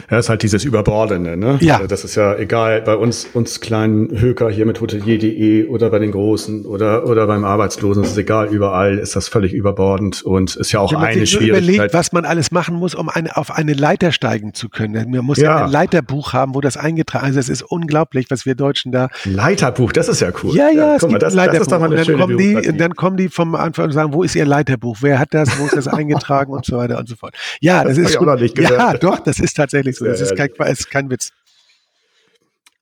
Ja, 0.09 0.19
ist 0.19 0.29
halt 0.29 0.43
dieses 0.43 0.65
Überbordende, 0.65 1.37
ne? 1.37 1.57
Ja. 1.61 1.75
Also 1.75 1.87
das 1.87 2.03
ist 2.03 2.15
ja 2.15 2.35
egal 2.35 2.81
bei 2.81 2.95
uns, 2.95 3.27
uns 3.33 3.61
kleinen 3.61 4.09
Höker 4.19 4.49
hier 4.49 4.65
mit 4.65 4.81
hotelier.de 4.81 5.67
oder 5.67 5.89
bei 5.89 5.99
den 5.99 6.11
Großen 6.11 6.65
oder, 6.65 7.07
oder 7.07 7.27
beim 7.27 7.45
Arbeitslosen, 7.45 8.03
es 8.03 8.11
ist 8.11 8.17
egal, 8.17 8.47
überall 8.47 8.97
ist 8.97 9.15
das 9.15 9.27
völlig 9.27 9.53
überbordend 9.53 10.21
und 10.23 10.55
ist 10.55 10.71
ja 10.71 10.79
auch 10.79 10.91
Wenn 10.91 10.99
man 10.99 11.09
eine 11.09 11.19
sich 11.21 11.33
nur 11.33 11.43
Schwierigkeit. 11.43 11.73
überlegt, 11.75 11.93
was 11.93 12.11
man 12.11 12.25
alles 12.25 12.51
machen 12.51 12.75
muss, 12.75 12.95
um 12.95 13.09
eine, 13.09 13.37
auf 13.37 13.51
eine 13.51 13.73
Leiter 13.73 14.11
steigen 14.11 14.53
zu 14.53 14.69
können. 14.69 15.11
Man 15.11 15.25
muss 15.25 15.37
ja. 15.37 15.59
Ja. 15.59 15.65
ein 15.65 15.71
Leiterbuch 15.71 16.33
haben, 16.33 16.55
wo 16.55 16.61
das 16.61 16.75
eingetragen 16.77 17.25
ist. 17.25 17.37
Also 17.37 17.39
es 17.39 17.49
ist 17.49 17.61
unglaublich, 17.63 18.27
was 18.29 18.45
wir 18.45 18.55
Deutschen 18.55 18.91
da. 18.91 19.09
Leiterbuch, 19.25 19.91
das 19.91 20.09
ist 20.09 20.19
ja 20.21 20.31
cool. 20.43 20.55
Ja, 20.55 20.69
ja, 20.69 20.97
guck 20.99 21.11
mal, 21.11 21.19
das, 21.19 21.33
ist 21.35 21.71
doch 21.71 21.79
mal 21.79 21.85
und 21.85 21.93
eine 21.93 21.95
dann 21.97 22.05
schöne 22.05 22.17
kommen, 22.17 22.37
die, 22.37 22.53
Bürokratie. 22.53 22.77
dann 22.77 22.95
kommen 22.95 23.17
die 23.17 23.29
vom 23.29 23.55
Anfang 23.55 23.85
und 23.85 23.91
sagen, 23.91 24.13
wo 24.13 24.23
ist 24.23 24.35
Ihr 24.35 24.45
Leiterbuch? 24.45 24.97
Wer 25.01 25.19
hat 25.19 25.33
das? 25.33 25.57
Wo 25.59 25.65
ist 25.65 25.75
das 25.75 25.87
eingetragen 25.99 26.51
und 26.51 26.65
so 26.65 26.77
weiter 26.77 26.97
und 26.97 27.07
so 27.07 27.15
fort. 27.15 27.35
Ja, 27.61 27.83
das, 27.83 27.97
Das 27.97 28.11
ist 28.11 28.19
nicht 28.21 28.57
Ja, 28.57 28.93
doch, 28.93 29.19
das 29.19 29.39
ist 29.39 29.55
tatsächlich 29.55 29.68
so. 29.97 30.05
Sehr 30.05 30.13
Das 30.13 30.21
ist 30.21 30.35
kein, 30.35 30.49
ist 30.67 30.89
kein 30.89 31.09
Witz. 31.09 31.31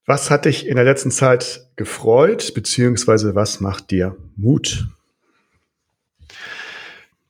Was 0.05 0.31
hat 0.31 0.45
dich 0.45 0.67
in 0.67 0.75
der 0.75 0.85
letzten 0.85 1.11
Zeit 1.11 1.67
gefreut, 1.75 2.53
beziehungsweise 2.53 3.35
was 3.35 3.59
macht 3.59 3.91
dir 3.91 4.15
Mut? 4.37 4.87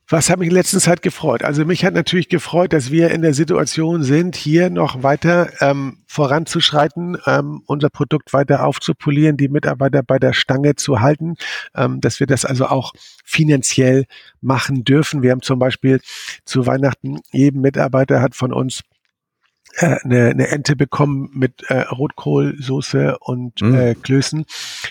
Was 0.10 0.30
hat 0.30 0.40
mich 0.40 0.48
in 0.48 0.54
letzter 0.54 0.80
Zeit 0.80 1.02
gefreut? 1.02 1.44
Also 1.44 1.66
mich 1.66 1.84
hat 1.84 1.94
natürlich 1.94 2.30
gefreut, 2.30 2.72
dass 2.72 2.92
wir 2.92 3.12
in 3.12 3.24
der 3.24 3.34
Situation 3.34 4.04
sind, 4.04 4.38
hier 4.38 4.70
noch 4.70 5.04
weiter 5.04 5.52
ähm, 5.60 5.98
voranzuschreiten, 6.08 7.18
ähm, 7.26 7.62
unser 7.66 7.90
Produkt 7.90 8.32
weiter 8.32 8.64
aufzupolieren, 8.64 9.36
die 9.36 9.50
Mitarbeiter 9.50 10.04
bei 10.04 10.18
der 10.18 10.32
Stange 10.32 10.76
zu 10.76 11.02
halten, 11.02 11.36
ähm, 11.76 12.00
dass 12.00 12.22
wir 12.22 12.28
das 12.28 12.46
also 12.46 12.68
auch 12.68 12.94
finanziell 13.26 14.06
machen 14.40 14.86
dürfen. 14.86 15.24
Wir 15.24 15.32
haben 15.32 15.42
zum 15.42 15.60
Beispiel 15.60 16.00
zu 16.46 16.66
Weihnachten, 16.66 17.20
jedem 17.34 17.60
Mitarbeiter 17.60 18.22
hat 18.22 18.34
von 18.34 18.54
uns 18.54 18.84
äh, 19.78 19.98
eine, 20.04 20.30
eine 20.30 20.48
Ente 20.48 20.76
bekommen 20.76 21.30
mit 21.34 21.64
äh, 21.70 21.82
Rotkohlsoße 21.82 23.18
und 23.20 23.62
Mm. 23.62 23.76
äh, 23.76 23.96
Klößen. 23.96 24.46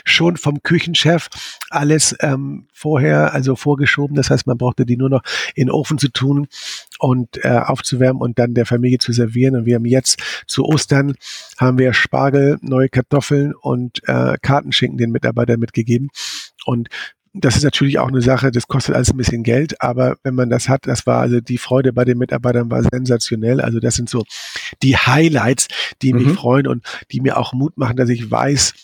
Schon 0.04 0.36
vom 0.36 0.62
Küchenchef 0.62 1.28
alles 1.70 2.14
ähm, 2.20 2.68
vorher, 2.72 3.32
also 3.34 3.56
vorgeschoben. 3.56 4.16
Das 4.16 4.30
heißt, 4.30 4.46
man 4.46 4.58
brauchte 4.58 4.86
die 4.86 4.96
nur 4.96 5.10
noch 5.10 5.22
in 5.54 5.66
den 5.66 5.70
Ofen 5.70 5.98
zu 5.98 6.08
tun 6.08 6.48
und 6.98 7.44
äh, 7.44 7.48
aufzuwärmen 7.48 8.22
und 8.22 8.38
dann 8.38 8.54
der 8.54 8.66
Familie 8.66 8.98
zu 8.98 9.12
servieren. 9.12 9.56
Und 9.56 9.66
wir 9.66 9.74
haben 9.74 9.84
jetzt 9.84 10.22
zu 10.46 10.64
Ostern 10.64 11.14
haben 11.58 11.78
wir 11.78 11.92
Spargel, 11.92 12.58
neue 12.60 12.88
Kartoffeln 12.88 13.54
und 13.54 14.02
äh, 14.08 14.36
Kartenschinken 14.40 14.98
den 14.98 15.10
Mitarbeitern 15.10 15.60
mitgegeben. 15.60 16.08
Und 16.64 16.88
das 17.40 17.56
ist 17.56 17.64
natürlich 17.64 17.98
auch 17.98 18.08
eine 18.08 18.22
Sache, 18.22 18.50
das 18.50 18.66
kostet 18.66 18.94
alles 18.94 19.10
ein 19.10 19.16
bisschen 19.16 19.42
Geld, 19.42 19.80
aber 19.82 20.16
wenn 20.22 20.34
man 20.34 20.50
das 20.50 20.68
hat, 20.68 20.86
das 20.86 21.06
war 21.06 21.20
also 21.20 21.40
die 21.40 21.58
Freude 21.58 21.92
bei 21.92 22.04
den 22.04 22.18
Mitarbeitern 22.18 22.70
war 22.70 22.82
sensationell. 22.82 23.60
Also 23.60 23.80
das 23.80 23.94
sind 23.94 24.08
so 24.08 24.24
die 24.82 24.96
Highlights, 24.96 25.68
die 26.02 26.12
mich 26.12 26.26
Mhm. 26.28 26.34
freuen 26.34 26.66
und 26.66 26.84
die 27.12 27.20
mir 27.20 27.36
auch 27.36 27.52
Mut 27.52 27.76
machen, 27.76 27.96
dass 27.96 28.08
ich 28.08 28.30
weiß, 28.30 28.74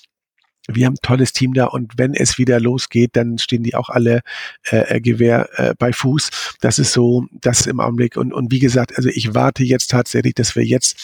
wir 0.68 0.86
haben 0.86 0.94
ein 0.94 1.02
tolles 1.02 1.32
Team 1.32 1.54
da 1.54 1.66
und 1.66 1.92
wenn 1.96 2.14
es 2.14 2.38
wieder 2.38 2.60
losgeht, 2.60 3.10
dann 3.16 3.38
stehen 3.38 3.62
die 3.62 3.74
auch 3.74 3.88
alle 3.88 4.20
äh, 4.70 4.96
äh, 4.96 5.00
Gewehr 5.00 5.48
äh, 5.56 5.74
bei 5.78 5.92
Fuß. 5.92 6.30
Das 6.60 6.78
ist 6.78 6.92
so, 6.92 7.26
das 7.32 7.66
im 7.66 7.80
Augenblick. 7.80 8.16
Und, 8.16 8.32
und 8.32 8.52
wie 8.52 8.60
gesagt, 8.60 8.96
also 8.96 9.08
ich 9.08 9.34
warte 9.34 9.64
jetzt 9.64 9.90
tatsächlich, 9.90 10.34
dass 10.34 10.54
wir 10.54 10.64
jetzt 10.64 10.96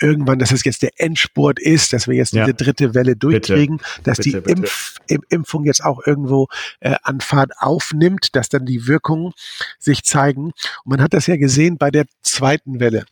irgendwann, 0.00 0.38
dass 0.38 0.50
es 0.50 0.64
jetzt 0.64 0.82
der 0.82 0.90
Endspurt 1.00 1.60
ist, 1.60 1.92
dass 1.92 2.08
wir 2.08 2.16
jetzt 2.16 2.32
Ja. 2.34 2.44
diese 2.44 2.54
dritte 2.56 2.94
Welle 2.94 3.14
durchkriegen, 3.16 3.80
dass 4.02 4.18
Bitte, 4.18 4.30
die 4.30 4.36
bitte. 4.40 4.52
Impf, 4.62 4.96
Im- 5.06 5.24
Impfung 5.28 5.64
jetzt 5.64 5.84
auch 5.84 6.00
irgendwo 6.04 6.48
äh, 6.80 6.96
an 7.02 7.20
Fahrt 7.20 7.52
aufnimmt, 7.58 8.34
dass 8.34 8.48
dann 8.48 8.66
die 8.66 8.86
Wirkungen 8.88 9.32
sich 9.78 10.02
zeigen. 10.02 10.46
Und 10.46 10.54
man 10.86 11.00
hat 11.00 11.14
das 11.14 11.26
ja 11.28 11.36
gesehen 11.36 11.78
bei 11.78 11.90
der 11.90 12.06
zweiten 12.22 12.80
Welle 12.80 13.04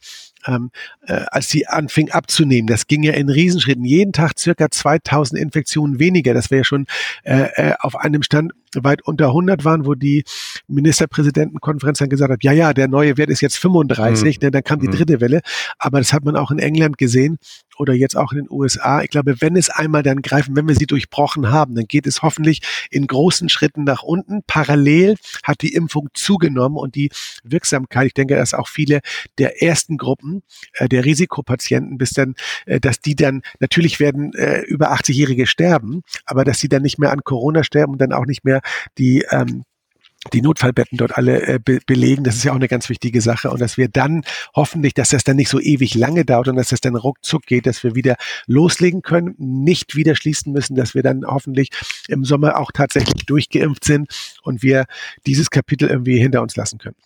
ähm, 0.46 0.70
äh, 1.06 1.24
als 1.30 1.48
die 1.48 1.66
anfing 1.66 2.10
abzunehmen. 2.10 2.66
Das 2.66 2.86
ging 2.86 3.02
ja 3.02 3.12
in 3.12 3.28
Riesenschritten. 3.28 3.84
Jeden 3.84 4.12
Tag 4.12 4.38
circa 4.38 4.70
2000 4.70 5.40
Infektionen 5.40 5.98
weniger. 5.98 6.34
Das 6.34 6.50
wäre 6.50 6.60
ja 6.60 6.64
schon 6.64 6.86
äh, 7.24 7.48
äh, 7.54 7.74
auf 7.80 7.96
einem 7.96 8.22
Stand 8.22 8.52
weit 8.80 9.02
unter 9.02 9.28
100 9.28 9.64
waren, 9.64 9.86
wo 9.86 9.94
die 9.94 10.24
Ministerpräsidentenkonferenz 10.68 11.98
dann 11.98 12.08
gesagt 12.08 12.32
hat, 12.32 12.42
ja, 12.44 12.52
ja, 12.52 12.72
der 12.72 12.88
neue 12.88 13.16
Wert 13.16 13.30
ist 13.30 13.40
jetzt 13.40 13.56
35, 13.58 14.40
ne, 14.40 14.50
dann 14.50 14.62
kam 14.64 14.80
die 14.80 14.88
Mhm. 14.88 14.92
dritte 14.92 15.20
Welle. 15.20 15.40
Aber 15.78 15.98
das 15.98 16.12
hat 16.12 16.24
man 16.24 16.36
auch 16.36 16.50
in 16.50 16.58
England 16.58 16.98
gesehen 16.98 17.38
oder 17.78 17.94
jetzt 17.94 18.16
auch 18.16 18.32
in 18.32 18.38
den 18.38 18.50
USA. 18.50 19.02
Ich 19.02 19.10
glaube, 19.10 19.40
wenn 19.40 19.56
es 19.56 19.70
einmal 19.70 20.02
dann 20.02 20.22
greifen, 20.22 20.56
wenn 20.56 20.68
wir 20.68 20.74
sie 20.74 20.86
durchbrochen 20.86 21.50
haben, 21.50 21.74
dann 21.74 21.86
geht 21.86 22.06
es 22.06 22.22
hoffentlich 22.22 22.60
in 22.90 23.06
großen 23.06 23.48
Schritten 23.48 23.84
nach 23.84 24.02
unten. 24.02 24.42
Parallel 24.46 25.16
hat 25.42 25.62
die 25.62 25.74
Impfung 25.74 26.08
zugenommen 26.14 26.76
und 26.76 26.94
die 26.94 27.10
Wirksamkeit, 27.44 28.06
ich 28.08 28.14
denke, 28.14 28.36
dass 28.36 28.54
auch 28.54 28.68
viele 28.68 29.00
der 29.38 29.62
ersten 29.62 29.96
Gruppen, 29.96 30.42
äh, 30.74 30.88
der 30.88 31.04
Risikopatienten, 31.04 31.98
bis 31.98 32.10
dann, 32.10 32.34
äh, 32.66 32.80
dass 32.80 33.00
die 33.00 33.16
dann, 33.16 33.42
natürlich 33.60 34.00
werden 34.00 34.32
äh, 34.34 34.60
über 34.62 34.92
80-Jährige 34.92 35.46
sterben, 35.46 36.02
aber 36.26 36.44
dass 36.44 36.58
sie 36.60 36.68
dann 36.68 36.82
nicht 36.82 36.98
mehr 36.98 37.10
an 37.12 37.24
Corona 37.24 37.64
sterben 37.64 37.92
und 37.92 38.00
dann 38.00 38.12
auch 38.12 38.26
nicht 38.26 38.44
mehr 38.44 38.60
die 38.98 39.24
ähm, 39.30 39.64
die 40.32 40.42
Notfallbetten 40.42 40.98
dort 40.98 41.16
alle 41.16 41.42
äh, 41.46 41.58
be 41.58 41.80
belegen. 41.86 42.22
Das 42.24 42.36
ist 42.36 42.44
ja 42.44 42.52
auch 42.52 42.56
eine 42.56 42.68
ganz 42.68 42.88
wichtige 42.88 43.20
Sache. 43.20 43.50
Und 43.50 43.60
dass 43.60 43.76
wir 43.76 43.88
dann 43.88 44.22
hoffentlich, 44.54 44.94
dass 44.94 45.08
das 45.10 45.24
dann 45.24 45.36
nicht 45.36 45.48
so 45.48 45.58
ewig 45.58 45.94
lange 45.94 46.24
dauert 46.24 46.48
und 46.48 46.56
dass 46.56 46.68
das 46.68 46.80
dann 46.80 46.94
ruckzuck 46.94 47.44
geht, 47.46 47.66
dass 47.66 47.82
wir 47.82 47.94
wieder 47.94 48.16
loslegen 48.46 49.02
können, 49.02 49.34
nicht 49.38 49.96
wieder 49.96 50.14
schließen 50.14 50.52
müssen, 50.52 50.76
dass 50.76 50.94
wir 50.94 51.02
dann 51.02 51.24
hoffentlich 51.26 51.70
im 52.08 52.24
Sommer 52.24 52.58
auch 52.58 52.70
tatsächlich 52.72 53.26
durchgeimpft 53.26 53.84
sind 53.84 54.36
und 54.42 54.62
wir 54.62 54.84
dieses 55.26 55.50
Kapitel 55.50 55.88
irgendwie 55.88 56.18
hinter 56.18 56.42
uns 56.42 56.54
lassen 56.56 56.78
können. 56.78 56.96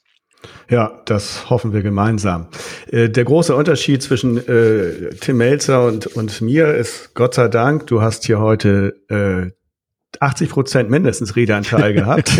Ja, 0.68 1.00
das 1.06 1.48
hoffen 1.48 1.72
wir 1.72 1.82
gemeinsam. 1.82 2.48
Äh, 2.88 3.08
der 3.08 3.24
große 3.24 3.56
Unterschied 3.56 4.02
zwischen 4.02 4.36
äh, 4.46 5.10
Tim 5.20 5.38
Melzer 5.38 5.86
und, 5.86 6.06
und 6.06 6.40
mir 6.42 6.74
ist, 6.74 7.14
Gott 7.14 7.34
sei 7.34 7.48
Dank, 7.48 7.86
du 7.86 8.02
hast 8.02 8.26
hier 8.26 8.38
heute 8.38 9.00
äh, 9.08 9.50
80 10.20 10.50
Prozent 10.50 10.90
mindestens 10.90 11.36
Redeanteil 11.36 11.92
gehabt. 11.92 12.32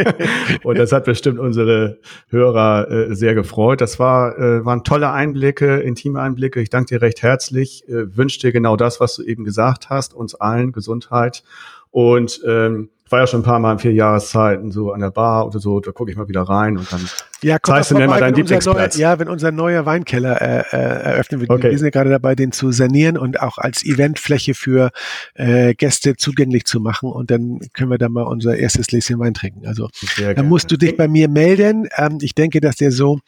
und 0.62 0.78
das 0.78 0.92
hat 0.92 1.04
bestimmt 1.04 1.38
unsere 1.38 1.98
Hörer 2.28 2.90
äh, 2.90 3.14
sehr 3.14 3.34
gefreut. 3.34 3.80
Das 3.80 3.98
war, 3.98 4.38
äh, 4.38 4.64
waren 4.64 4.84
tolle 4.84 5.10
Einblicke, 5.10 5.78
intime 5.78 6.20
Einblicke. 6.20 6.60
Ich 6.60 6.70
danke 6.70 6.94
dir 6.94 7.02
recht 7.02 7.22
herzlich. 7.22 7.88
Äh, 7.88 8.16
wünsche 8.16 8.40
dir 8.40 8.52
genau 8.52 8.76
das, 8.76 9.00
was 9.00 9.16
du 9.16 9.22
eben 9.22 9.44
gesagt 9.44 9.90
hast, 9.90 10.14
uns 10.14 10.34
allen 10.34 10.72
Gesundheit. 10.72 11.42
Und 11.90 12.42
ähm, 12.46 12.90
ich 13.08 13.12
war 13.12 13.20
ja 13.20 13.26
schon 13.26 13.40
ein 13.40 13.44
paar 13.44 13.58
Mal 13.58 13.72
in 13.72 13.78
vier 13.78 13.94
Jahreszeiten 13.94 14.70
so 14.70 14.92
an 14.92 15.00
der 15.00 15.10
Bar 15.10 15.46
oder 15.46 15.60
so, 15.60 15.80
da 15.80 15.92
gucke 15.92 16.10
ich 16.10 16.18
mal 16.18 16.28
wieder 16.28 16.42
rein 16.42 16.76
und 16.76 16.92
dann 16.92 17.00
Ja, 17.40 17.56
Zeigst 17.64 17.90
du 17.90 17.94
mir 17.94 18.06
mal 18.06 18.20
deinen 18.20 18.34
Lieblingsplatz. 18.34 18.98
Neuer, 18.98 19.02
ja, 19.02 19.18
wenn 19.18 19.28
unser 19.28 19.50
neuer 19.50 19.86
Weinkeller 19.86 20.42
äh, 20.42 20.64
äh, 20.72 20.76
eröffnen 20.76 21.40
wird. 21.40 21.48
Okay. 21.48 21.70
Wir 21.70 21.78
sind 21.78 21.86
ja 21.86 21.90
gerade 21.90 22.10
dabei, 22.10 22.34
den 22.34 22.52
zu 22.52 22.70
sanieren 22.70 23.16
und 23.16 23.40
auch 23.40 23.56
als 23.56 23.82
Eventfläche 23.82 24.52
für 24.52 24.90
äh, 25.32 25.72
Gäste 25.74 26.16
zugänglich 26.16 26.66
zu 26.66 26.80
machen. 26.80 27.10
Und 27.10 27.30
dann 27.30 27.60
können 27.72 27.90
wir 27.90 27.96
da 27.96 28.10
mal 28.10 28.24
unser 28.24 28.58
erstes 28.58 28.88
Gläschen 28.88 29.18
Wein 29.20 29.32
trinken. 29.32 29.66
Also 29.66 29.88
dann 30.18 30.46
musst 30.46 30.70
du 30.70 30.76
dich 30.76 30.94
bei 30.94 31.08
mir 31.08 31.30
melden. 31.30 31.88
Ähm, 31.96 32.18
ich 32.20 32.34
denke, 32.34 32.60
dass 32.60 32.76
der 32.76 32.92
so 32.92 33.20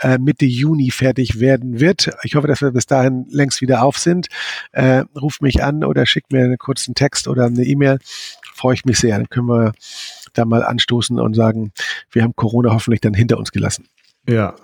äh, 0.00 0.18
Mitte 0.18 0.46
Juni 0.46 0.90
fertig 0.90 1.40
werden 1.40 1.80
wird. 1.80 2.10
Ich 2.22 2.34
hoffe, 2.34 2.46
dass 2.46 2.62
wir 2.62 2.70
bis 2.70 2.86
dahin 2.86 3.26
längst 3.28 3.60
wieder 3.60 3.82
auf 3.82 3.98
sind. 3.98 4.28
Äh, 4.72 5.04
ruf 5.20 5.40
mich 5.40 5.62
an 5.62 5.84
oder 5.84 6.06
schick 6.06 6.24
mir 6.32 6.44
einen 6.44 6.58
kurzen 6.58 6.94
Text 6.94 7.28
oder 7.28 7.46
eine 7.46 7.64
E-Mail. 7.64 7.98
Freue 8.60 8.74
ich 8.74 8.84
mich 8.84 8.98
sehr. 8.98 9.16
Dann 9.16 9.30
können 9.30 9.46
wir 9.46 9.72
da 10.34 10.44
mal 10.44 10.62
anstoßen 10.62 11.18
und 11.18 11.32
sagen, 11.34 11.72
wir 12.12 12.22
haben 12.22 12.36
Corona 12.36 12.72
hoffentlich 12.72 13.00
dann 13.00 13.14
hinter 13.14 13.38
uns 13.38 13.52
gelassen. 13.52 13.86
Ja, 14.28 14.54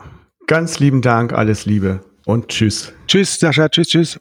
ganz 0.47 0.78
lieben 0.78 1.01
Dank, 1.01 1.32
alles 1.32 1.64
Liebe 1.64 2.05
und 2.26 2.49
tschüss. 2.49 2.92
Tschüss, 3.07 3.40
Sascha. 3.40 3.70
Tschüss, 3.70 3.88
tschüss. 3.88 4.20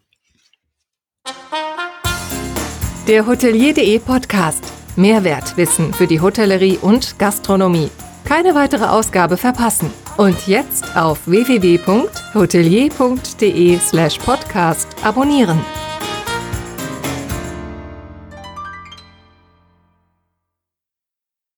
Der 3.07 3.27
Hotelier.de 3.27 3.99
Podcast. 3.99 4.63
Mehrwertwissen 4.95 5.93
für 5.93 6.07
die 6.07 6.21
Hotellerie 6.21 6.79
und 6.81 7.19
Gastronomie. 7.19 7.91
Keine 8.23 8.55
weitere 8.55 8.85
Ausgabe 8.85 9.35
verpassen. 9.35 9.91
Und 10.15 10.47
jetzt 10.47 10.95
auf 10.95 11.27
www.hotelier.de 11.27 13.79
slash 13.79 14.17
podcast 14.19 14.87
abonnieren. 15.03 15.59